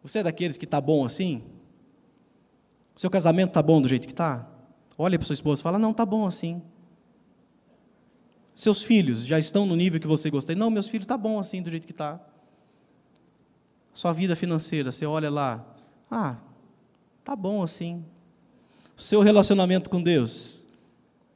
Você 0.00 0.20
é 0.20 0.22
daqueles 0.22 0.56
que 0.56 0.64
está 0.64 0.80
bom 0.80 1.04
assim? 1.04 1.42
Seu 2.94 3.10
casamento 3.10 3.48
está 3.48 3.60
bom 3.60 3.82
do 3.82 3.88
jeito 3.88 4.06
que 4.06 4.12
está? 4.12 4.48
Olha 4.96 5.18
para 5.18 5.26
sua 5.26 5.34
esposa 5.34 5.60
e 5.60 5.64
fala: 5.64 5.76
Não, 5.76 5.90
está 5.90 6.06
bom 6.06 6.24
assim. 6.24 6.62
Seus 8.54 8.84
filhos 8.84 9.26
já 9.26 9.36
estão 9.36 9.66
no 9.66 9.74
nível 9.74 9.98
que 9.98 10.06
você 10.06 10.30
gostaria? 10.30 10.58
Não, 10.58 10.70
meus 10.70 10.86
filhos 10.86 11.04
está 11.04 11.16
bom 11.16 11.40
assim 11.40 11.60
do 11.60 11.68
jeito 11.68 11.84
que 11.84 11.92
está. 11.92 12.20
Sua 13.92 14.12
vida 14.12 14.36
financeira, 14.36 14.92
você 14.92 15.04
olha 15.04 15.28
lá, 15.28 15.64
ah, 16.08 16.36
tá 17.24 17.34
bom 17.34 17.62
assim. 17.62 18.04
Seu 18.96 19.22
relacionamento 19.22 19.90
com 19.90 20.00
Deus, 20.00 20.63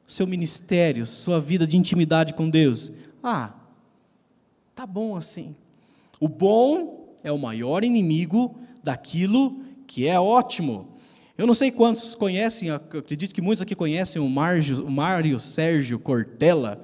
seu 0.09 0.25
ministério, 0.25 1.05
sua 1.05 1.39
vida 1.39 1.67
de 1.67 1.77
intimidade 1.77 2.33
com 2.33 2.49
Deus, 2.49 2.91
ah, 3.21 3.53
tá 4.73 4.83
bom 4.87 5.15
assim. 5.15 5.53
O 6.19 6.27
bom 6.27 7.15
é 7.23 7.31
o 7.31 7.37
maior 7.37 7.83
inimigo 7.83 8.55
daquilo 8.83 9.59
que 9.85 10.07
é 10.07 10.19
ótimo. 10.19 10.97
Eu 11.37 11.45
não 11.45 11.53
sei 11.53 11.69
quantos 11.69 12.15
conhecem, 12.15 12.71
acredito 12.71 13.35
que 13.35 13.41
muitos 13.41 13.61
aqui 13.61 13.75
conhecem 13.75 14.19
o 14.19 14.27
Mário, 14.27 14.83
o 14.83 14.89
Mário 14.89 15.39
Sérgio 15.39 15.99
Cortella, 15.99 16.83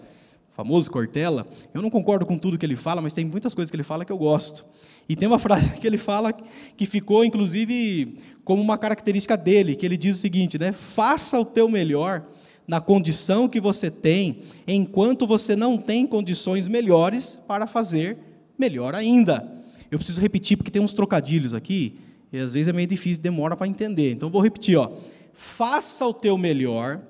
famoso 0.54 0.92
Cortella, 0.92 1.48
eu 1.74 1.82
não 1.82 1.90
concordo 1.90 2.28
com 2.28 2.38
tudo 2.38 2.60
que 2.60 2.66
ele 2.66 2.76
fala, 2.76 3.02
mas 3.02 3.14
tem 3.14 3.26
muitas 3.26 3.56
coisas 3.56 3.72
que 3.72 3.76
ele 3.76 3.84
fala 3.84 4.06
que 4.06 4.12
eu 4.12 4.20
gosto. 4.20 4.64
E 5.10 5.16
tem 5.16 5.28
uma 5.28 5.40
frase 5.40 5.72
que 5.72 5.88
ele 5.88 5.98
fala 5.98 6.32
que 6.32 6.86
ficou, 6.86 7.26
inclusive, 7.26 8.20
como 8.44 8.62
uma 8.62 8.78
característica 8.78 9.36
dele, 9.36 9.76
que 9.76 9.84
ele 9.84 9.98
diz 9.98 10.16
o 10.16 10.20
seguinte, 10.20 10.60
né? 10.60 10.72
Faça 10.72 11.40
o 11.40 11.44
teu 11.44 11.68
melhor 11.68 12.24
na 12.68 12.82
condição 12.82 13.48
que 13.48 13.60
você 13.60 13.92
tem, 13.92 14.40
enquanto 14.68 15.28
você 15.28 15.56
não 15.56 15.78
tem 15.78 16.08
condições 16.08 16.68
melhores 16.68 17.40
para 17.48 17.68
fazer 17.68 18.18
melhor 18.58 18.96
ainda. 18.96 19.52
Eu 19.92 20.00
preciso 20.00 20.20
repetir 20.22 20.58
porque 20.58 20.72
tem 20.72 20.82
uns 20.82 20.94
trocadilhos 20.94 21.54
aqui, 21.54 22.00
e 22.34 22.40
às 22.40 22.54
vezes 22.54 22.68
é 22.68 22.74
meio 22.74 22.88
difícil, 22.88 23.22
demora 23.22 23.56
para 23.56 23.68
entender. 23.68 24.12
Então 24.12 24.30
vou 24.30 24.42
repetir, 24.42 24.78
ó. 24.78 24.92
Faça 25.32 26.06
o 26.06 26.14
teu 26.14 26.38
melhor 26.38 27.02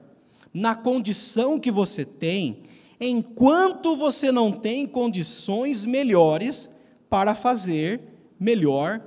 na 0.53 0.75
condição 0.75 1.59
que 1.59 1.71
você 1.71 2.03
tem, 2.03 2.63
enquanto 2.99 3.95
você 3.95 4.31
não 4.31 4.51
tem 4.51 4.85
condições 4.85 5.85
melhores 5.85 6.69
para 7.09 7.33
fazer 7.33 8.01
melhor 8.39 9.01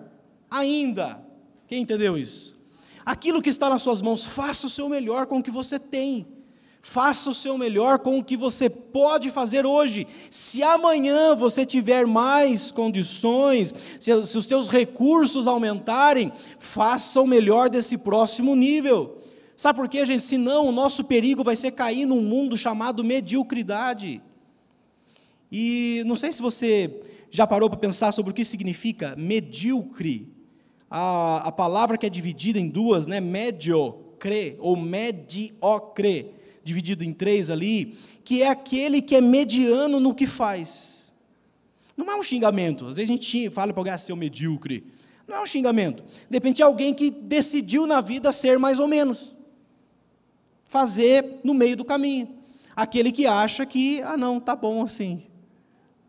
ainda. 0.50 1.20
Quem 1.66 1.82
entendeu 1.82 2.16
isso? 2.16 2.56
Aquilo 3.04 3.42
que 3.42 3.50
está 3.50 3.68
nas 3.68 3.82
suas 3.82 4.02
mãos, 4.02 4.24
faça 4.24 4.66
o 4.66 4.70
seu 4.70 4.88
melhor 4.88 5.26
com 5.26 5.38
o 5.38 5.42
que 5.42 5.50
você 5.50 5.78
tem. 5.78 6.26
Faça 6.90 7.28
o 7.28 7.34
seu 7.34 7.58
melhor 7.58 7.98
com 7.98 8.18
o 8.18 8.24
que 8.24 8.34
você 8.34 8.70
pode 8.70 9.30
fazer 9.30 9.66
hoje. 9.66 10.06
Se 10.30 10.62
amanhã 10.62 11.36
você 11.36 11.66
tiver 11.66 12.06
mais 12.06 12.70
condições, 12.70 13.74
se, 14.00 14.26
se 14.26 14.38
os 14.38 14.46
teus 14.46 14.70
recursos 14.70 15.46
aumentarem, 15.46 16.32
faça 16.58 17.20
o 17.20 17.26
melhor 17.26 17.68
desse 17.68 17.98
próximo 17.98 18.56
nível. 18.56 19.18
Sabe 19.54 19.78
por 19.78 19.86
quê, 19.86 20.02
gente? 20.06 20.22
Senão 20.22 20.64
o 20.64 20.72
nosso 20.72 21.04
perigo 21.04 21.44
vai 21.44 21.56
ser 21.56 21.72
cair 21.72 22.06
num 22.06 22.22
mundo 22.22 22.56
chamado 22.56 23.04
mediocridade. 23.04 24.22
E 25.52 26.02
não 26.06 26.16
sei 26.16 26.32
se 26.32 26.40
você 26.40 27.02
já 27.30 27.46
parou 27.46 27.68
para 27.68 27.78
pensar 27.78 28.12
sobre 28.12 28.30
o 28.30 28.34
que 28.34 28.46
significa 28.46 29.14
medíocre? 29.14 30.26
A, 30.90 31.48
a 31.48 31.52
palavra 31.52 31.98
que 31.98 32.06
é 32.06 32.10
dividida 32.10 32.58
em 32.58 32.66
duas, 32.66 33.06
né? 33.06 33.20
Mediocre 33.20 34.56
ou 34.58 34.74
mediocre, 34.74 36.37
dividido 36.64 37.04
em 37.04 37.12
três 37.12 37.50
ali, 37.50 37.96
que 38.24 38.42
é 38.42 38.48
aquele 38.48 39.00
que 39.00 39.16
é 39.16 39.20
mediano 39.20 39.98
no 39.98 40.14
que 40.14 40.26
faz. 40.26 41.12
Não 41.96 42.10
é 42.10 42.16
um 42.16 42.22
xingamento. 42.22 42.86
Às 42.86 42.96
vezes 42.96 43.10
a 43.10 43.12
gente 43.12 43.50
fala 43.50 43.72
para 43.72 43.80
alguém 43.80 43.92
ah, 43.92 43.98
ser 43.98 44.14
medíocre. 44.14 44.86
Não 45.26 45.36
é 45.36 45.42
um 45.42 45.46
xingamento. 45.46 46.04
De 46.30 46.62
alguém 46.62 46.94
que 46.94 47.10
decidiu 47.10 47.86
na 47.86 48.00
vida 48.00 48.32
ser 48.32 48.58
mais 48.58 48.78
ou 48.78 48.86
menos. 48.86 49.34
Fazer 50.64 51.40
no 51.42 51.52
meio 51.52 51.76
do 51.76 51.84
caminho. 51.84 52.28
Aquele 52.76 53.10
que 53.10 53.26
acha 53.26 53.66
que, 53.66 54.00
ah, 54.02 54.16
não, 54.16 54.38
tá 54.38 54.54
bom 54.54 54.82
assim. 54.82 55.22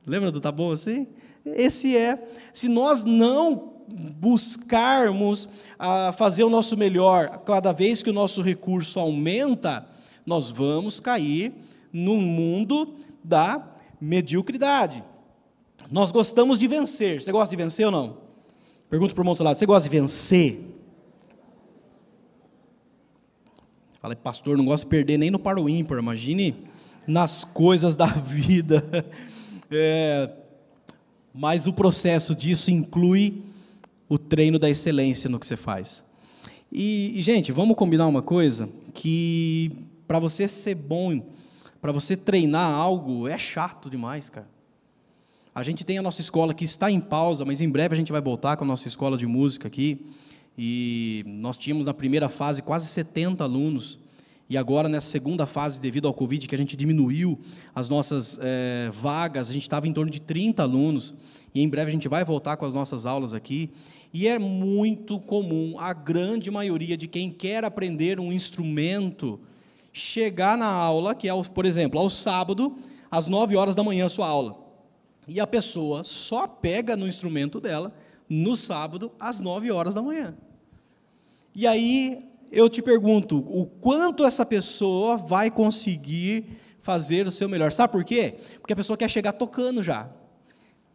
Lembra 0.06 0.32
do 0.32 0.40
tá 0.40 0.52
bom 0.52 0.72
assim? 0.72 1.08
Esse 1.46 1.98
é. 1.98 2.28
Se 2.54 2.68
nós 2.68 3.04
não 3.04 3.74
buscarmos 4.20 5.50
a 5.78 6.12
fazer 6.12 6.44
o 6.44 6.50
nosso 6.50 6.78
melhor, 6.78 7.40
cada 7.40 7.72
vez 7.72 8.04
que 8.04 8.10
o 8.10 8.14
nosso 8.14 8.42
recurso 8.42 9.00
aumenta, 9.00 9.88
nós 10.26 10.50
vamos 10.50 11.00
cair 11.00 11.54
no 11.92 12.16
mundo 12.18 12.96
da 13.24 13.76
mediocridade. 14.00 15.04
Nós 15.92 16.12
gostamos 16.12 16.60
de 16.60 16.68
vencer. 16.68 17.22
Você 17.22 17.32
gosta 17.32 17.56
de 17.56 17.62
vencer 17.62 17.86
ou 17.86 17.92
não? 17.92 18.18
Pergunto 18.90 19.14
para 19.14 19.24
o 19.24 19.28
outro 19.28 19.44
lado: 19.44 19.58
você 19.58 19.66
gosta 19.66 19.90
de 19.90 19.96
vencer? 19.96 20.66
Fala, 24.02 24.16
pastor, 24.16 24.58
não 24.58 24.66
gosto 24.66 24.84
de 24.84 24.90
perder 24.90 25.18
nem 25.18 25.30
no 25.30 25.40
par 25.40 25.60
o 25.60 25.68
ímpar. 25.68 26.00
Imagine 26.00 26.56
nas 27.06 27.44
coisas 27.44 27.96
da 27.96 28.08
vida. 28.08 28.84
É, 29.72 30.28
mas 31.32 31.68
o 31.68 31.74
processo 31.74 32.34
disso 32.34 32.72
inclui 32.72 33.44
o 34.10 34.18
treino 34.18 34.58
da 34.58 34.68
excelência 34.68 35.30
no 35.30 35.40
que 35.40 35.46
você 35.46 35.56
faz. 35.56 36.04
E 36.72 37.14
gente, 37.20 37.52
vamos 37.52 37.76
combinar 37.76 38.08
uma 38.08 38.24
coisa: 38.24 38.68
que 38.96 39.72
para 40.10 40.18
você 40.18 40.48
ser 40.48 40.74
bom, 40.74 41.24
para 41.80 41.92
você 41.92 42.18
treinar 42.18 42.74
algo, 42.74 43.28
é 43.28 43.38
chato 43.38 43.92
demais, 43.92 44.28
cara. 44.28 44.50
A 45.54 45.62
gente 45.62 45.86
tem 45.86 46.00
a 46.00 46.02
nossa 46.02 46.20
escola 46.20 46.52
que 46.52 46.66
está 46.66 46.90
em 46.90 47.00
pausa, 47.00 47.46
mas 47.46 47.62
em 47.62 47.70
breve 47.70 47.94
a 47.94 47.98
gente 47.98 48.12
vai 48.12 48.20
voltar 48.20 48.58
com 48.58 48.64
a 48.64 48.68
nossa 48.68 48.88
escola 48.88 49.16
de 49.16 49.28
música 49.28 49.68
aqui. 49.68 50.04
E 50.58 51.24
nós 51.28 51.58
tínhamos 51.58 51.86
na 51.86 51.94
primeira 51.94 52.28
fase 52.28 52.64
quase 52.64 52.88
70 52.88 53.44
alunos. 53.44 54.00
E 54.50 54.58
agora, 54.58 54.90
nessa 54.90 55.06
segunda 55.06 55.46
fase, 55.46 55.80
devido 55.80 56.08
ao 56.08 56.14
Covid, 56.16 56.48
que 56.48 56.56
a 56.56 56.58
gente 56.58 56.76
diminuiu 56.76 57.40
as 57.76 57.88
nossas 57.88 58.40
é, 58.42 58.90
vagas, 58.92 59.52
a 59.52 59.54
gente 59.54 59.62
estava 59.62 59.88
em 59.88 59.94
torno 59.94 60.10
de 60.10 60.20
30 60.20 60.64
alunos, 60.64 61.14
e 61.54 61.62
em 61.62 61.70
breve 61.70 61.90
a 61.90 61.94
gente 61.94 62.08
vai 62.08 62.26
voltar 62.26 62.58
com 62.58 62.66
as 62.66 62.74
nossas 62.74 63.06
aulas 63.06 63.36
aqui. 63.36 63.70
E 64.12 64.28
é 64.28 64.40
muito 64.40 65.20
comum, 65.20 65.76
a 65.78 65.94
grande 65.94 66.50
maioria 66.50 66.98
de 66.98 67.08
quem 67.08 67.30
quer 67.30 67.64
aprender 67.64 68.20
um 68.20 68.34
instrumento, 68.34 69.40
chegar 70.00 70.58
na 70.58 70.68
aula, 70.68 71.14
que 71.14 71.28
é, 71.28 71.44
por 71.44 71.66
exemplo, 71.66 72.00
ao 72.00 72.10
sábado, 72.10 72.76
às 73.12 73.28
9 73.28 73.56
horas 73.56 73.76
da 73.76 73.84
manhã, 73.84 74.06
a 74.06 74.10
sua 74.10 74.28
aula. 74.28 74.58
E 75.28 75.40
a 75.40 75.46
pessoa 75.46 76.04
só 76.04 76.48
pega 76.48 76.96
no 76.96 77.08
instrumento 77.08 77.60
dela 77.60 77.94
no 78.28 78.56
sábado, 78.56 79.12
às 79.20 79.40
9 79.40 79.72
horas 79.72 79.94
da 79.94 80.02
manhã. 80.02 80.36
E 81.54 81.68
aí 81.68 82.26
eu 82.52 82.70
te 82.70 82.82
pergunto, 82.82 83.38
o 83.38 83.66
quanto 83.66 84.26
essa 84.26 84.46
pessoa 84.46 85.18
vai 85.18 85.52
conseguir 85.52 86.46
fazer 86.82 87.28
o 87.28 87.32
seu 87.32 87.48
melhor? 87.48 87.72
Sabe 87.72 87.92
por 87.92 88.04
quê? 88.04 88.36
Porque 88.60 88.74
a 88.74 88.76
pessoa 88.76 88.98
quer 88.98 89.10
chegar 89.10 89.34
tocando 89.34 89.84
já. 89.84 90.10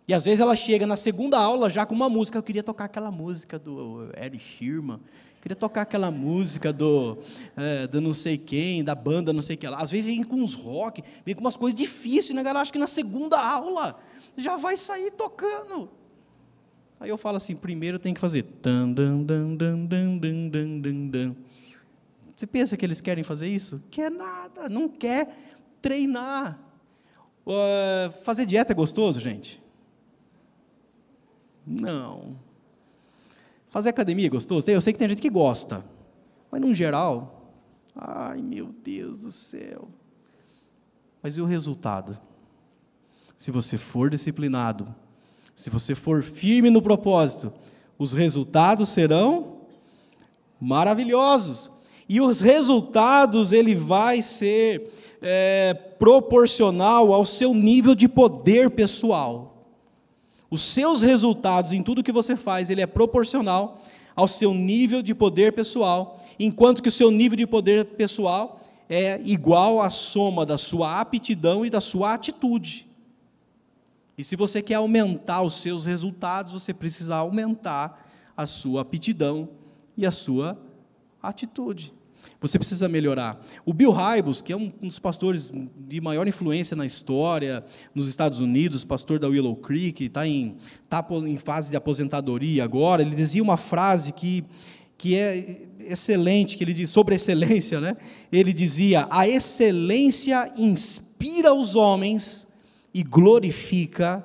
E 0.06 0.12
às 0.12 0.24
vezes 0.24 0.40
ela 0.40 0.54
chega 0.54 0.86
na 0.86 0.96
segunda 0.96 1.38
aula 1.38 1.70
já 1.70 1.86
com 1.86 1.94
uma 1.94 2.08
música. 2.08 2.36
Eu 2.36 2.42
queria 2.42 2.62
tocar 2.62 2.84
aquela 2.84 3.10
música 3.10 3.58
do 3.58 4.10
Eric 4.16 4.38
Schirman. 4.38 5.00
Queria 5.44 5.54
tocar 5.54 5.82
aquela 5.82 6.10
música 6.10 6.72
do, 6.72 7.18
é, 7.54 7.86
do 7.86 8.00
não 8.00 8.14
sei 8.14 8.38
quem, 8.38 8.82
da 8.82 8.94
banda 8.94 9.30
não 9.30 9.42
sei 9.42 9.58
que 9.58 9.68
lá. 9.68 9.76
Às 9.76 9.90
vezes 9.90 10.06
vem 10.06 10.24
com 10.24 10.36
uns 10.36 10.54
rock, 10.54 11.04
vem 11.22 11.34
com 11.34 11.42
umas 11.42 11.54
coisas 11.54 11.78
difíceis, 11.78 12.34
né, 12.34 12.42
galera? 12.42 12.62
Acho 12.62 12.72
que 12.72 12.78
na 12.78 12.86
segunda 12.86 13.38
aula 13.38 14.00
já 14.38 14.56
vai 14.56 14.74
sair 14.74 15.10
tocando. 15.10 15.90
Aí 16.98 17.10
eu 17.10 17.18
falo 17.18 17.36
assim, 17.36 17.54
primeiro 17.54 17.98
tem 17.98 18.14
que 18.14 18.20
fazer. 18.20 18.46
Você 22.34 22.46
pensa 22.46 22.74
que 22.74 22.86
eles 22.86 23.02
querem 23.02 23.22
fazer 23.22 23.46
isso? 23.46 23.84
Quer 23.90 24.10
nada, 24.10 24.70
não 24.70 24.88
quer 24.88 25.28
treinar. 25.82 26.58
Uh, 27.46 28.10
fazer 28.22 28.46
dieta 28.46 28.72
é 28.72 28.74
gostoso, 28.74 29.20
gente? 29.20 29.62
Não. 31.66 32.34
Fazer 33.74 33.88
academia 33.88 34.28
é 34.28 34.30
gostoso? 34.30 34.70
Eu 34.70 34.80
sei 34.80 34.92
que 34.92 35.00
tem 35.00 35.08
gente 35.08 35.20
que 35.20 35.28
gosta, 35.28 35.84
mas 36.48 36.60
no 36.60 36.72
geral, 36.72 37.50
ai 37.92 38.40
meu 38.40 38.66
Deus 38.66 39.22
do 39.22 39.32
céu. 39.32 39.88
Mas 41.20 41.36
e 41.36 41.40
o 41.40 41.44
resultado? 41.44 42.16
Se 43.36 43.50
você 43.50 43.76
for 43.76 44.08
disciplinado, 44.08 44.94
se 45.56 45.70
você 45.70 45.92
for 45.92 46.22
firme 46.22 46.70
no 46.70 46.80
propósito, 46.80 47.52
os 47.98 48.12
resultados 48.12 48.90
serão 48.90 49.62
maravilhosos. 50.60 51.68
E 52.08 52.20
os 52.20 52.40
resultados 52.40 53.50
ele 53.50 53.74
vai 53.74 54.22
ser 54.22 54.88
é, 55.20 55.74
proporcional 55.74 57.12
ao 57.12 57.24
seu 57.24 57.52
nível 57.52 57.96
de 57.96 58.06
poder 58.06 58.70
pessoal. 58.70 59.53
Os 60.54 60.62
seus 60.62 61.02
resultados 61.02 61.72
em 61.72 61.82
tudo 61.82 62.00
que 62.00 62.12
você 62.12 62.36
faz, 62.36 62.70
ele 62.70 62.80
é 62.80 62.86
proporcional 62.86 63.82
ao 64.14 64.28
seu 64.28 64.54
nível 64.54 65.02
de 65.02 65.12
poder 65.12 65.52
pessoal, 65.52 66.24
enquanto 66.38 66.80
que 66.80 66.88
o 66.88 66.92
seu 66.92 67.10
nível 67.10 67.36
de 67.36 67.44
poder 67.44 67.84
pessoal 67.84 68.60
é 68.88 69.20
igual 69.24 69.80
à 69.80 69.90
soma 69.90 70.46
da 70.46 70.56
sua 70.56 71.00
aptidão 71.00 71.66
e 71.66 71.70
da 71.70 71.80
sua 71.80 72.14
atitude. 72.14 72.86
E 74.16 74.22
se 74.22 74.36
você 74.36 74.62
quer 74.62 74.76
aumentar 74.76 75.42
os 75.42 75.54
seus 75.54 75.86
resultados, 75.86 76.52
você 76.52 76.72
precisa 76.72 77.16
aumentar 77.16 78.08
a 78.36 78.46
sua 78.46 78.82
aptidão 78.82 79.48
e 79.96 80.06
a 80.06 80.12
sua 80.12 80.56
atitude. 81.20 81.92
Você 82.40 82.58
precisa 82.58 82.88
melhorar. 82.88 83.40
O 83.64 83.72
Bill 83.72 83.92
Hybels, 83.92 84.42
que 84.42 84.52
é 84.52 84.56
um 84.56 84.68
dos 84.68 84.98
pastores 84.98 85.50
de 85.76 86.00
maior 86.00 86.28
influência 86.28 86.76
na 86.76 86.84
história 86.84 87.64
nos 87.94 88.08
Estados 88.08 88.40
Unidos, 88.40 88.84
pastor 88.84 89.18
da 89.18 89.28
Willow 89.28 89.56
Creek, 89.56 90.04
está 90.04 90.26
em, 90.26 90.56
tá 90.88 91.04
em 91.26 91.36
fase 91.36 91.70
de 91.70 91.76
aposentadoria 91.76 92.64
agora, 92.64 93.02
ele 93.02 93.14
dizia 93.14 93.42
uma 93.42 93.56
frase 93.56 94.12
que, 94.12 94.44
que 94.98 95.16
é 95.16 95.62
excelente, 95.80 96.56
que 96.56 96.64
ele 96.64 96.74
diz 96.74 96.90
sobre 96.90 97.14
excelência, 97.14 97.80
né? 97.80 97.96
Ele 98.30 98.52
dizia: 98.52 99.06
"A 99.10 99.28
excelência 99.28 100.52
inspira 100.56 101.54
os 101.54 101.74
homens 101.74 102.46
e 102.92 103.02
glorifica 103.02 104.24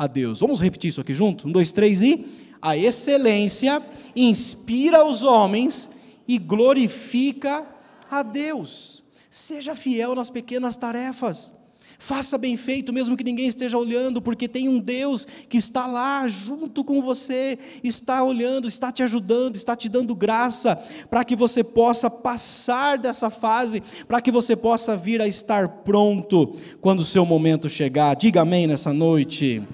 a 0.00 0.06
Deus. 0.06 0.40
Vamos 0.40 0.62
repetir 0.62 0.88
isso 0.88 1.00
aqui 1.02 1.12
junto? 1.12 1.46
Um, 1.46 1.52
dois, 1.52 1.70
três 1.70 2.00
e. 2.00 2.26
A 2.62 2.76
excelência 2.76 3.82
inspira 4.16 5.04
os 5.04 5.22
homens 5.22 5.90
e 6.30 6.38
glorifica 6.38 7.66
a 8.08 8.22
Deus. 8.22 9.02
Seja 9.28 9.74
fiel 9.74 10.14
nas 10.14 10.30
pequenas 10.30 10.76
tarefas. 10.76 11.52
Faça 11.98 12.38
bem 12.38 12.56
feito, 12.56 12.92
mesmo 12.92 13.16
que 13.16 13.24
ninguém 13.24 13.48
esteja 13.48 13.76
olhando, 13.76 14.22
porque 14.22 14.46
tem 14.46 14.68
um 14.68 14.78
Deus 14.78 15.26
que 15.48 15.56
está 15.56 15.88
lá 15.88 16.28
junto 16.28 16.84
com 16.84 17.02
você, 17.02 17.58
está 17.82 18.22
olhando, 18.22 18.68
está 18.68 18.92
te 18.92 19.02
ajudando, 19.02 19.56
está 19.56 19.74
te 19.74 19.88
dando 19.88 20.14
graça, 20.14 20.76
para 21.10 21.24
que 21.24 21.34
você 21.34 21.64
possa 21.64 22.08
passar 22.08 22.96
dessa 22.96 23.28
fase, 23.28 23.82
para 24.06 24.20
que 24.20 24.30
você 24.30 24.54
possa 24.54 24.96
vir 24.96 25.20
a 25.20 25.26
estar 25.26 25.68
pronto 25.82 26.54
quando 26.80 27.00
o 27.00 27.04
seu 27.04 27.26
momento 27.26 27.68
chegar. 27.68 28.14
Diga 28.14 28.42
amém 28.42 28.68
nessa 28.68 28.92
noite. 28.92 29.66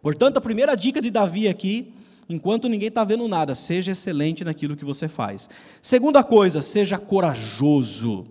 Portanto, 0.00 0.38
a 0.38 0.40
primeira 0.40 0.74
dica 0.74 1.02
de 1.02 1.10
Davi 1.10 1.46
aqui, 1.46 1.92
enquanto 2.32 2.68
ninguém 2.68 2.88
está 2.88 3.04
vendo 3.04 3.28
nada, 3.28 3.54
seja 3.54 3.92
excelente 3.92 4.44
naquilo 4.44 4.76
que 4.76 4.84
você 4.84 5.08
faz. 5.08 5.48
Segunda 5.80 6.24
coisa, 6.24 6.62
seja 6.62 6.98
corajoso. 6.98 8.26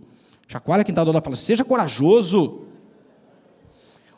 Chacoalha 0.48 0.84
quem 0.84 0.92
está 0.92 1.04
do 1.04 1.12
lado 1.12 1.24
fala, 1.24 1.36
seja 1.36 1.64
corajoso. 1.64 2.68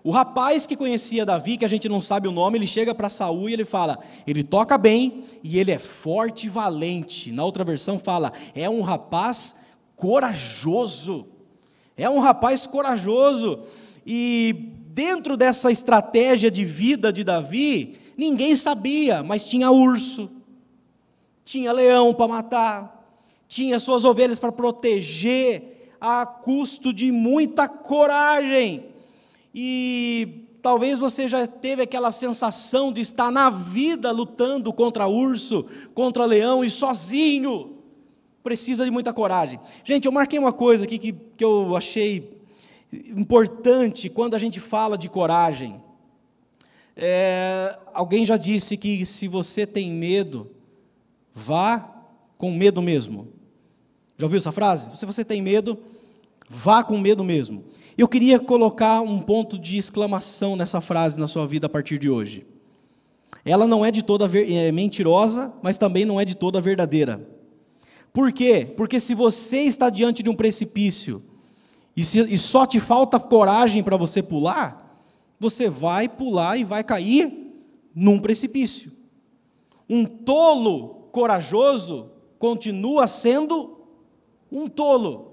O 0.03 0.11
rapaz 0.11 0.67
que 0.67 0.75
conhecia 0.75 1.25
Davi, 1.25 1.57
que 1.57 1.63
a 1.63 1.69
gente 1.69 1.87
não 1.87 2.01
sabe 2.01 2.27
o 2.27 2.31
nome, 2.31 2.57
ele 2.57 2.67
chega 2.67 2.93
para 2.93 3.07
Saul 3.07 3.49
e 3.49 3.53
ele 3.53 3.65
fala: 3.65 3.97
ele 4.27 4.43
toca 4.43 4.77
bem 4.77 5.23
e 5.43 5.59
ele 5.59 5.71
é 5.71 5.79
forte 5.79 6.47
e 6.47 6.49
valente. 6.49 7.31
Na 7.31 7.45
outra 7.45 7.63
versão 7.63 7.97
fala: 7.97 8.33
é 8.53 8.69
um 8.69 8.81
rapaz 8.81 9.55
corajoso. 9.95 11.27
É 11.95 12.09
um 12.09 12.19
rapaz 12.19 12.67
corajoso. 12.67 13.61
E 14.05 14.73
dentro 14.87 15.37
dessa 15.37 15.71
estratégia 15.71 16.51
de 16.51 16.65
vida 16.65 17.13
de 17.13 17.23
Davi, 17.23 17.97
ninguém 18.17 18.55
sabia, 18.55 19.23
mas 19.23 19.45
tinha 19.45 19.71
urso, 19.71 20.29
tinha 21.43 21.71
leão 21.71 22.13
para 22.13 22.27
matar, 22.27 23.21
tinha 23.47 23.79
suas 23.79 24.03
ovelhas 24.05 24.39
para 24.39 24.51
proteger, 24.51 25.73
a 26.05 26.25
custo 26.25 26.91
de 26.91 27.13
muita 27.13 27.65
coragem. 27.69 28.87
E 29.55 30.47
talvez 30.61 30.99
você 30.99 31.29
já 31.29 31.47
teve 31.47 31.83
aquela 31.83 32.11
sensação 32.11 32.91
de 32.91 32.99
estar 32.99 33.31
na 33.31 33.49
vida 33.49 34.11
lutando 34.11 34.73
contra 34.73 35.07
urso, 35.07 35.65
contra 35.93 36.25
leão 36.25 36.63
e 36.63 36.69
sozinho. 36.69 37.77
Precisa 38.43 38.83
de 38.83 38.91
muita 38.91 39.13
coragem. 39.13 39.59
Gente, 39.85 40.05
eu 40.05 40.11
marquei 40.11 40.37
uma 40.37 40.51
coisa 40.51 40.83
aqui 40.83 40.97
que, 40.97 41.13
que 41.13 41.43
eu 41.43 41.75
achei 41.75 42.37
importante 43.15 44.09
quando 44.09 44.35
a 44.35 44.39
gente 44.39 44.59
fala 44.59 44.97
de 44.97 45.07
coragem. 45.09 45.82
É, 46.95 47.77
alguém 47.93 48.25
já 48.25 48.37
disse 48.37 48.77
que 48.77 49.05
se 49.05 49.27
você 49.27 49.65
tem 49.65 49.91
medo, 49.91 50.51
vá 51.33 51.89
com 52.37 52.51
medo 52.51 52.81
mesmo. 52.81 53.27
Já 54.17 54.25
ouviu 54.25 54.37
essa 54.37 54.51
frase? 54.51 54.95
Se 54.95 55.05
você 55.05 55.25
tem 55.25 55.41
medo, 55.41 55.77
vá 56.49 56.83
com 56.83 56.97
medo 56.97 57.23
mesmo. 57.23 57.63
Eu 57.97 58.07
queria 58.07 58.39
colocar 58.39 59.01
um 59.01 59.19
ponto 59.19 59.57
de 59.57 59.77
exclamação 59.77 60.55
nessa 60.55 60.81
frase 60.81 61.19
na 61.19 61.27
sua 61.27 61.45
vida 61.45 61.67
a 61.67 61.69
partir 61.69 61.97
de 61.97 62.09
hoje. 62.09 62.45
Ela 63.45 63.67
não 63.67 63.85
é 63.85 63.91
de 63.91 64.01
toda 64.01 64.25
é 64.25 64.71
mentirosa, 64.71 65.53
mas 65.61 65.77
também 65.77 66.05
não 66.05 66.19
é 66.19 66.25
de 66.25 66.35
toda 66.35 66.61
verdadeira. 66.61 67.27
Por 68.11 68.31
quê? 68.31 68.71
Porque 68.77 68.99
se 68.99 69.13
você 69.13 69.61
está 69.61 69.89
diante 69.89 70.23
de 70.23 70.29
um 70.29 70.35
precipício 70.35 71.21
e, 71.95 72.03
se, 72.03 72.19
e 72.21 72.37
só 72.37 72.65
te 72.65 72.79
falta 72.79 73.19
coragem 73.19 73.83
para 73.83 73.97
você 73.97 74.21
pular, 74.21 74.82
você 75.43 75.69
vai 75.69 76.09
pular 76.09 76.57
e 76.57 76.63
vai 76.63 76.83
cair 76.83 77.53
num 77.93 78.19
precipício. 78.19 78.91
Um 79.87 80.05
tolo 80.05 81.09
corajoso 81.11 82.09
continua 82.39 83.05
sendo 83.05 83.77
um 84.51 84.67
tolo. 84.67 85.31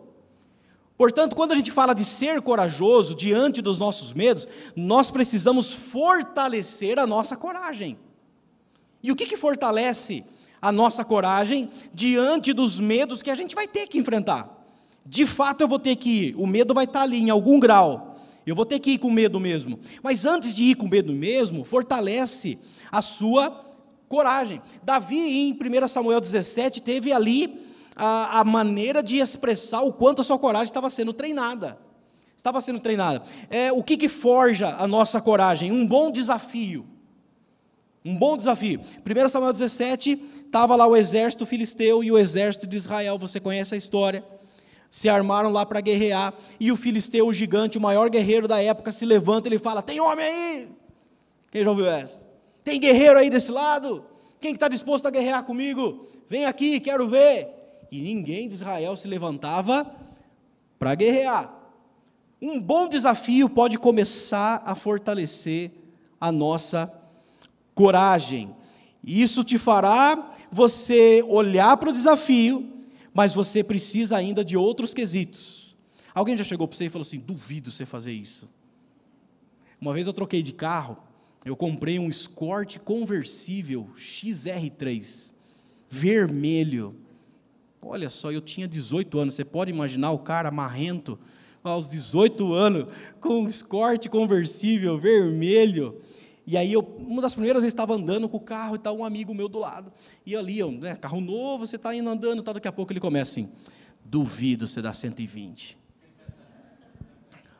Portanto, 0.99 1.35
quando 1.35 1.53
a 1.53 1.55
gente 1.55 1.71
fala 1.71 1.95
de 1.95 2.05
ser 2.05 2.43
corajoso 2.43 3.15
diante 3.15 3.63
dos 3.63 3.79
nossos 3.79 4.13
medos, 4.13 4.47
nós 4.77 5.11
precisamos 5.11 5.73
fortalecer 5.73 6.99
a 6.99 7.07
nossa 7.07 7.37
coragem. 7.37 7.99
E 9.03 9.11
o 9.11 9.17
que, 9.17 9.27
que 9.27 9.37
fortalece 9.37 10.25
a 10.61 10.71
nossa 10.71 11.05
coragem 11.05 11.71
diante 11.95 12.53
dos 12.53 12.79
medos 12.79 13.23
que 13.23 13.31
a 13.31 13.35
gente 13.35 13.55
vai 13.55 13.67
ter 13.67 13.87
que 13.87 13.99
enfrentar? 13.99 14.61
De 15.07 15.25
fato, 15.25 15.63
eu 15.63 15.69
vou 15.69 15.79
ter 15.79 15.97
que 15.97 16.11
ir, 16.11 16.37
o 16.37 16.47
medo 16.47 16.75
vai 16.75 16.85
estar 16.85 17.03
ali 17.03 17.17
em 17.17 17.31
algum 17.31 17.59
grau, 17.59 18.10
eu 18.47 18.55
vou 18.55 18.65
ter 18.65 18.79
que 18.79 18.93
ir 18.93 18.99
com 18.99 19.11
medo 19.11 19.39
mesmo. 19.39 19.79
Mas 20.03 20.25
antes 20.25 20.55
de 20.55 20.65
ir 20.65 20.75
com 20.75 20.89
medo 20.89 21.13
mesmo, 21.13 21.65
fortalece 21.65 22.59
a 22.91 23.03
sua 23.03 23.71
coragem. 24.09 24.61
Davi, 24.83 25.19
em 25.19 25.53
1 25.53 25.89
Samuel 25.89 26.21
17, 26.21 26.83
teve 26.83 27.13
ali 27.13 27.61
a, 27.95 28.41
a 28.41 28.45
maneira 28.45 29.03
de 29.03 29.19
expressar 29.19 29.83
o 29.83 29.93
quanto 29.93 30.21
a 30.21 30.25
sua 30.25 30.39
coragem 30.39 30.67
estava 30.67 30.91
sendo 30.91 31.13
treinada. 31.13 31.79
Estava 32.37 32.61
sendo 32.61 32.81
treinada. 32.81 33.23
É, 33.51 33.71
o 33.71 33.83
que, 33.83 33.97
que 33.97 34.09
forja 34.09 34.75
a 34.79 34.89
nossa 34.89 35.21
coragem? 35.21 35.71
Um 35.71 35.87
bom 35.87 36.11
desafio. 36.11 36.87
Um 38.03 38.17
bom 38.17 38.37
desafio. 38.37 38.81
1 38.81 39.29
Samuel 39.29 39.53
17, 39.53 40.43
estava 40.47 40.75
lá 40.75 40.87
o 40.87 40.97
exército 40.97 41.45
filisteu 41.45 42.03
e 42.03 42.11
o 42.11 42.17
exército 42.17 42.67
de 42.67 42.79
Israel, 42.79 43.19
você 43.19 43.39
conhece 43.39 43.75
a 43.75 43.79
história. 43.79 44.25
Se 44.91 45.09
armaram 45.09 45.51
lá 45.51 45.65
para 45.65 45.81
guerrear, 45.81 46.35
e 46.59 46.71
o 46.73 46.77
filisteu, 46.77 47.27
o 47.29 47.33
gigante, 47.33 47.79
o 47.79 47.81
maior 47.81 48.11
guerreiro 48.11 48.49
da 48.49 48.61
época, 48.61 48.91
se 48.91 49.07
levanta 49.07 49.49
e 49.49 49.53
ele 49.53 49.59
fala: 49.59 49.81
Tem 49.81 50.01
homem 50.01 50.27
aí? 50.27 50.69
Quem 51.51 51.65
já 51.65 51.71
ouviu 51.71 51.87
essa? 51.87 52.27
Tem 52.65 52.79
guerreiro 52.79 53.19
aí 53.19 53.31
desse 53.31 53.51
lado? 53.51 54.05
Quem 54.41 54.53
está 54.53 54.69
disposto 54.69 55.07
a 55.07 55.11
guerrear 55.11 55.45
comigo? 55.45 56.07
Vem 56.29 56.45
aqui, 56.45 56.81
quero 56.81 57.09
ver 57.09 57.61
e 57.91 58.01
ninguém 58.01 58.49
de 58.49 58.55
Israel 58.55 58.97
se 58.97 59.09
levantava 59.09 59.91
para 60.79 60.95
guerrear. 60.95 61.53
Um 62.41 62.59
bom 62.61 62.89
desafio 62.89 63.51
pode 63.51 63.79
começar 63.79 64.63
a 64.65 64.75
fortalecer 64.75 65.73
a 66.21 66.31
nossa 66.31 66.91
coragem. 67.75 68.55
Isso 69.05 69.43
te 69.43 69.59
fará 69.59 70.33
você 70.51 71.25
olhar 71.29 71.77
para 71.77 71.91
o 71.91 71.93
desafio, 71.93 72.67
mas 73.13 73.35
você 73.35 73.63
precisa 73.63 74.17
ainda 74.17 74.45
de 74.45 74.57
outros 74.57 74.95
quesitos. 74.95 75.77
Alguém 76.15 76.37
já 76.37 76.45
chegou 76.45 76.67
para 76.67 76.77
você 76.77 76.87
e 76.87 76.91
falou 76.91 77.03
assim: 77.03 77.19
duvido 77.19 77.71
você 77.71 77.87
fazer 77.87 78.13
isso. 78.13 78.49
Uma 79.81 79.95
vez 79.95 80.07
eu 80.07 80.13
troquei 80.13 80.43
de 80.43 80.53
carro, 80.53 80.99
eu 81.45 81.57
comprei 81.57 81.99
um 81.99 82.11
Escort 82.11 82.79
conversível 82.79 83.89
XR3, 83.97 85.31
vermelho. 85.89 86.97
Olha 87.83 88.11
só, 88.11 88.31
eu 88.31 88.43
tinha 88.43 88.69
18 88.69 89.19
anos. 89.19 89.35
Você 89.35 89.45
pode 89.45 89.71
imaginar 89.71 90.11
o 90.11 90.19
cara 90.19 90.51
marrento 90.51 91.19
aos 91.65 91.89
18 91.89 92.53
anos, 92.53 92.85
com 93.21 93.43
um 93.43 93.49
escorte 93.49 94.09
conversível 94.09 94.99
vermelho. 94.99 96.01
E 96.51 96.57
aí, 96.57 96.73
eu, 96.73 96.81
uma 96.81 97.23
das 97.23 97.33
primeiras 97.33 97.63
vezes, 97.63 97.73
estava 97.73 97.95
andando 97.95 98.29
com 98.29 98.37
o 98.37 98.41
carro 98.41 98.75
e 98.75 98.79
tal, 98.81 98.99
um 98.99 99.05
amigo 99.05 99.33
meu 99.33 99.49
do 99.49 99.61
lado. 99.61 99.93
E 100.27 100.35
ali, 100.35 100.59
eu, 100.59 100.73
né, 100.73 100.97
carro 100.97 101.21
novo, 101.21 101.65
você 101.65 101.77
está 101.77 101.95
indo 101.95 102.11
andando, 102.11 102.43
tal, 102.43 102.55
daqui 102.55 102.67
a 102.67 102.73
pouco 102.73 102.93
ele 102.93 102.99
começa 102.99 103.31
assim: 103.31 103.53
duvido 104.05 104.67
você 104.67 104.83
dar 104.83 104.93
120. 104.93 105.79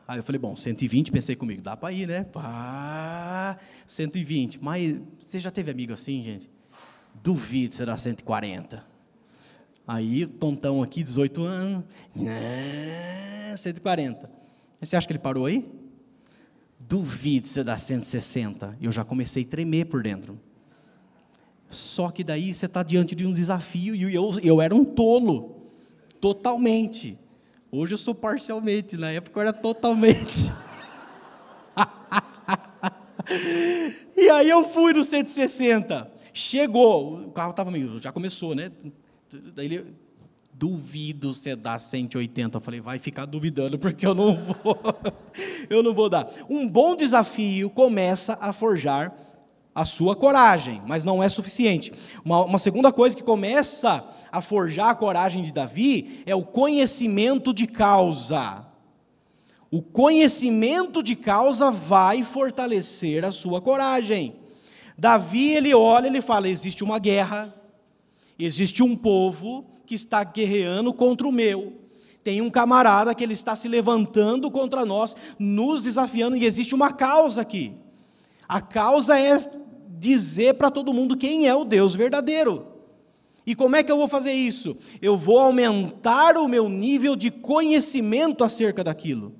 Aí 0.05 0.19
eu 0.19 0.23
falei, 0.23 0.37
bom, 0.37 0.57
120, 0.57 1.09
pensei 1.09 1.37
comigo, 1.37 1.61
dá 1.61 1.77
para 1.77 1.93
ir, 1.93 2.05
né? 2.05 2.25
Pá, 2.25 3.57
120. 3.87 4.61
Mas 4.61 4.99
você 5.17 5.39
já 5.39 5.49
teve 5.49 5.71
amigo 5.71 5.93
assim, 5.93 6.21
gente? 6.21 6.49
Duvido 7.23 7.73
você 7.73 7.85
dar 7.85 7.95
140. 7.95 8.85
Aí, 9.87 10.25
tontão 10.25 10.83
aqui, 10.83 11.01
18 11.01 11.41
anos, 11.43 11.85
né, 12.13 13.55
140. 13.55 14.29
Você 14.81 14.97
acha 14.97 15.07
que 15.07 15.13
ele 15.13 15.19
parou 15.19 15.45
aí? 15.45 15.80
Duvido 16.91 17.47
você 17.47 17.63
dar 17.63 17.77
160. 17.77 18.77
Eu 18.81 18.91
já 18.91 19.05
comecei 19.05 19.43
a 19.43 19.47
tremer 19.47 19.85
por 19.85 20.03
dentro. 20.03 20.37
Só 21.69 22.11
que 22.11 22.21
daí 22.21 22.53
você 22.53 22.65
está 22.65 22.83
diante 22.83 23.15
de 23.15 23.25
um 23.25 23.31
desafio 23.31 23.95
e 23.95 24.13
eu, 24.13 24.37
eu 24.43 24.61
era 24.61 24.75
um 24.75 24.83
tolo, 24.83 25.71
totalmente. 26.19 27.17
Hoje 27.71 27.93
eu 27.93 27.97
sou 27.97 28.13
parcialmente, 28.13 28.97
na 28.97 29.09
época 29.09 29.39
eu 29.39 29.41
era 29.41 29.53
totalmente. 29.53 30.51
e 34.17 34.29
aí 34.29 34.49
eu 34.49 34.67
fui 34.67 34.91
no 34.91 35.05
160. 35.05 36.11
Chegou, 36.33 37.21
o 37.21 37.31
carro 37.31 37.51
estava 37.51 37.71
meio, 37.71 38.01
já 38.01 38.11
começou, 38.11 38.53
né? 38.53 38.69
Daí 39.55 39.67
ele, 39.67 39.95
duvido 40.61 41.33
você 41.33 41.55
dar 41.55 41.79
180. 41.79 42.55
Eu 42.55 42.61
falei, 42.61 42.79
vai 42.79 42.99
ficar 42.99 43.25
duvidando, 43.25 43.79
porque 43.79 44.05
eu 44.05 44.13
não 44.13 44.35
vou, 44.35 44.77
eu 45.67 45.81
não 45.81 45.91
vou 45.91 46.07
dar. 46.07 46.31
Um 46.47 46.67
bom 46.67 46.95
desafio 46.95 47.67
começa 47.71 48.37
a 48.39 48.53
forjar 48.53 49.11
a 49.73 49.85
sua 49.85 50.15
coragem, 50.15 50.79
mas 50.85 51.03
não 51.03 51.23
é 51.23 51.29
suficiente. 51.29 51.91
Uma, 52.23 52.45
uma, 52.45 52.59
segunda 52.59 52.91
coisa 52.91 53.15
que 53.15 53.23
começa 53.23 54.07
a 54.31 54.39
forjar 54.39 54.89
a 54.89 54.95
coragem 54.95 55.41
de 55.41 55.51
Davi 55.51 56.21
é 56.27 56.35
o 56.35 56.43
conhecimento 56.43 57.51
de 57.51 57.65
causa. 57.65 58.67
O 59.71 59.81
conhecimento 59.81 61.01
de 61.01 61.15
causa 61.15 61.71
vai 61.71 62.23
fortalecer 62.23 63.25
a 63.25 63.31
sua 63.31 63.59
coragem. 63.59 64.35
Davi, 64.95 65.53
ele 65.53 65.73
olha, 65.73 66.05
ele 66.05 66.21
fala: 66.21 66.47
existe 66.47 66.83
uma 66.83 66.99
guerra, 66.99 67.55
Existe 68.43 68.81
um 68.81 68.95
povo 68.95 69.70
que 69.91 69.95
está 69.95 70.23
guerreando 70.23 70.93
contra 70.93 71.27
o 71.27 71.33
meu. 71.33 71.73
Tem 72.23 72.41
um 72.41 72.49
camarada 72.49 73.13
que 73.13 73.21
ele 73.21 73.33
está 73.33 73.57
se 73.57 73.67
levantando 73.67 74.49
contra 74.49 74.85
nós, 74.85 75.13
nos 75.37 75.81
desafiando, 75.81 76.37
e 76.37 76.45
existe 76.45 76.73
uma 76.73 76.93
causa 76.93 77.41
aqui. 77.41 77.73
A 78.47 78.61
causa 78.61 79.19
é 79.19 79.35
dizer 79.99 80.53
para 80.53 80.71
todo 80.71 80.93
mundo 80.93 81.17
quem 81.17 81.45
é 81.45 81.53
o 81.53 81.65
Deus 81.65 81.93
verdadeiro. 81.93 82.67
E 83.45 83.53
como 83.53 83.75
é 83.75 83.83
que 83.83 83.91
eu 83.91 83.97
vou 83.97 84.07
fazer 84.07 84.31
isso? 84.31 84.77
Eu 85.01 85.17
vou 85.17 85.39
aumentar 85.39 86.37
o 86.37 86.47
meu 86.47 86.69
nível 86.69 87.17
de 87.17 87.29
conhecimento 87.29 88.45
acerca 88.45 88.85
daquilo. 88.85 89.33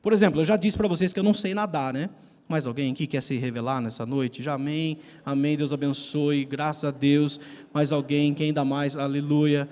Por 0.00 0.14
exemplo, 0.14 0.40
eu 0.40 0.46
já 0.46 0.56
disse 0.56 0.78
para 0.78 0.88
vocês 0.88 1.12
que 1.12 1.20
eu 1.20 1.24
não 1.24 1.34
sei 1.34 1.52
nadar, 1.52 1.92
né? 1.92 2.08
Mais 2.50 2.66
alguém 2.66 2.90
aqui 2.90 3.06
quer 3.06 3.22
se 3.22 3.36
revelar 3.36 3.80
nessa 3.80 4.04
noite? 4.04 4.42
Já 4.42 4.54
amém, 4.54 4.98
amém, 5.24 5.56
Deus 5.56 5.72
abençoe, 5.72 6.44
graças 6.44 6.82
a 6.84 6.90
Deus. 6.90 7.38
Mais 7.72 7.92
alguém, 7.92 8.34
quem 8.34 8.46
ainda 8.46 8.64
mais, 8.64 8.96
aleluia. 8.96 9.68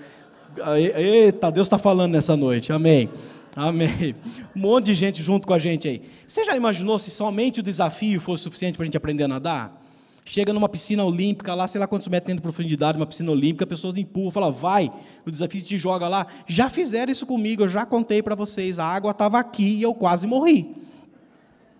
Eita, 0.96 1.50
Deus 1.50 1.66
está 1.66 1.78
falando 1.78 2.12
nessa 2.12 2.37
noite, 2.37 2.72
amém. 2.72 3.11
Amém. 3.54 4.14
Um 4.54 4.61
monte 4.61 4.87
de 4.87 4.94
gente 4.94 5.22
junto 5.22 5.46
com 5.46 5.52
a 5.52 5.58
gente 5.58 5.88
aí. 5.88 6.02
Você 6.26 6.44
já 6.44 6.56
imaginou 6.56 6.98
se 6.98 7.11
somente 7.11 7.61
o 7.61 7.62
desafio 7.62 8.20
fosse 8.20 8.44
suficiente 8.44 8.76
para 8.76 8.84
a 8.84 8.87
gente 8.87 8.96
aprender 8.96 9.24
a 9.24 9.28
nadar? 9.28 9.82
Chega 10.24 10.52
numa 10.52 10.68
piscina 10.68 11.02
olímpica 11.04 11.54
lá, 11.54 11.66
sei 11.66 11.80
lá 11.80 11.87
quantos 11.87 12.06
metros 12.06 12.37
de 12.37 12.42
profundidade, 12.42 12.98
uma 12.98 13.06
piscina 13.06 13.30
olímpica, 13.30 13.66
pessoas 13.66 13.96
empurram, 13.96 14.30
falam, 14.30 14.52
vai, 14.52 14.92
o 15.26 15.30
desafio 15.30 15.62
te 15.62 15.78
joga 15.78 16.06
lá. 16.06 16.26
Já 16.46 16.68
fizeram 16.68 17.11
isso 17.11 17.26
comigo, 17.26 17.62
eu 17.62 17.68
já 17.68 17.87
contei 17.87 18.22
para 18.22 18.34
vocês, 18.34 18.78
a 18.78 18.84
água 18.84 19.11
estava 19.12 19.38
aqui 19.38 19.78
e 19.78 19.82
eu 19.82 19.94
quase 19.94 20.26
morri. 20.26 20.76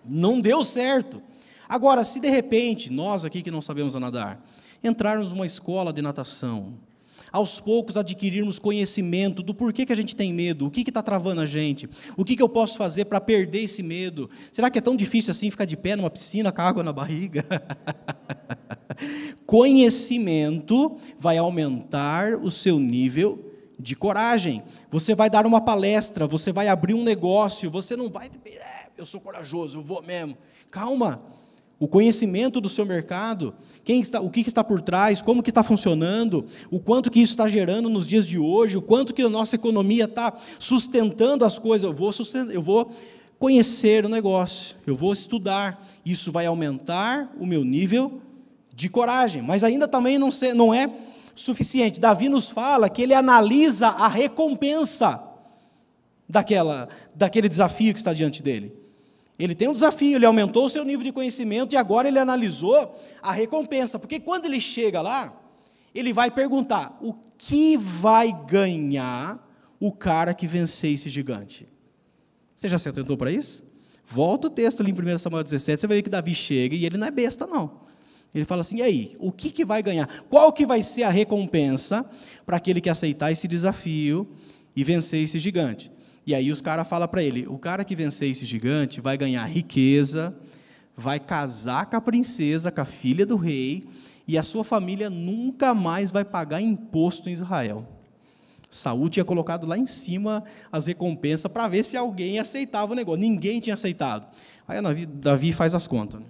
Não 0.03 0.41
deu 0.41 0.65
certo. 0.65 1.23
Agora, 1.69 2.03
se 2.05 2.19
de 2.21 2.31
repente, 2.31 2.91
nós 2.91 3.25
aqui 3.25 3.43
que 3.43 3.51
não 3.51 3.61
sabemos 3.61 3.95
nadar, 3.97 4.43
entrarmos 4.83 5.31
numa 5.31 5.45
escola 5.45 5.93
de 5.93 6.01
natação, 6.01 6.73
aos 7.33 7.61
poucos 7.61 7.97
adquirirmos 7.97 8.59
conhecimento 8.59 9.43
do 9.43 9.55
porquê 9.55 9.85
que 9.85 9.93
a 9.93 9.97
gente 9.97 10.15
tem 10.15 10.33
medo, 10.33 10.67
o 10.67 10.71
que 10.71 10.81
está 10.81 11.03
travando 11.03 11.41
a 11.41 11.47
gente, 11.47 11.89
o 12.17 12.25
que, 12.25 12.37
que 12.37 12.43
eu 12.43 12.49
posso 12.49 12.77
fazer 12.77 13.05
para 13.07 13.21
perder 13.21 13.63
esse 13.63 13.83
medo. 13.83 14.29
Será 14.53 14.71
que 14.71 14.79
é 14.79 14.83
tão 14.83 14.97
difícil 14.97 15.31
assim 15.31 15.51
ficar 15.51 15.65
de 15.65 15.77
pé 15.77 15.97
numa 15.97 16.11
piscina 16.11 16.53
com 16.53 16.63
água 16.63 16.83
na 16.83 16.93
barriga? 16.93 17.45
Conhecimento 19.47 20.97
vai 21.19 21.39
aumentar 21.39 22.35
o 22.35 22.51
seu 22.51 22.79
nível 22.79 23.45
de 23.79 23.95
coragem. 23.95 24.63
Você 24.91 25.15
vai 25.15 25.31
dar 25.31 25.47
uma 25.47 25.61
palestra, 25.61 26.27
você 26.27 26.53
vai 26.53 26.69
abrir 26.69 26.95
um 26.95 27.05
negócio, 27.05 27.71
você 27.71 27.97
não 27.97 28.11
vai 28.11 28.29
eu 28.99 29.07
sou 29.07 29.21
corajoso, 29.21 29.79
eu 29.79 29.83
vou 29.83 30.03
mesmo. 30.03 30.37
Calma. 30.73 31.23
O 31.81 31.87
conhecimento 31.87 32.61
do 32.61 32.69
seu 32.69 32.85
mercado, 32.85 33.55
quem 33.85 34.01
está, 34.01 34.21
o 34.21 34.29
que 34.29 34.41
está 34.41 34.65
por 34.65 34.83
trás, 34.83 35.23
como 35.23 35.43
que 35.43 35.51
está 35.51 35.63
funcionando, 35.63 36.45
o 36.73 36.81
quanto 36.81 37.11
que 37.11 37.21
isso 37.21 37.35
está 37.35 37.47
gerando 37.47 37.89
nos 37.89 38.07
dias 38.07 38.27
de 38.27 38.37
hoje, 38.37 38.77
o 38.77 38.83
quanto 38.83 39.15
que 39.15 39.23
a 39.23 39.29
nossa 39.29 39.55
economia 39.55 40.05
está 40.05 40.33
sustentando 40.59 41.45
as 41.45 41.57
coisas. 41.57 41.85
Eu 41.85 41.95
vou, 41.95 42.11
eu 42.51 42.63
vou 42.63 42.91
conhecer 43.39 44.05
o 44.05 44.09
negócio, 44.09 44.75
eu 44.85 44.97
vou 44.97 45.13
estudar. 45.13 45.87
Isso 46.05 46.33
vai 46.33 46.47
aumentar 46.47 47.33
o 47.39 47.47
meu 47.47 47.63
nível 47.65 48.21
de 48.75 48.89
coragem. 48.89 49.41
Mas 49.41 49.63
ainda 49.63 49.87
também 49.87 50.19
não, 50.19 50.31
não 50.57 50.75
é 50.75 50.91
suficiente. 51.33 52.01
Davi 52.01 52.29
nos 52.29 52.51
fala 52.51 52.89
que 52.89 53.03
ele 53.03 53.15
analisa 53.15 53.87
a 53.89 54.09
recompensa 54.09 55.23
daquela, 56.29 56.89
daquele 57.15 57.49
desafio 57.49 57.93
que 57.93 58.01
está 58.01 58.13
diante 58.13 58.43
dele. 58.43 58.78
Ele 59.39 59.55
tem 59.55 59.69
um 59.69 59.73
desafio, 59.73 60.17
ele 60.17 60.27
aumentou 60.27 60.65
o 60.65 60.69
seu 60.69 60.85
nível 60.85 61.05
de 61.05 61.13
conhecimento 61.13 61.73
e 61.73 61.77
agora 61.77 62.09
ele 62.09 62.19
analisou 62.19 62.99
a 63.23 63.33
recompensa. 63.33 63.99
Porque 63.99 64.19
quando 64.19 64.47
ele 64.47 64.61
chega 64.61 65.01
lá, 65.01 65.33
ele 65.95 66.13
vai 66.13 66.31
perguntar: 66.31 66.99
o 67.01 67.15
que 67.37 67.77
vai 67.77 68.33
ganhar 68.47 69.47
o 69.79 69.93
cara 69.93 70.35
que 70.35 70.47
vencer 70.47 70.93
esse 70.93 71.09
gigante? 71.09 71.69
Você 72.55 72.69
já 72.69 72.79
se 72.79 72.89
atentou 72.89 73.17
para 73.17 73.31
isso? 73.31 73.63
Volta 74.11 74.49
o 74.49 74.51
texto 74.51 74.81
ali 74.81 74.91
em 74.91 75.15
1 75.15 75.19
Samuel 75.19 75.45
17, 75.45 75.81
você 75.81 75.87
vai 75.87 75.99
ver 75.99 76.03
que 76.03 76.11
Davi 76.11 76.35
chega 76.35 76.75
e 76.75 76.85
ele 76.85 76.97
não 76.97 77.07
é 77.07 77.11
besta, 77.11 77.47
não. 77.47 77.83
Ele 78.35 78.45
fala 78.45 78.63
assim: 78.63 78.79
e 78.79 78.83
aí, 78.83 79.17
o 79.21 79.31
que, 79.31 79.51
que 79.51 79.65
vai 79.65 79.83
ganhar? 79.83 80.09
Qual 80.29 80.53
que 80.53 80.67
vai 80.67 80.83
ser 80.83 81.05
a 81.05 81.11
recompensa 81.11 82.05
para 82.45 82.57
aquele 82.57 82.81
que 82.81 82.91
aceitar 82.91 83.31
esse 83.31 83.47
desafio 83.47 84.29
e 84.75 84.83
vencer 84.83 85.23
esse 85.23 85.39
gigante? 85.39 85.93
E 86.29 86.35
aí 86.35 86.53
os 86.53 86.61
caras 86.61 86.87
falam 86.87 87.09
para 87.09 87.23
ele: 87.23 87.47
o 87.49 87.57
cara 87.57 87.83
que 87.83 87.97
vencer 87.97 88.31
esse 88.31 88.45
gigante 88.45 89.01
vai 89.01 89.17
ganhar 89.17 89.47
riqueza, 89.47 90.37
vai 90.95 91.19
casar 91.19 91.87
com 91.87 91.97
a 91.97 92.03
princesa, 92.03 92.71
com 92.71 92.83
a 92.83 92.85
filha 92.85 93.25
do 93.25 93.35
rei, 93.35 93.85
e 94.27 94.37
a 94.37 94.43
sua 94.43 94.63
família 94.63 95.09
nunca 95.09 95.73
mais 95.73 96.13
vai 96.13 96.27
pagar 96.27 96.61
imposto 96.61 97.31
em 97.31 97.33
Israel. 97.33 97.89
Saúl 98.69 99.09
tinha 99.09 99.25
colocado 99.25 99.67
lá 99.67 99.79
em 99.79 99.87
cima 99.87 100.45
as 100.71 100.87
recompensas 100.87 101.51
para 101.51 101.67
ver 101.67 101.83
se 101.83 101.97
alguém 101.97 102.39
aceitava 102.39 102.93
o 102.93 102.95
negócio. 102.95 103.23
Ninguém 103.23 103.59
tinha 103.59 103.73
aceitado. 103.73 104.27
Aí 104.69 104.83
Davi, 104.83 105.07
Davi 105.07 105.51
faz 105.55 105.75
as 105.75 105.87
contas. 105.87 106.21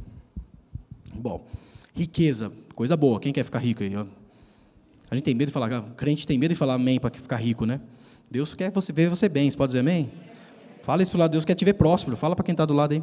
Bom, 1.13 1.45
riqueza, 1.93 2.53
coisa 2.77 2.97
boa. 2.97 3.19
Quem 3.19 3.33
quer 3.33 3.43
ficar 3.43 3.59
rico 3.59 3.83
aí? 3.83 3.93
A 5.11 5.15
gente 5.17 5.25
tem 5.25 5.35
medo 5.35 5.49
de 5.49 5.53
falar, 5.53 5.83
crente 5.97 6.25
tem 6.25 6.39
medo 6.39 6.55
de 6.55 6.57
falar 6.57 6.75
amém 6.75 7.01
para 7.01 7.11
ficar 7.11 7.39
rico, 7.39 7.67
né? 7.67 7.81
Deus 8.31 8.55
quer 8.55 8.71
você, 8.71 8.93
ver 8.93 9.09
você 9.09 9.29
bem. 9.29 9.51
Você 9.51 9.57
pode 9.57 9.71
dizer 9.71 9.81
amém? 9.81 10.11
Fala 10.83 11.03
isso 11.03 11.11
para 11.11 11.19
o 11.19 11.21
lado. 11.21 11.33
Deus 11.33 11.45
quer 11.45 11.55
te 11.55 11.65
ver 11.65 11.75
próspero. 11.75 12.17
Fala 12.17 12.37
para 12.37 12.45
quem 12.45 12.53
está 12.53 12.67
do 12.67 12.75
lado 12.75 12.93
aí. 12.93 13.03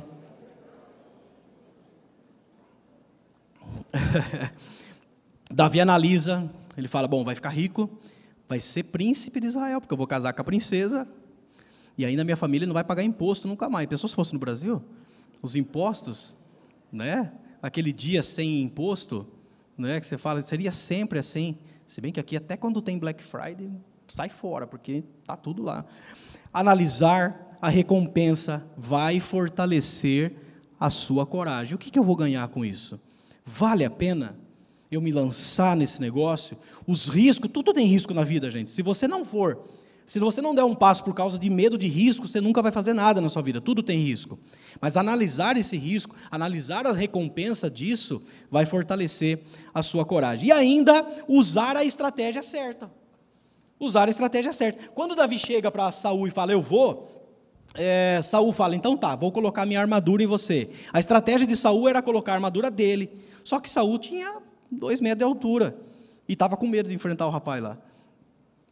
Davi 5.50 5.82
analisa. 5.82 6.50
Ele 6.78 6.88
fala: 6.88 7.08
Bom, 7.08 7.24
vai 7.24 7.34
ficar 7.34 7.50
rico. 7.50 7.90
Vai 8.48 8.60
ser 8.60 8.84
príncipe 8.84 9.40
de 9.40 9.48
Israel, 9.48 9.82
porque 9.82 9.94
eu 9.94 9.98
vou 9.98 10.06
casar 10.06 10.32
com 10.34 10.42
a 10.42 10.46
princesa. 10.46 11.08
E 11.98 12.06
ainda 12.06 12.24
minha 12.24 12.38
família 12.38 12.68
não 12.68 12.74
vai 12.74 12.84
pagar 12.84 13.04
imposto 13.04 13.48
nunca 13.48 13.68
mais. 13.68 13.88
Pessoas 13.88 14.12
se 14.12 14.16
fosse 14.16 14.34
no 14.34 14.40
Brasil, 14.40 14.84
os 15.42 15.56
impostos, 15.56 16.36
né? 16.92 17.32
Aquele 17.62 17.92
dia 17.92 18.22
sem 18.22 18.62
imposto, 18.62 19.26
né? 19.76 20.00
Que 20.00 20.06
você 20.06 20.18
fala, 20.18 20.42
seria 20.42 20.72
sempre 20.72 21.18
assim. 21.18 21.58
Se 21.88 22.02
bem 22.02 22.12
que 22.12 22.20
aqui, 22.20 22.36
até 22.36 22.56
quando 22.56 22.82
tem 22.82 23.00
Black 23.00 23.24
Friday, 23.24 23.72
sai 24.08 24.30
fora, 24.30 24.68
porque 24.68 25.04
está 25.22 25.36
tudo 25.36 25.63
lá. 25.63 25.86
Analisar 26.54 27.58
a 27.62 27.70
recompensa 27.70 28.65
vai 28.78 29.20
fortalecer 29.20 30.36
a 30.80 30.89
sua 30.89 31.26
coragem. 31.26 31.76
O 31.76 31.78
que, 31.78 31.89
que 31.89 31.98
eu 31.98 32.04
vou 32.04 32.15
ganhar 32.15 32.48
com 32.50 32.63
isso? 32.63 33.00
Vale 33.44 33.84
a 33.84 33.89
pena 33.89 34.38
eu 34.91 35.02
me 35.02 35.12
lançar 35.12 35.76
nesse 35.76 36.00
negócio? 36.00 36.58
Os 36.88 37.08
riscos, 37.08 37.50
tudo 37.52 37.74
tem 37.74 37.88
risco 37.88 38.13
na 38.13 38.24
vida, 38.24 38.50
gente. 38.52 38.72
Se 38.72 38.82
você 38.82 39.08
não 39.08 39.26
for, 39.26 39.63
se 40.06 40.20
você 40.20 40.41
não 40.41 40.54
der 40.54 40.63
um 40.63 40.76
passo 40.76 41.04
por 41.04 41.15
causa 41.15 41.39
de 41.39 41.50
medo 41.50 41.78
de 41.78 41.88
risco, 41.88 42.28
você 42.28 42.39
nunca 42.39 42.62
vai 42.62 42.72
fazer 42.72 42.94
nada 42.94 43.20
na 43.20 43.30
sua 43.30 43.41
vida. 43.41 43.60
Tudo 43.60 43.82
tem 43.82 44.00
risco. 44.00 44.38
Mas 44.80 44.96
analisar 44.96 45.58
esse 45.58 45.78
risco, 45.78 46.15
analisar 46.30 46.86
a 46.86 46.91
recompensa 46.91 47.70
disso, 47.70 48.22
vai 48.52 48.65
fortalecer 48.65 49.41
a 49.74 49.82
sua 49.82 50.06
coragem. 50.06 50.50
E 50.50 50.52
ainda 50.52 51.06
usar 51.28 51.76
a 51.76 51.84
estratégia 51.84 52.44
certa 52.44 52.91
usar 53.86 54.08
a 54.08 54.12
estratégia 54.12 54.52
certa. 54.52 54.89
Quando 54.93 55.15
Davi 55.15 55.38
chega 55.38 55.71
para 55.71 55.91
Saul 55.91 56.28
e 56.28 56.32
fala, 56.32 56.52
eu 56.52 56.62
vou, 56.62 57.08
é, 57.74 58.19
Saul 58.24 58.54
fala, 58.54 58.76
então 58.76 58.95
tá, 58.95 59.15
vou 59.15 59.32
colocar 59.32 59.65
minha 59.65 59.80
armadura 59.80 60.24
em 60.24 60.28
você. 60.28 60.69
A 60.93 61.00
estratégia 61.00 61.45
de 61.45 61.56
Saul 61.56 61.88
era 61.89 62.02
colocar 62.02 62.32
a 62.32 62.36
armadura 62.36 62.71
dele. 62.71 63.10
Só 63.43 63.60
que 63.60 63.69
Saul 63.69 64.00
tinha 64.00 64.41
dois 64.71 65.02
metros 65.02 65.19
de 65.19 65.24
altura. 65.24 65.78
E 66.28 66.34
estava 66.34 66.58
com 66.58 66.67
medo 66.67 66.89
de 66.89 66.95
enfrentar 66.95 67.28
o 67.28 67.30
rapaz 67.30 67.62
lá. 67.62 67.78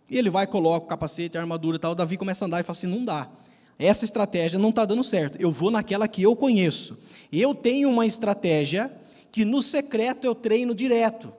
E 0.10 0.18
ele 0.18 0.30
vai, 0.30 0.48
coloca 0.48 0.86
o 0.86 0.88
capacete, 0.88 1.38
a 1.38 1.42
armadura 1.42 1.76
e 1.76 1.80
tal. 1.80 1.94
Davi 1.94 2.18
começa 2.18 2.44
a 2.44 2.48
andar 2.48 2.60
e 2.60 2.64
fala 2.64 2.78
assim: 2.78 2.88
não 2.88 3.06
dá. 3.06 3.30
Essa 3.78 4.06
estratégia 4.06 4.60
não 4.60 4.70
está 4.70 4.86
dando 4.86 5.04
certo. 5.04 5.40
Eu 5.40 5.52
vou 5.52 5.72
naquela 5.72 6.08
que 6.08 6.22
eu 6.22 6.36
conheço. 6.36 6.98
Eu 7.32 7.54
tenho 7.54 7.90
uma 7.90 8.06
estratégia 8.06 8.92
que 9.32 9.44
no 9.44 9.62
secreto 9.62 10.26
eu 10.26 10.36
treino 10.36 10.74
direto. 10.76 11.34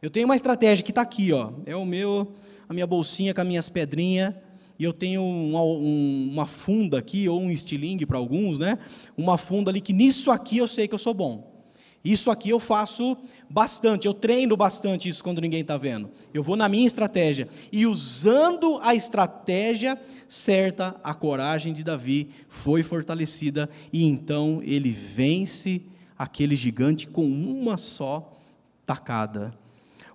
Eu 0.00 0.08
tenho 0.08 0.26
uma 0.26 0.36
estratégia 0.36 0.84
que 0.84 0.90
está 0.90 1.02
aqui, 1.02 1.32
ó. 1.32 1.50
É 1.66 1.76
o 1.76 1.84
meu 1.84 2.32
a 2.70 2.72
minha 2.72 2.86
bolsinha 2.86 3.34
com 3.34 3.40
as 3.40 3.46
minhas 3.48 3.68
pedrinhas, 3.68 4.32
e 4.78 4.84
eu 4.84 4.92
tenho 4.92 5.24
uma, 5.24 5.60
um, 5.60 6.30
uma 6.32 6.46
funda 6.46 6.98
aqui, 6.98 7.28
ou 7.28 7.40
um 7.40 7.50
estilingue 7.50 8.06
para 8.06 8.16
alguns, 8.16 8.60
né? 8.60 8.78
Uma 9.16 9.36
funda 9.36 9.72
ali 9.72 9.80
que 9.80 9.92
nisso 9.92 10.30
aqui 10.30 10.58
eu 10.58 10.68
sei 10.68 10.86
que 10.86 10.94
eu 10.94 10.98
sou 10.98 11.12
bom. 11.12 11.66
Isso 12.04 12.30
aqui 12.30 12.50
eu 12.50 12.60
faço 12.60 13.16
bastante, 13.50 14.06
eu 14.06 14.14
treino 14.14 14.56
bastante 14.56 15.08
isso 15.08 15.22
quando 15.22 15.40
ninguém 15.40 15.62
está 15.62 15.76
vendo. 15.76 16.10
Eu 16.32 16.44
vou 16.44 16.54
na 16.54 16.68
minha 16.68 16.86
estratégia. 16.86 17.48
E 17.72 17.86
usando 17.86 18.78
a 18.84 18.94
estratégia 18.94 20.00
certa, 20.28 20.94
a 21.02 21.12
coragem 21.12 21.74
de 21.74 21.82
Davi 21.82 22.30
foi 22.48 22.84
fortalecida, 22.84 23.68
e 23.92 24.04
então 24.04 24.62
ele 24.62 24.92
vence 24.92 25.82
aquele 26.16 26.54
gigante 26.54 27.08
com 27.08 27.26
uma 27.26 27.76
só 27.76 28.38
tacada. 28.86 29.59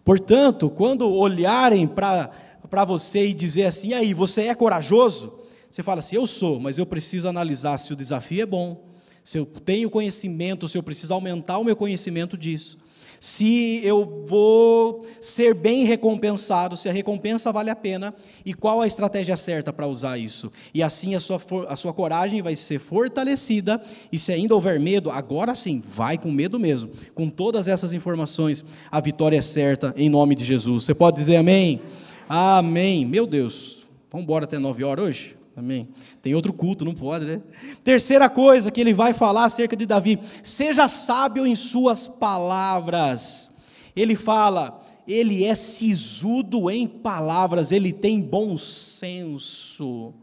Portanto, 0.05 0.69
quando 0.69 1.11
olharem 1.11 1.87
para 1.87 2.85
você 2.85 3.29
e 3.29 3.33
dizer 3.33 3.65
assim: 3.65 3.93
aí, 3.93 4.13
você 4.13 4.43
é 4.43 4.55
corajoso? 4.55 5.33
Você 5.69 5.81
fala 5.81 5.99
assim: 5.99 6.15
eu 6.15 6.27
sou, 6.27 6.59
mas 6.59 6.77
eu 6.77 6.85
preciso 6.85 7.27
analisar 7.27 7.79
se 7.79 7.91
o 7.91 7.95
desafio 7.95 8.43
é 8.43 8.45
bom, 8.45 8.85
se 9.23 9.39
eu 9.39 9.45
tenho 9.47 9.89
conhecimento, 9.89 10.69
se 10.69 10.77
eu 10.77 10.83
preciso 10.83 11.11
aumentar 11.11 11.57
o 11.57 11.63
meu 11.63 11.75
conhecimento 11.75 12.37
disso. 12.37 12.77
Se 13.19 13.81
eu 13.83 14.25
vou 14.27 15.05
ser 15.21 15.53
bem 15.53 15.83
recompensado, 15.83 16.77
se 16.77 16.89
a 16.89 16.91
recompensa 16.91 17.51
vale 17.51 17.69
a 17.69 17.75
pena 17.75 18.13
e 18.45 18.53
qual 18.53 18.81
a 18.81 18.87
estratégia 18.87 19.37
certa 19.37 19.71
para 19.71 19.87
usar 19.87 20.17
isso. 20.17 20.51
E 20.73 20.81
assim 20.83 21.15
a 21.15 21.19
sua, 21.19 21.41
a 21.67 21.75
sua 21.75 21.93
coragem 21.93 22.41
vai 22.41 22.55
ser 22.55 22.79
fortalecida 22.79 23.81
e 24.11 24.19
se 24.19 24.31
ainda 24.31 24.53
houver 24.53 24.79
medo, 24.79 25.09
agora 25.09 25.55
sim, 25.55 25.83
vai 25.87 26.17
com 26.17 26.31
medo 26.31 26.59
mesmo. 26.59 26.89
Com 27.13 27.29
todas 27.29 27.67
essas 27.67 27.93
informações, 27.93 28.63
a 28.91 28.99
vitória 28.99 29.37
é 29.37 29.41
certa 29.41 29.93
em 29.97 30.09
nome 30.09 30.35
de 30.35 30.43
Jesus. 30.43 30.83
Você 30.83 30.93
pode 30.93 31.17
dizer 31.17 31.37
amém? 31.37 31.81
Amém. 32.27 33.05
Meu 33.05 33.25
Deus, 33.25 33.87
vamos 34.09 34.23
embora 34.23 34.45
até 34.45 34.57
nove 34.57 34.83
horas 34.83 35.05
hoje? 35.05 35.44
Amém. 35.55 35.87
Tem 36.21 36.35
outro 36.35 36.51
culto, 36.51 36.83
não 36.83 36.93
pode, 36.93 37.25
né? 37.25 37.41
Terceira 37.83 38.29
coisa 38.29 38.69
que 38.69 38.81
ele 38.81 38.93
vai 38.93 39.13
falar 39.13 39.45
acerca 39.45 39.75
de 39.75 39.85
Davi: 39.85 40.19
seja 40.43 40.87
sábio 40.87 41.47
em 41.47 41.55
suas 41.55 42.07
palavras. 42.07 43.51
Ele 43.95 44.15
fala, 44.15 44.81
ele 45.07 45.45
é 45.45 45.55
sisudo 45.55 46.69
em 46.69 46.85
palavras, 46.85 47.71
ele 47.71 47.93
tem 47.93 48.21
bom 48.21 48.57
senso. 48.57 50.13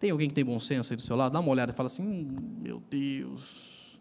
Tem 0.00 0.10
alguém 0.10 0.28
que 0.28 0.34
tem 0.34 0.44
bom 0.44 0.58
senso 0.58 0.92
aí 0.92 0.96
do 0.96 1.02
seu 1.02 1.14
lado? 1.14 1.32
Dá 1.32 1.40
uma 1.40 1.50
olhada 1.50 1.70
e 1.72 1.74
fala 1.74 1.86
assim: 1.86 2.02
hum, 2.02 2.36
meu 2.60 2.82
Deus. 2.90 4.00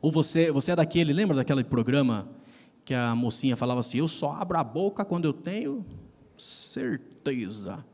Ou 0.00 0.12
você, 0.12 0.52
você 0.52 0.70
é 0.70 0.76
daquele, 0.76 1.12
lembra 1.12 1.34
daquele 1.34 1.64
programa 1.64 2.28
que 2.84 2.94
a 2.94 3.12
mocinha 3.14 3.56
falava 3.56 3.80
assim: 3.80 3.98
eu 3.98 4.06
só 4.06 4.32
abro 4.32 4.56
a 4.56 4.62
boca 4.62 5.04
quando 5.04 5.24
eu 5.24 5.32
tenho 5.32 5.84
certeza. 6.36 7.84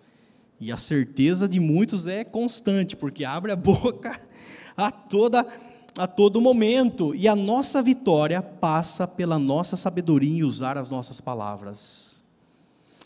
E 0.62 0.70
a 0.70 0.76
certeza 0.76 1.48
de 1.48 1.58
muitos 1.58 2.06
é 2.06 2.22
constante, 2.22 2.94
porque 2.94 3.24
abre 3.24 3.50
a 3.50 3.56
boca 3.58 4.20
a 4.76 4.92
toda 4.92 5.44
a 5.98 6.06
todo 6.06 6.40
momento, 6.40 7.14
e 7.14 7.28
a 7.28 7.36
nossa 7.36 7.82
vitória 7.82 8.40
passa 8.40 9.06
pela 9.06 9.38
nossa 9.38 9.76
sabedoria 9.76 10.30
em 10.30 10.42
usar 10.42 10.78
as 10.78 10.88
nossas 10.88 11.20
palavras. 11.20 12.22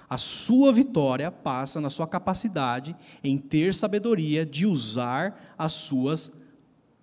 A 0.09 0.17
sua 0.17 0.73
vitória 0.73 1.33
passa 1.33 1.81
na 1.81 1.91
sua 1.91 2.07
capacidade 2.07 2.95
em 3.25 3.39
ter 3.39 3.75
sabedoria 3.75 4.47
de 4.47 4.67
usar 4.67 5.55
as 5.59 5.73
suas 5.73 6.31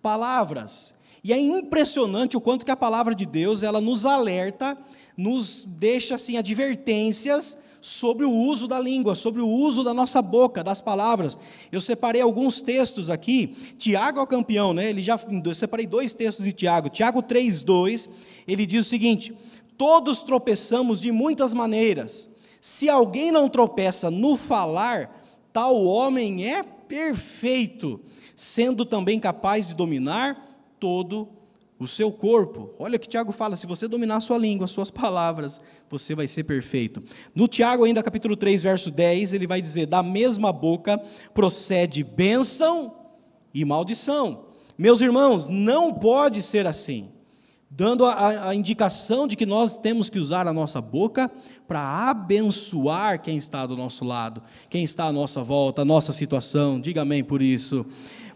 palavras. 0.02 0.94
E 1.22 1.34
é 1.34 1.38
impressionante 1.38 2.38
o 2.38 2.42
quanto 2.42 2.64
que 2.64 2.72
a 2.72 2.78
palavra 2.78 3.14
de 3.14 3.26
Deus, 3.26 3.62
ela 3.64 3.82
nos 3.82 4.06
alerta, 4.06 4.78
nos 5.18 5.66
deixa 5.66 6.16
assim 6.16 6.38
advertências 6.38 7.58
sobre 7.84 8.26
o 8.26 8.32
uso 8.32 8.66
da 8.66 8.80
língua, 8.80 9.14
sobre 9.14 9.42
o 9.42 9.48
uso 9.48 9.84
da 9.84 9.94
nossa 9.94 10.22
boca, 10.22 10.64
das 10.64 10.80
palavras. 10.80 11.38
Eu 11.70 11.82
separei 11.82 12.22
alguns 12.22 12.62
textos 12.62 13.10
aqui. 13.10 13.48
Tiago 13.78 14.20
é 14.20 14.24
o 14.24 14.28
campeão, 14.28 14.74
né? 14.74 14.90
Ele 14.90 15.02
já 15.02 15.20
eu 15.44 15.54
separei 15.54 15.86
dois 15.86 16.14
textos 16.14 16.46
de 16.46 16.54
Tiago. 16.54 16.88
Tiago 16.88 17.22
3:2, 17.22 18.08
ele 18.48 18.66
diz 18.66 18.86
o 18.88 18.90
seguinte: 18.90 19.38
Todos 19.78 20.24
tropeçamos 20.24 21.02
de 21.02 21.12
muitas 21.12 21.54
maneiras. 21.54 22.30
Se 22.62 22.88
alguém 22.88 23.34
não 23.34 23.50
tropeça 23.50 24.10
no 24.10 24.38
falar, 24.38 25.22
tal 25.52 25.84
homem 25.84 26.50
é 26.50 26.64
perfeito, 26.64 28.00
sendo 28.34 28.86
também 28.86 29.20
capaz 29.20 29.68
de 29.68 29.74
dominar 29.74 30.74
todo 30.80 31.24
o 31.24 31.43
seu 31.88 32.12
corpo. 32.12 32.74
Olha 32.80 32.98
o 32.98 33.00
que 33.00 33.08
Tiago 33.08 33.32
fala: 33.32 33.56
se 33.56 33.68
você 33.68 33.88
dominar 33.88 34.18
a 34.18 34.22
sua 34.22 34.38
língua, 34.38 34.66
as 34.66 34.72
suas 34.72 34.92
palavras, 34.92 35.62
você 35.90 36.16
vai 36.16 36.28
ser 36.28 36.44
perfeito. 36.44 37.04
No 37.34 37.48
Tiago, 37.48 37.84
ainda 37.84 38.04
capítulo 38.04 38.36
3, 38.36 38.62
verso 38.62 38.92
10, 38.92 39.34
ele 39.34 39.48
vai 39.48 39.62
dizer: 39.62 39.86
da 39.86 40.04
mesma 40.04 40.52
boca 40.52 41.02
procede 41.34 42.04
bênção 42.04 42.96
e 43.54 43.64
maldição. 43.64 44.46
Meus 44.78 45.02
irmãos, 45.02 45.48
não 45.48 45.94
pode 45.94 46.42
ser 46.42 46.66
assim. 46.66 47.10
Dando 47.76 48.06
a, 48.06 48.50
a 48.50 48.56
indicação 48.56 49.28
de 49.28 49.36
que 49.36 49.48
nós 49.48 49.78
temos 49.78 50.08
que 50.08 50.20
usar 50.20 50.48
a 50.48 50.54
nossa 50.54 50.80
boca 50.80 51.32
para 51.68 52.10
abençoar 52.10 53.20
quem 53.20 53.36
está 53.36 53.66
do 53.66 53.76
nosso 53.76 54.06
lado, 54.06 54.44
quem 54.70 54.84
está 54.84 55.06
à 55.06 55.12
nossa 55.12 55.42
volta, 55.42 55.82
a 55.82 55.86
nossa 55.86 56.14
situação. 56.14 56.80
Diga 56.80 57.02
amém 57.02 57.24
por 57.24 57.42
isso. 57.42 57.84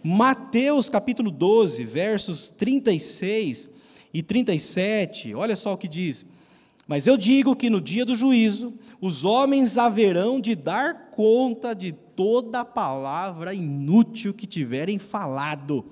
Mateus 0.03 0.89
capítulo 0.89 1.31
12, 1.31 1.83
versos 1.83 2.49
36 2.49 3.69
e 4.13 4.21
37, 4.23 5.33
olha 5.33 5.55
só 5.55 5.73
o 5.73 5.77
que 5.77 5.87
diz. 5.87 6.25
Mas 6.87 7.05
eu 7.05 7.17
digo 7.17 7.55
que 7.55 7.69
no 7.69 7.81
dia 7.81 8.05
do 8.05 8.15
juízo, 8.15 8.73
os 9.01 9.25
homens 9.25 9.77
haverão 9.77 10.39
de 10.39 10.55
dar 10.55 11.09
conta 11.11 11.75
de 11.75 11.91
toda 11.91 12.63
palavra 12.63 13.53
inútil 13.53 14.33
que 14.33 14.47
tiverem 14.47 14.97
falado, 14.97 15.85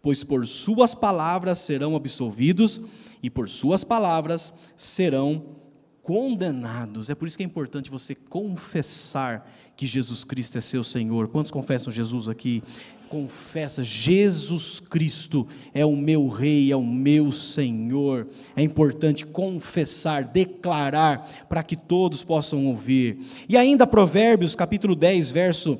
pois 0.00 0.24
por 0.24 0.46
suas 0.46 0.94
palavras 0.94 1.58
serão 1.58 1.94
absolvidos 1.94 2.80
e 3.22 3.28
por 3.28 3.48
suas 3.48 3.84
palavras 3.84 4.54
serão 4.74 5.58
condenados. 6.02 7.10
É 7.10 7.14
por 7.14 7.28
isso 7.28 7.36
que 7.36 7.42
é 7.42 7.46
importante 7.46 7.90
você 7.90 8.14
confessar 8.14 9.46
que 9.76 9.86
Jesus 9.86 10.24
Cristo 10.24 10.56
é 10.56 10.60
seu 10.62 10.82
Senhor. 10.82 11.28
Quantos 11.28 11.52
confessam 11.52 11.92
Jesus 11.92 12.28
aqui? 12.28 12.62
Confessa: 13.08 13.82
Jesus 13.82 14.78
Cristo 14.78 15.46
é 15.74 15.84
o 15.84 15.96
meu 15.96 16.28
Rei, 16.28 16.70
é 16.70 16.76
o 16.76 16.84
meu 16.84 17.32
Senhor. 17.32 18.28
É 18.54 18.62
importante 18.62 19.26
confessar, 19.26 20.24
declarar, 20.24 21.28
para 21.48 21.62
que 21.62 21.74
todos 21.74 22.22
possam 22.22 22.66
ouvir. 22.66 23.18
E 23.48 23.56
ainda 23.56 23.86
Provérbios, 23.86 24.54
capítulo 24.54 24.94
10, 24.94 25.30
verso 25.30 25.78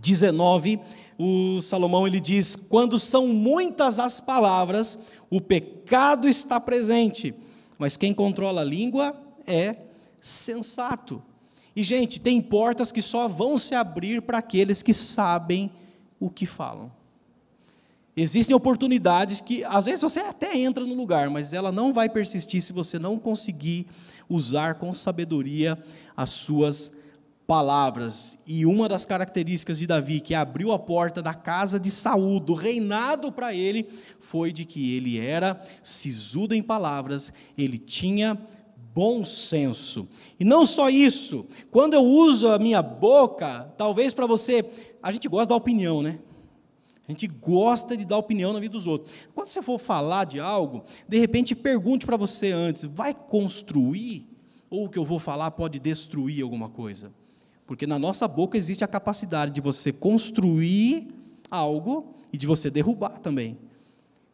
19, 0.00 0.78
o 1.18 1.60
Salomão 1.60 2.06
ele 2.06 2.20
diz: 2.20 2.54
Quando 2.54 2.98
são 2.98 3.28
muitas 3.28 3.98
as 3.98 4.20
palavras, 4.20 4.98
o 5.30 5.40
pecado 5.40 6.28
está 6.28 6.60
presente, 6.60 7.34
mas 7.78 7.96
quem 7.96 8.12
controla 8.12 8.60
a 8.60 8.64
língua 8.64 9.16
é 9.46 9.76
sensato. 10.20 11.22
E, 11.76 11.82
gente, 11.82 12.20
tem 12.20 12.40
portas 12.40 12.92
que 12.92 13.02
só 13.02 13.26
vão 13.26 13.58
se 13.58 13.74
abrir 13.74 14.22
para 14.22 14.38
aqueles 14.38 14.80
que 14.80 14.94
sabem 14.94 15.70
o 16.24 16.30
que 16.30 16.46
falam. 16.46 16.90
Existem 18.16 18.54
oportunidades 18.54 19.40
que, 19.40 19.64
às 19.64 19.84
vezes, 19.84 20.00
você 20.00 20.20
até 20.20 20.56
entra 20.56 20.86
no 20.86 20.94
lugar, 20.94 21.28
mas 21.28 21.52
ela 21.52 21.70
não 21.70 21.92
vai 21.92 22.08
persistir 22.08 22.62
se 22.62 22.72
você 22.72 22.98
não 22.98 23.18
conseguir 23.18 23.86
usar 24.28 24.76
com 24.76 24.92
sabedoria 24.92 25.76
as 26.16 26.30
suas 26.30 26.92
palavras. 27.46 28.38
E 28.46 28.64
uma 28.64 28.88
das 28.88 29.04
características 29.04 29.78
de 29.78 29.86
Davi, 29.86 30.20
que 30.20 30.34
abriu 30.34 30.72
a 30.72 30.78
porta 30.78 31.20
da 31.20 31.34
casa 31.34 31.78
de 31.78 31.90
Saul, 31.90 32.40
do 32.40 32.54
reinado 32.54 33.30
para 33.30 33.52
ele, 33.52 33.86
foi 34.18 34.52
de 34.52 34.64
que 34.64 34.96
ele 34.96 35.18
era 35.18 35.60
sisudo 35.82 36.54
em 36.54 36.62
palavras, 36.62 37.32
ele 37.58 37.76
tinha 37.76 38.38
bom 38.94 39.24
senso. 39.24 40.08
E 40.38 40.44
não 40.44 40.64
só 40.64 40.88
isso, 40.88 41.44
quando 41.70 41.94
eu 41.94 42.04
uso 42.04 42.48
a 42.48 42.60
minha 42.60 42.80
boca, 42.80 43.72
talvez 43.76 44.14
para 44.14 44.26
você 44.26 44.64
a 45.04 45.12
gente 45.12 45.28
gosta 45.28 45.48
da 45.48 45.54
opinião, 45.54 46.02
né? 46.02 46.18
A 47.06 47.12
gente 47.12 47.26
gosta 47.26 47.94
de 47.94 48.06
dar 48.06 48.16
opinião 48.16 48.54
na 48.54 48.58
vida 48.58 48.72
dos 48.72 48.86
outros. 48.86 49.14
Quando 49.34 49.48
você 49.48 49.60
for 49.60 49.78
falar 49.78 50.24
de 50.24 50.40
algo, 50.40 50.82
de 51.06 51.18
repente 51.18 51.54
pergunte 51.54 52.06
para 52.06 52.16
você 52.16 52.50
antes: 52.52 52.84
vai 52.84 53.12
construir? 53.12 54.26
Ou 54.70 54.86
o 54.86 54.88
que 54.88 54.98
eu 54.98 55.04
vou 55.04 55.18
falar 55.18 55.50
pode 55.50 55.78
destruir 55.78 56.42
alguma 56.42 56.70
coisa? 56.70 57.12
Porque 57.66 57.86
na 57.86 57.98
nossa 57.98 58.26
boca 58.26 58.56
existe 58.56 58.82
a 58.82 58.88
capacidade 58.88 59.52
de 59.52 59.60
você 59.60 59.92
construir 59.92 61.08
algo 61.50 62.14
e 62.32 62.38
de 62.38 62.46
você 62.46 62.70
derrubar 62.70 63.18
também. 63.18 63.58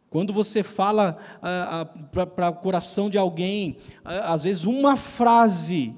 Quando 0.09 0.33
você 0.33 0.62
fala 0.62 1.18
ah, 1.43 1.81
ah, 1.81 1.85
para 2.25 2.49
o 2.51 2.55
coração 2.55 3.11
de 3.11 3.18
alguém, 3.18 3.77
ah, 4.05 4.33
às 4.33 4.45
vezes 4.45 4.64
uma 4.64 4.95
frase 4.95 5.97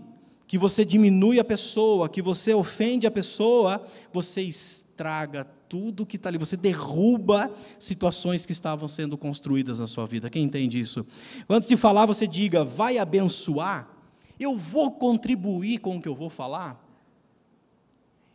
que 0.52 0.58
você 0.58 0.84
diminui 0.84 1.40
a 1.40 1.44
pessoa, 1.44 2.10
que 2.10 2.20
você 2.20 2.52
ofende 2.52 3.06
a 3.06 3.10
pessoa, 3.10 3.82
você 4.12 4.42
estraga 4.42 5.46
tudo 5.66 6.04
que 6.04 6.16
está 6.16 6.28
ali, 6.28 6.36
você 6.36 6.58
derruba 6.58 7.50
situações 7.78 8.44
que 8.44 8.52
estavam 8.52 8.86
sendo 8.86 9.16
construídas 9.16 9.78
na 9.78 9.86
sua 9.86 10.04
vida. 10.04 10.28
Quem 10.28 10.44
entende 10.44 10.78
isso? 10.78 11.06
Antes 11.48 11.66
de 11.66 11.74
falar, 11.74 12.04
você 12.04 12.26
diga, 12.26 12.62
vai 12.66 12.98
abençoar, 12.98 13.88
eu 14.38 14.54
vou 14.54 14.92
contribuir 14.92 15.78
com 15.78 15.96
o 15.96 16.02
que 16.02 16.08
eu 16.10 16.14
vou 16.14 16.28
falar. 16.28 16.86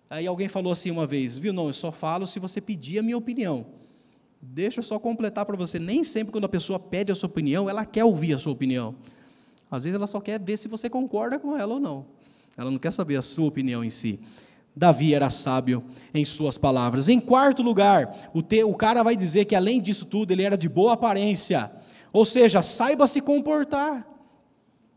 Aí 0.09 0.25
alguém 0.25 0.47
falou 0.47 0.73
assim 0.73 0.89
uma 0.89 1.05
vez, 1.05 1.37
viu? 1.37 1.53
Não, 1.53 1.67
eu 1.67 1.73
só 1.73 1.91
falo 1.91 2.25
se 2.25 2.39
você 2.39 2.59
pedir 2.59 2.97
a 2.97 3.03
minha 3.03 3.15
opinião. 3.15 3.63
Deixa 4.41 4.79
eu 4.79 4.83
só 4.83 4.97
completar 4.97 5.45
para 5.45 5.55
você. 5.55 5.77
Nem 5.77 6.03
sempre 6.03 6.31
quando 6.31 6.45
a 6.45 6.49
pessoa 6.49 6.79
pede 6.79 7.11
a 7.11 7.15
sua 7.15 7.29
opinião, 7.29 7.69
ela 7.69 7.85
quer 7.85 8.05
ouvir 8.05 8.33
a 8.33 8.39
sua 8.39 8.53
opinião. 8.53 8.95
Às 9.69 9.83
vezes 9.83 9.95
ela 9.95 10.07
só 10.07 10.19
quer 10.19 10.39
ver 10.39 10.57
se 10.57 10.67
você 10.67 10.89
concorda 10.89 11.37
com 11.37 11.57
ela 11.57 11.73
ou 11.73 11.79
não. 11.79 12.05
Ela 12.55 12.71
não 12.71 12.79
quer 12.79 12.91
saber 12.91 13.17
a 13.17 13.21
sua 13.21 13.47
opinião 13.47 13.83
em 13.83 13.89
si. 13.89 14.19
Davi 14.75 15.13
era 15.13 15.29
sábio 15.29 15.83
em 16.13 16.23
suas 16.23 16.57
palavras. 16.57 17.09
Em 17.09 17.19
quarto 17.19 17.63
lugar, 17.63 18.29
o, 18.33 18.41
te, 18.41 18.63
o 18.63 18.75
cara 18.75 19.03
vai 19.03 19.15
dizer 19.15 19.45
que 19.45 19.55
além 19.55 19.81
disso 19.81 20.05
tudo, 20.05 20.31
ele 20.31 20.43
era 20.43 20.57
de 20.57 20.69
boa 20.69 20.93
aparência. 20.93 21.71
Ou 22.13 22.23
seja, 22.23 22.61
saiba 22.61 23.07
se 23.07 23.21
comportar. 23.21 24.07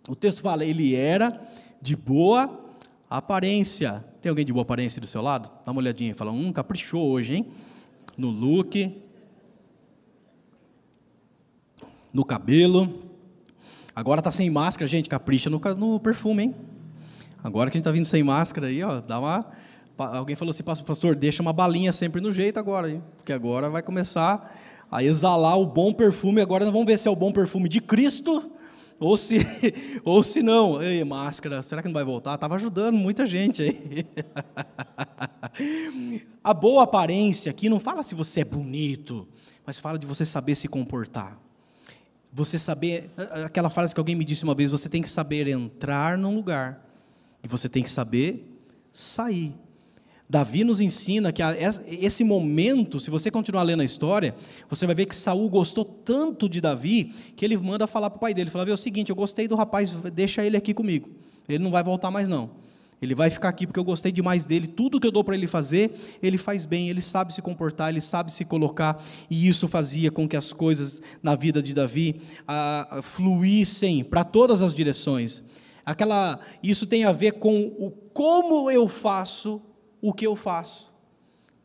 O 0.09 0.15
texto 0.15 0.43
fala, 0.43 0.65
ele 0.65 0.95
era 0.95 1.41
de 1.81 1.97
boa 1.97 2.61
aparência. 3.09 4.05
Tem 4.21 4.29
alguém 4.29 4.45
de 4.45 4.53
boa 4.53 4.63
aparência 4.63 5.01
do 5.01 5.07
seu 5.07 5.23
lado? 5.23 5.51
Dá 5.65 5.73
uma 5.73 5.81
olhadinha 5.81 6.15
fala, 6.15 6.31
hum, 6.31 6.53
caprichou 6.53 7.09
hoje, 7.09 7.37
hein? 7.37 7.47
No 8.17 8.29
look, 8.29 9.03
no 12.13 12.25
cabelo, 12.25 13.10
Agora 13.95 14.23
tá 14.23 14.31
sem 14.31 14.49
máscara, 14.49 14.87
gente, 14.87 15.09
capricha 15.09 15.51
no, 15.51 15.61
no 15.77 16.01
perfume, 16.01 16.45
hein? 16.45 16.55
Agora 17.43 17.71
que 17.71 17.77
a 17.77 17.79
gente 17.79 17.85
tá 17.85 17.93
vindo 17.93 18.05
sem 18.05 18.23
máscara 18.23 18.67
aí, 18.67 18.83
ó, 18.83 19.01
dá 19.01 19.19
uma. 19.19 19.47
Alguém 19.97 20.37
falou 20.37 20.51
assim, 20.51 20.63
pastor, 20.63 21.15
deixa 21.15 21.43
uma 21.43 21.53
balinha 21.53 21.93
sempre 21.93 22.21
no 22.21 22.33
jeito 22.33 22.59
agora, 22.59 22.91
hein? 22.91 23.03
Porque 23.17 23.33
agora 23.33 23.69
vai 23.69 23.83
começar 23.83 24.59
a 24.91 25.03
exalar 25.05 25.59
o 25.59 25.67
bom 25.67 25.93
perfume. 25.93 26.41
Agora 26.41 26.65
nós 26.65 26.73
vamos 26.73 26.87
ver 26.87 26.99
se 26.99 27.07
é 27.07 27.11
o 27.11 27.17
bom 27.17 27.33
perfume 27.33 27.69
de 27.69 27.81
Cristo 27.81 28.51
ou 28.99 29.17
se, 29.17 29.39
ou 30.05 30.23
se 30.23 30.43
não. 30.43 30.83
Ei, 30.83 31.03
máscara, 31.05 31.63
será 31.63 31.83
que 31.83 31.89
não 31.89 31.95
vai 31.95 32.05
voltar? 32.05 32.35
Estava 32.35 32.57
ajudando 32.57 32.97
muita 32.97 33.27
gente 33.27 33.63
aí. 33.63 34.07
A 36.43 36.55
boa 36.55 36.85
aparência 36.85 37.51
aqui 37.51 37.69
não 37.69 37.81
fala 37.81 38.03
se 38.03 38.15
você 38.15 38.41
é 38.41 38.45
bonito, 38.45 39.29
mas 39.67 39.79
fala 39.79 39.99
de 39.99 40.07
você 40.07 40.25
saber 40.25 40.55
se 40.55 40.69
comportar. 40.69 41.39
Você 42.33 42.59
saber, 42.59 43.11
aquela 43.45 43.71
frase 43.71 43.93
que 43.93 44.01
alguém 44.01 44.15
me 44.15 44.25
disse 44.25 44.45
uma 44.45 44.55
vez, 44.55 44.71
você 44.71 44.89
tem 44.89 45.03
que 45.03 45.11
saber 45.11 45.49
entrar 45.49 46.17
num 46.17 46.35
lugar 46.35 46.87
e 47.43 47.49
você 47.49 47.69
tem 47.69 47.83
que 47.83 47.91
saber 47.91 48.57
sair. 48.93 49.55
Davi 50.29 50.63
nos 50.63 50.79
ensina 50.79 51.33
que 51.33 51.43
esse 51.89 52.23
momento, 52.23 53.01
se 53.01 53.11
você 53.11 53.33
continuar 53.33 53.65
lendo 53.65 53.81
a 53.81 53.85
história, 53.85 54.33
você 54.69 54.87
vai 54.87 54.95
ver 54.95 55.07
que 55.07 55.17
Saul 55.17 55.51
gostou 55.51 55.85
tanto 55.85 56.49
de 56.49 56.61
Davi 56.61 57.13
que 57.35 57.45
ele 57.45 57.57
manda 57.57 57.85
falar 57.89 58.11
para 58.11 58.17
o 58.17 58.21
pai 58.21 58.33
dele, 58.33 58.49
fala: 58.49 58.71
"É 58.71 58.73
o 58.73 58.77
seguinte, 58.77 59.11
eu 59.11 59.17
gostei 59.17 59.49
do 59.49 59.57
rapaz, 59.57 59.91
deixa 60.15 60.45
ele 60.45 60.57
aqui 60.57 60.73
comigo. 60.73 61.11
Ele 61.49 61.59
não 61.59 61.73
vai 61.73 61.83
voltar 61.83 62.13
mais 62.13 62.29
não. 62.29 62.51
Ele 63.01 63.15
vai 63.15 63.31
ficar 63.31 63.49
aqui 63.49 63.67
porque 63.67 63.81
eu 63.81 63.85
gostei 63.85 64.13
demais 64.13 64.45
dele. 64.45 64.67
Tudo 64.67 65.01
que 65.01 65.07
eu 65.07 65.11
dou 65.11 65.25
para 65.25 65.35
ele 65.35 65.47
fazer, 65.47 65.93
ele 66.23 66.37
faz 66.37 66.67
bem, 66.67 66.91
ele 66.91 67.01
sabe 67.01 67.33
se 67.33 67.41
comportar, 67.41 67.89
ele 67.89 68.01
sabe 68.01 68.33
se 68.33 68.45
colocar, 68.45 69.03
e 69.31 69.49
isso 69.49 69.67
fazia 69.67 70.11
com 70.11 70.29
que 70.29 70.37
as 70.37 70.53
coisas 70.53 71.01
na 71.23 71.35
vida 71.35 71.63
de 71.63 71.73
Davi 71.73 72.21
ah, 72.47 73.01
fluíssem 73.03 74.05
para 74.05 74.25
todas 74.25 74.61
as 74.61 74.75
direções. 74.75 75.43
Aquela, 75.85 76.39
isso 76.63 76.87
tem 76.87 77.05
a 77.05 77.13
ver 77.13 77.33
com 77.33 77.75
o 77.79 77.91
como 77.91 78.71
eu 78.71 78.87
faço 78.87 79.63
o 80.01 80.13
que 80.13 80.27
eu 80.27 80.37
faço. 80.37 80.91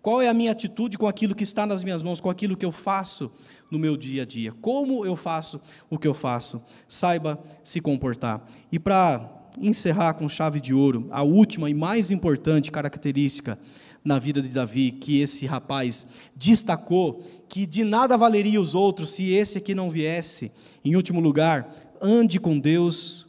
Qual 0.02 0.22
é 0.22 0.30
a 0.30 0.34
minha 0.34 0.52
atitude 0.52 0.98
com 0.98 1.08
aquilo 1.08 1.34
que 1.34 1.44
está 1.44 1.66
nas 1.66 1.84
minhas 1.84 2.04
mãos, 2.04 2.22
com 2.22 2.30
aquilo 2.30 2.56
que 2.56 2.66
eu 2.66 2.72
faço 2.72 3.32
no 3.72 3.80
meu 3.80 3.98
dia 3.98 4.22
a 4.22 4.26
dia? 4.26 4.54
Como 4.62 5.04
eu 5.04 5.16
faço 5.16 5.60
o 5.90 5.98
que 5.98 6.08
eu 6.08 6.14
faço? 6.14 6.62
Saiba 6.88 7.44
se 7.64 7.82
comportar. 7.82 8.46
E 8.72 8.78
para 8.78 9.45
encerrar 9.60 10.14
com 10.14 10.30
chave 10.30 10.60
de 10.60 10.74
ouro, 10.74 11.08
a 11.12 11.24
última 11.24 11.70
e 11.70 11.74
mais 11.74 12.12
importante 12.12 12.72
característica 12.72 13.58
na 14.04 14.20
vida 14.20 14.42
de 14.42 14.50
Davi, 14.50 14.92
que 14.92 15.20
esse 15.20 15.46
rapaz 15.46 16.06
destacou, 16.36 17.24
que 17.50 17.66
de 17.66 17.84
nada 17.84 18.16
valeria 18.16 18.62
os 18.62 18.76
outros 18.76 19.10
se 19.10 19.32
esse 19.32 19.58
aqui 19.58 19.74
não 19.74 19.90
viesse. 19.90 20.52
Em 20.84 20.96
último 20.96 21.20
lugar, 21.20 21.74
ande 22.02 22.40
com 22.40 22.60
Deus 22.60 23.26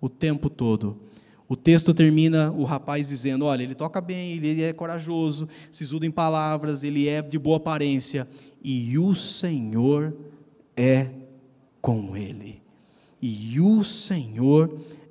o 0.00 0.08
tempo 0.08 0.50
todo. 0.50 0.98
O 1.48 1.54
texto 1.54 1.94
termina 1.94 2.50
o 2.50 2.64
rapaz 2.64 3.08
dizendo: 3.08 3.44
Olha, 3.44 3.62
ele 3.62 3.74
toca 3.74 4.00
bem, 4.00 4.32
ele 4.32 4.62
é 4.62 4.72
corajoso, 4.72 5.48
sisudo 5.70 6.04
em 6.04 6.10
palavras, 6.10 6.82
ele 6.82 7.08
é 7.08 7.22
de 7.22 7.38
boa 7.38 7.58
aparência, 7.58 8.28
e 8.62 8.98
o 8.98 9.14
Senhor 9.14 10.12
é 10.76 11.08
com 11.80 12.16
ele. 12.16 12.60
E 13.22 13.60
o 13.60 13.84
Senhor 13.84 14.70
é 14.74 15.05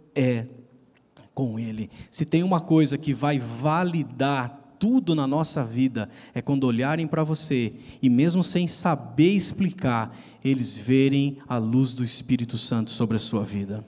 com 1.34 1.60
ele. 1.60 1.90
Se 2.10 2.26
tem 2.26 2.44
uma 2.44 2.62
coisa 2.62 2.98
que 2.98 3.14
vai 3.14 3.38
validar 3.40 4.62
tudo 4.80 5.16
na 5.16 5.26
nossa 5.26 5.64
vida, 5.64 6.10
é 6.34 6.42
quando 6.42 6.66
olharem 6.66 7.08
para 7.08 7.24
você 7.24 7.74
e, 8.02 8.10
mesmo 8.10 8.44
sem 8.44 8.68
saber 8.68 9.32
explicar, 9.32 10.18
eles 10.44 10.78
verem 10.78 11.38
a 11.48 11.58
luz 11.58 11.94
do 11.94 12.04
Espírito 12.04 12.58
Santo 12.58 12.92
sobre 12.92 13.18
a 13.18 13.20
sua 13.20 13.44
vida. 13.44 13.86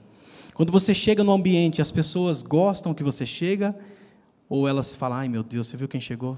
Quando 0.54 0.72
você 0.72 0.94
chega 0.94 1.22
no 1.22 1.32
ambiente, 1.32 1.80
as 1.80 1.90
pessoas 1.90 2.42
gostam 2.42 2.92
que 2.92 3.02
você 3.02 3.24
chega, 3.24 3.78
ou 4.48 4.66
elas 4.66 4.94
falam: 4.94 5.18
ai 5.18 5.28
meu 5.28 5.42
Deus, 5.42 5.68
você 5.68 5.76
viu 5.76 5.88
quem 5.88 6.00
chegou? 6.00 6.36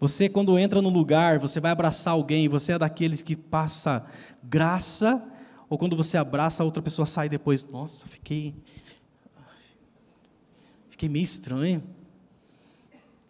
Você, 0.00 0.28
quando 0.30 0.58
entra 0.58 0.80
no 0.80 0.88
lugar, 0.88 1.38
você 1.38 1.60
vai 1.60 1.70
abraçar 1.70 2.14
alguém, 2.14 2.48
você 2.48 2.72
é 2.72 2.78
daqueles 2.78 3.22
que 3.22 3.36
passa 3.36 4.04
graça, 4.42 5.22
ou 5.70 5.78
quando 5.78 5.96
você 5.96 6.16
abraça, 6.16 6.64
a 6.64 6.66
outra 6.66 6.82
pessoa 6.82 7.06
sai 7.06 7.28
depois, 7.28 7.64
nossa, 7.64 8.04
fiquei. 8.08 8.56
Fiquei 10.90 11.08
meio 11.08 11.22
estranho. 11.22 11.80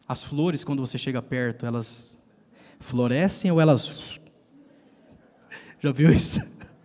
As 0.08 0.22
flores, 0.22 0.64
quando 0.64 0.84
você 0.84 0.96
chega 0.96 1.20
perto, 1.20 1.66
elas 1.66 2.18
florescem 2.80 3.50
ou 3.50 3.60
elas. 3.60 4.18
Já 5.80 5.92
viu 5.92 6.10
isso? 6.10 6.40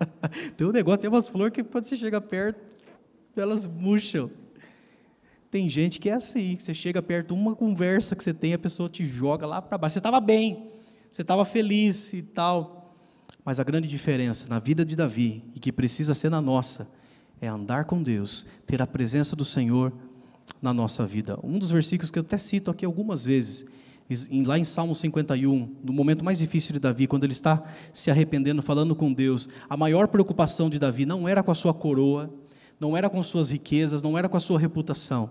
tem 0.57 0.67
um 0.67 0.73
negócio, 0.73 0.99
tem 0.99 1.09
umas 1.09 1.29
flores 1.29 1.53
que 1.53 1.63
quando 1.63 1.85
você 1.85 1.95
chega 1.95 2.19
perto, 2.19 2.59
elas 3.33 3.65
murcham. 3.65 4.29
Tem 5.49 5.69
gente 5.69 6.01
que 6.01 6.09
é 6.09 6.13
assim, 6.15 6.57
que 6.57 6.63
você 6.63 6.73
chega 6.73 7.01
perto, 7.01 7.33
uma 7.33 7.55
conversa 7.55 8.13
que 8.13 8.21
você 8.21 8.33
tem, 8.33 8.53
a 8.53 8.59
pessoa 8.59 8.89
te 8.89 9.05
joga 9.05 9.47
lá 9.47 9.61
para 9.61 9.77
baixo. 9.77 9.93
Você 9.93 9.99
estava 9.99 10.19
bem, 10.19 10.69
você 11.09 11.21
estava 11.21 11.45
feliz 11.45 12.11
e 12.11 12.21
tal. 12.21 12.74
Mas 13.45 13.59
a 13.59 13.63
grande 13.63 13.87
diferença 13.87 14.47
na 14.49 14.57
vida 14.57 14.83
de 14.83 14.95
Davi, 14.95 15.43
e 15.53 15.59
que 15.59 15.71
precisa 15.71 16.15
ser 16.15 16.31
na 16.31 16.41
nossa, 16.41 16.89
é 17.39 17.47
andar 17.47 17.85
com 17.85 18.01
Deus, 18.01 18.43
ter 18.65 18.81
a 18.81 18.87
presença 18.87 19.35
do 19.35 19.45
Senhor 19.45 19.93
na 20.59 20.73
nossa 20.73 21.05
vida. 21.05 21.37
Um 21.43 21.59
dos 21.59 21.69
versículos 21.69 22.09
que 22.09 22.17
eu 22.17 22.23
até 22.23 22.39
cito 22.39 22.71
aqui 22.71 22.83
algumas 22.83 23.23
vezes, 23.23 23.65
lá 24.45 24.57
em 24.57 24.63
Salmo 24.63 24.95
51, 24.95 25.75
no 25.83 25.93
momento 25.93 26.25
mais 26.25 26.39
difícil 26.39 26.73
de 26.73 26.79
Davi, 26.79 27.05
quando 27.05 27.23
ele 27.23 27.33
está 27.33 27.63
se 27.93 28.09
arrependendo, 28.09 28.63
falando 28.63 28.95
com 28.95 29.13
Deus, 29.13 29.47
a 29.69 29.77
maior 29.77 30.07
preocupação 30.07 30.67
de 30.67 30.79
Davi 30.79 31.05
não 31.05 31.27
era 31.27 31.43
com 31.43 31.51
a 31.51 31.55
sua 31.55 31.73
coroa, 31.73 32.33
não 32.79 32.97
era 32.97 33.11
com 33.11 33.21
suas 33.21 33.51
riquezas, 33.51 34.01
não 34.01 34.17
era 34.17 34.27
com 34.27 34.37
a 34.37 34.41
sua 34.41 34.59
reputação, 34.59 35.29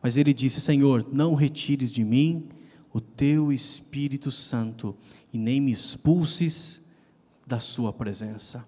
mas 0.00 0.16
ele 0.16 0.32
disse: 0.32 0.60
Senhor, 0.60 1.04
não 1.12 1.34
retires 1.34 1.90
de 1.90 2.04
mim 2.04 2.46
o 2.92 3.00
teu 3.00 3.52
Espírito 3.52 4.30
Santo 4.30 4.96
e 5.32 5.38
nem 5.38 5.60
me 5.60 5.72
expulses 5.72 6.85
da 7.46 7.58
sua 7.60 7.92
presença. 7.92 8.64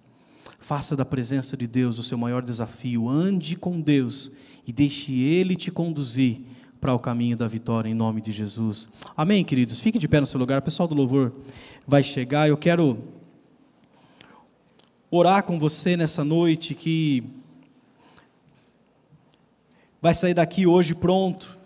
Faça 0.60 0.96
da 0.96 1.04
presença 1.04 1.56
de 1.56 1.66
Deus 1.66 1.98
o 1.98 2.02
seu 2.02 2.16
maior 2.16 2.42
desafio, 2.42 3.08
ande 3.08 3.56
com 3.56 3.80
Deus 3.80 4.30
e 4.66 4.72
deixe 4.72 5.12
Ele 5.20 5.56
te 5.56 5.70
conduzir 5.70 6.40
para 6.80 6.94
o 6.94 6.98
caminho 6.98 7.36
da 7.36 7.48
vitória 7.48 7.88
em 7.88 7.94
nome 7.94 8.20
de 8.20 8.32
Jesus. 8.32 8.88
Amém, 9.16 9.44
queridos? 9.44 9.80
Fique 9.80 9.98
de 9.98 10.06
pé 10.06 10.20
no 10.20 10.26
seu 10.26 10.38
lugar. 10.38 10.60
O 10.60 10.62
pessoal 10.62 10.88
do 10.88 10.94
louvor 10.94 11.32
vai 11.86 12.02
chegar. 12.02 12.48
Eu 12.48 12.56
quero 12.56 12.98
orar 15.10 15.42
com 15.42 15.58
você 15.58 15.96
nessa 15.96 16.24
noite 16.24 16.74
que 16.74 17.24
vai 20.00 20.14
sair 20.14 20.34
daqui 20.34 20.66
hoje 20.66 20.94
pronto 20.94 21.58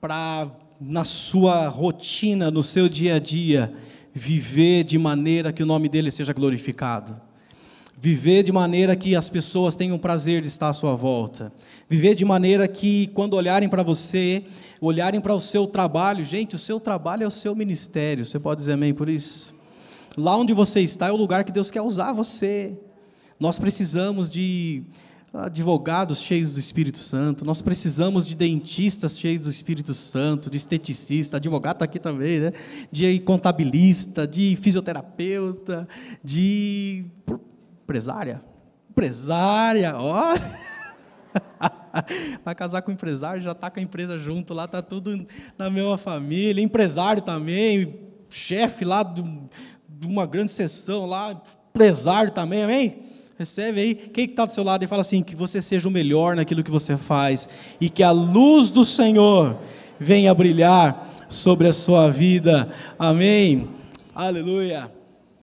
para 0.00 0.50
na 0.80 1.04
sua 1.04 1.68
rotina, 1.68 2.50
no 2.50 2.62
seu 2.62 2.88
dia 2.88 3.16
a 3.16 3.18
dia, 3.18 3.74
viver 4.12 4.84
de 4.84 4.98
maneira 4.98 5.52
que 5.52 5.62
o 5.62 5.66
nome 5.66 5.88
dele 5.88 6.10
seja 6.10 6.32
glorificado. 6.32 7.20
Viver 8.02 8.42
de 8.42 8.50
maneira 8.50 8.96
que 8.96 9.14
as 9.14 9.28
pessoas 9.28 9.76
tenham 9.76 9.98
prazer 9.98 10.40
de 10.40 10.48
estar 10.48 10.70
à 10.70 10.72
sua 10.72 10.94
volta. 10.94 11.52
Viver 11.88 12.14
de 12.14 12.24
maneira 12.24 12.66
que, 12.66 13.08
quando 13.08 13.34
olharem 13.34 13.68
para 13.68 13.82
você, 13.82 14.44
olharem 14.80 15.20
para 15.20 15.34
o 15.34 15.40
seu 15.40 15.66
trabalho, 15.66 16.24
gente, 16.24 16.56
o 16.56 16.58
seu 16.58 16.80
trabalho 16.80 17.24
é 17.24 17.26
o 17.26 17.30
seu 17.30 17.54
ministério. 17.54 18.24
Você 18.24 18.38
pode 18.38 18.60
dizer 18.60 18.72
amém 18.72 18.94
por 18.94 19.08
isso? 19.08 19.54
Lá 20.16 20.34
onde 20.34 20.54
você 20.54 20.80
está 20.80 21.08
é 21.08 21.12
o 21.12 21.16
lugar 21.16 21.44
que 21.44 21.52
Deus 21.52 21.70
quer 21.70 21.82
usar 21.82 22.12
você. 22.12 22.74
Nós 23.38 23.58
precisamos 23.58 24.30
de 24.30 24.82
advogados 25.32 26.20
cheios 26.20 26.54
do 26.54 26.60
Espírito 26.60 26.98
Santo, 26.98 27.44
nós 27.44 27.62
precisamos 27.62 28.26
de 28.26 28.34
dentistas 28.34 29.18
cheios 29.18 29.42
do 29.42 29.50
Espírito 29.50 29.94
Santo, 29.94 30.50
de 30.50 30.56
esteticista, 30.56 31.36
advogado 31.36 31.76
está 31.76 31.84
aqui 31.84 31.98
também, 31.98 32.40
né? 32.40 32.52
de 32.90 33.18
contabilista, 33.20 34.26
de 34.26 34.56
fisioterapeuta, 34.56 35.86
de 36.22 37.04
Empresária? 37.90 38.40
Empresária, 38.88 39.96
ó. 39.96 40.32
Vai 42.44 42.54
casar 42.54 42.82
com 42.82 42.92
empresário, 42.92 43.42
já 43.42 43.50
está 43.50 43.68
com 43.68 43.80
a 43.80 43.82
empresa 43.82 44.16
junto 44.16 44.54
lá, 44.54 44.66
está 44.66 44.80
tudo 44.80 45.26
na 45.58 45.68
mesma 45.68 45.98
família. 45.98 46.62
Empresário 46.62 47.20
também, 47.20 47.98
chefe 48.30 48.84
lá 48.84 49.02
de, 49.02 49.24
uma 50.04 50.24
grande 50.24 50.52
sessão 50.52 51.04
lá, 51.04 51.42
empresário 51.70 52.30
também, 52.30 52.62
amém? 52.62 53.02
Recebe 53.40 53.80
aí. 53.80 53.94
Quem 53.94 54.26
está 54.26 54.44
do 54.44 54.52
seu 54.52 54.62
lado 54.62 54.84
e 54.84 54.86
fala 54.86 55.00
assim: 55.00 55.22
que 55.22 55.34
você 55.34 55.62
seja 55.62 55.88
o 55.88 55.90
melhor 55.90 56.36
naquilo 56.36 56.62
que 56.62 56.70
você 56.70 56.94
faz 56.94 57.48
e 57.80 57.88
que 57.88 58.02
a 58.02 58.10
luz 58.10 58.70
do 58.70 58.84
Senhor 58.84 59.56
venha 59.98 60.34
brilhar 60.34 61.10
sobre 61.26 61.66
a 61.66 61.72
sua 61.72 62.10
vida. 62.10 62.68
Amém. 62.98 63.66
Aleluia. 64.14 64.99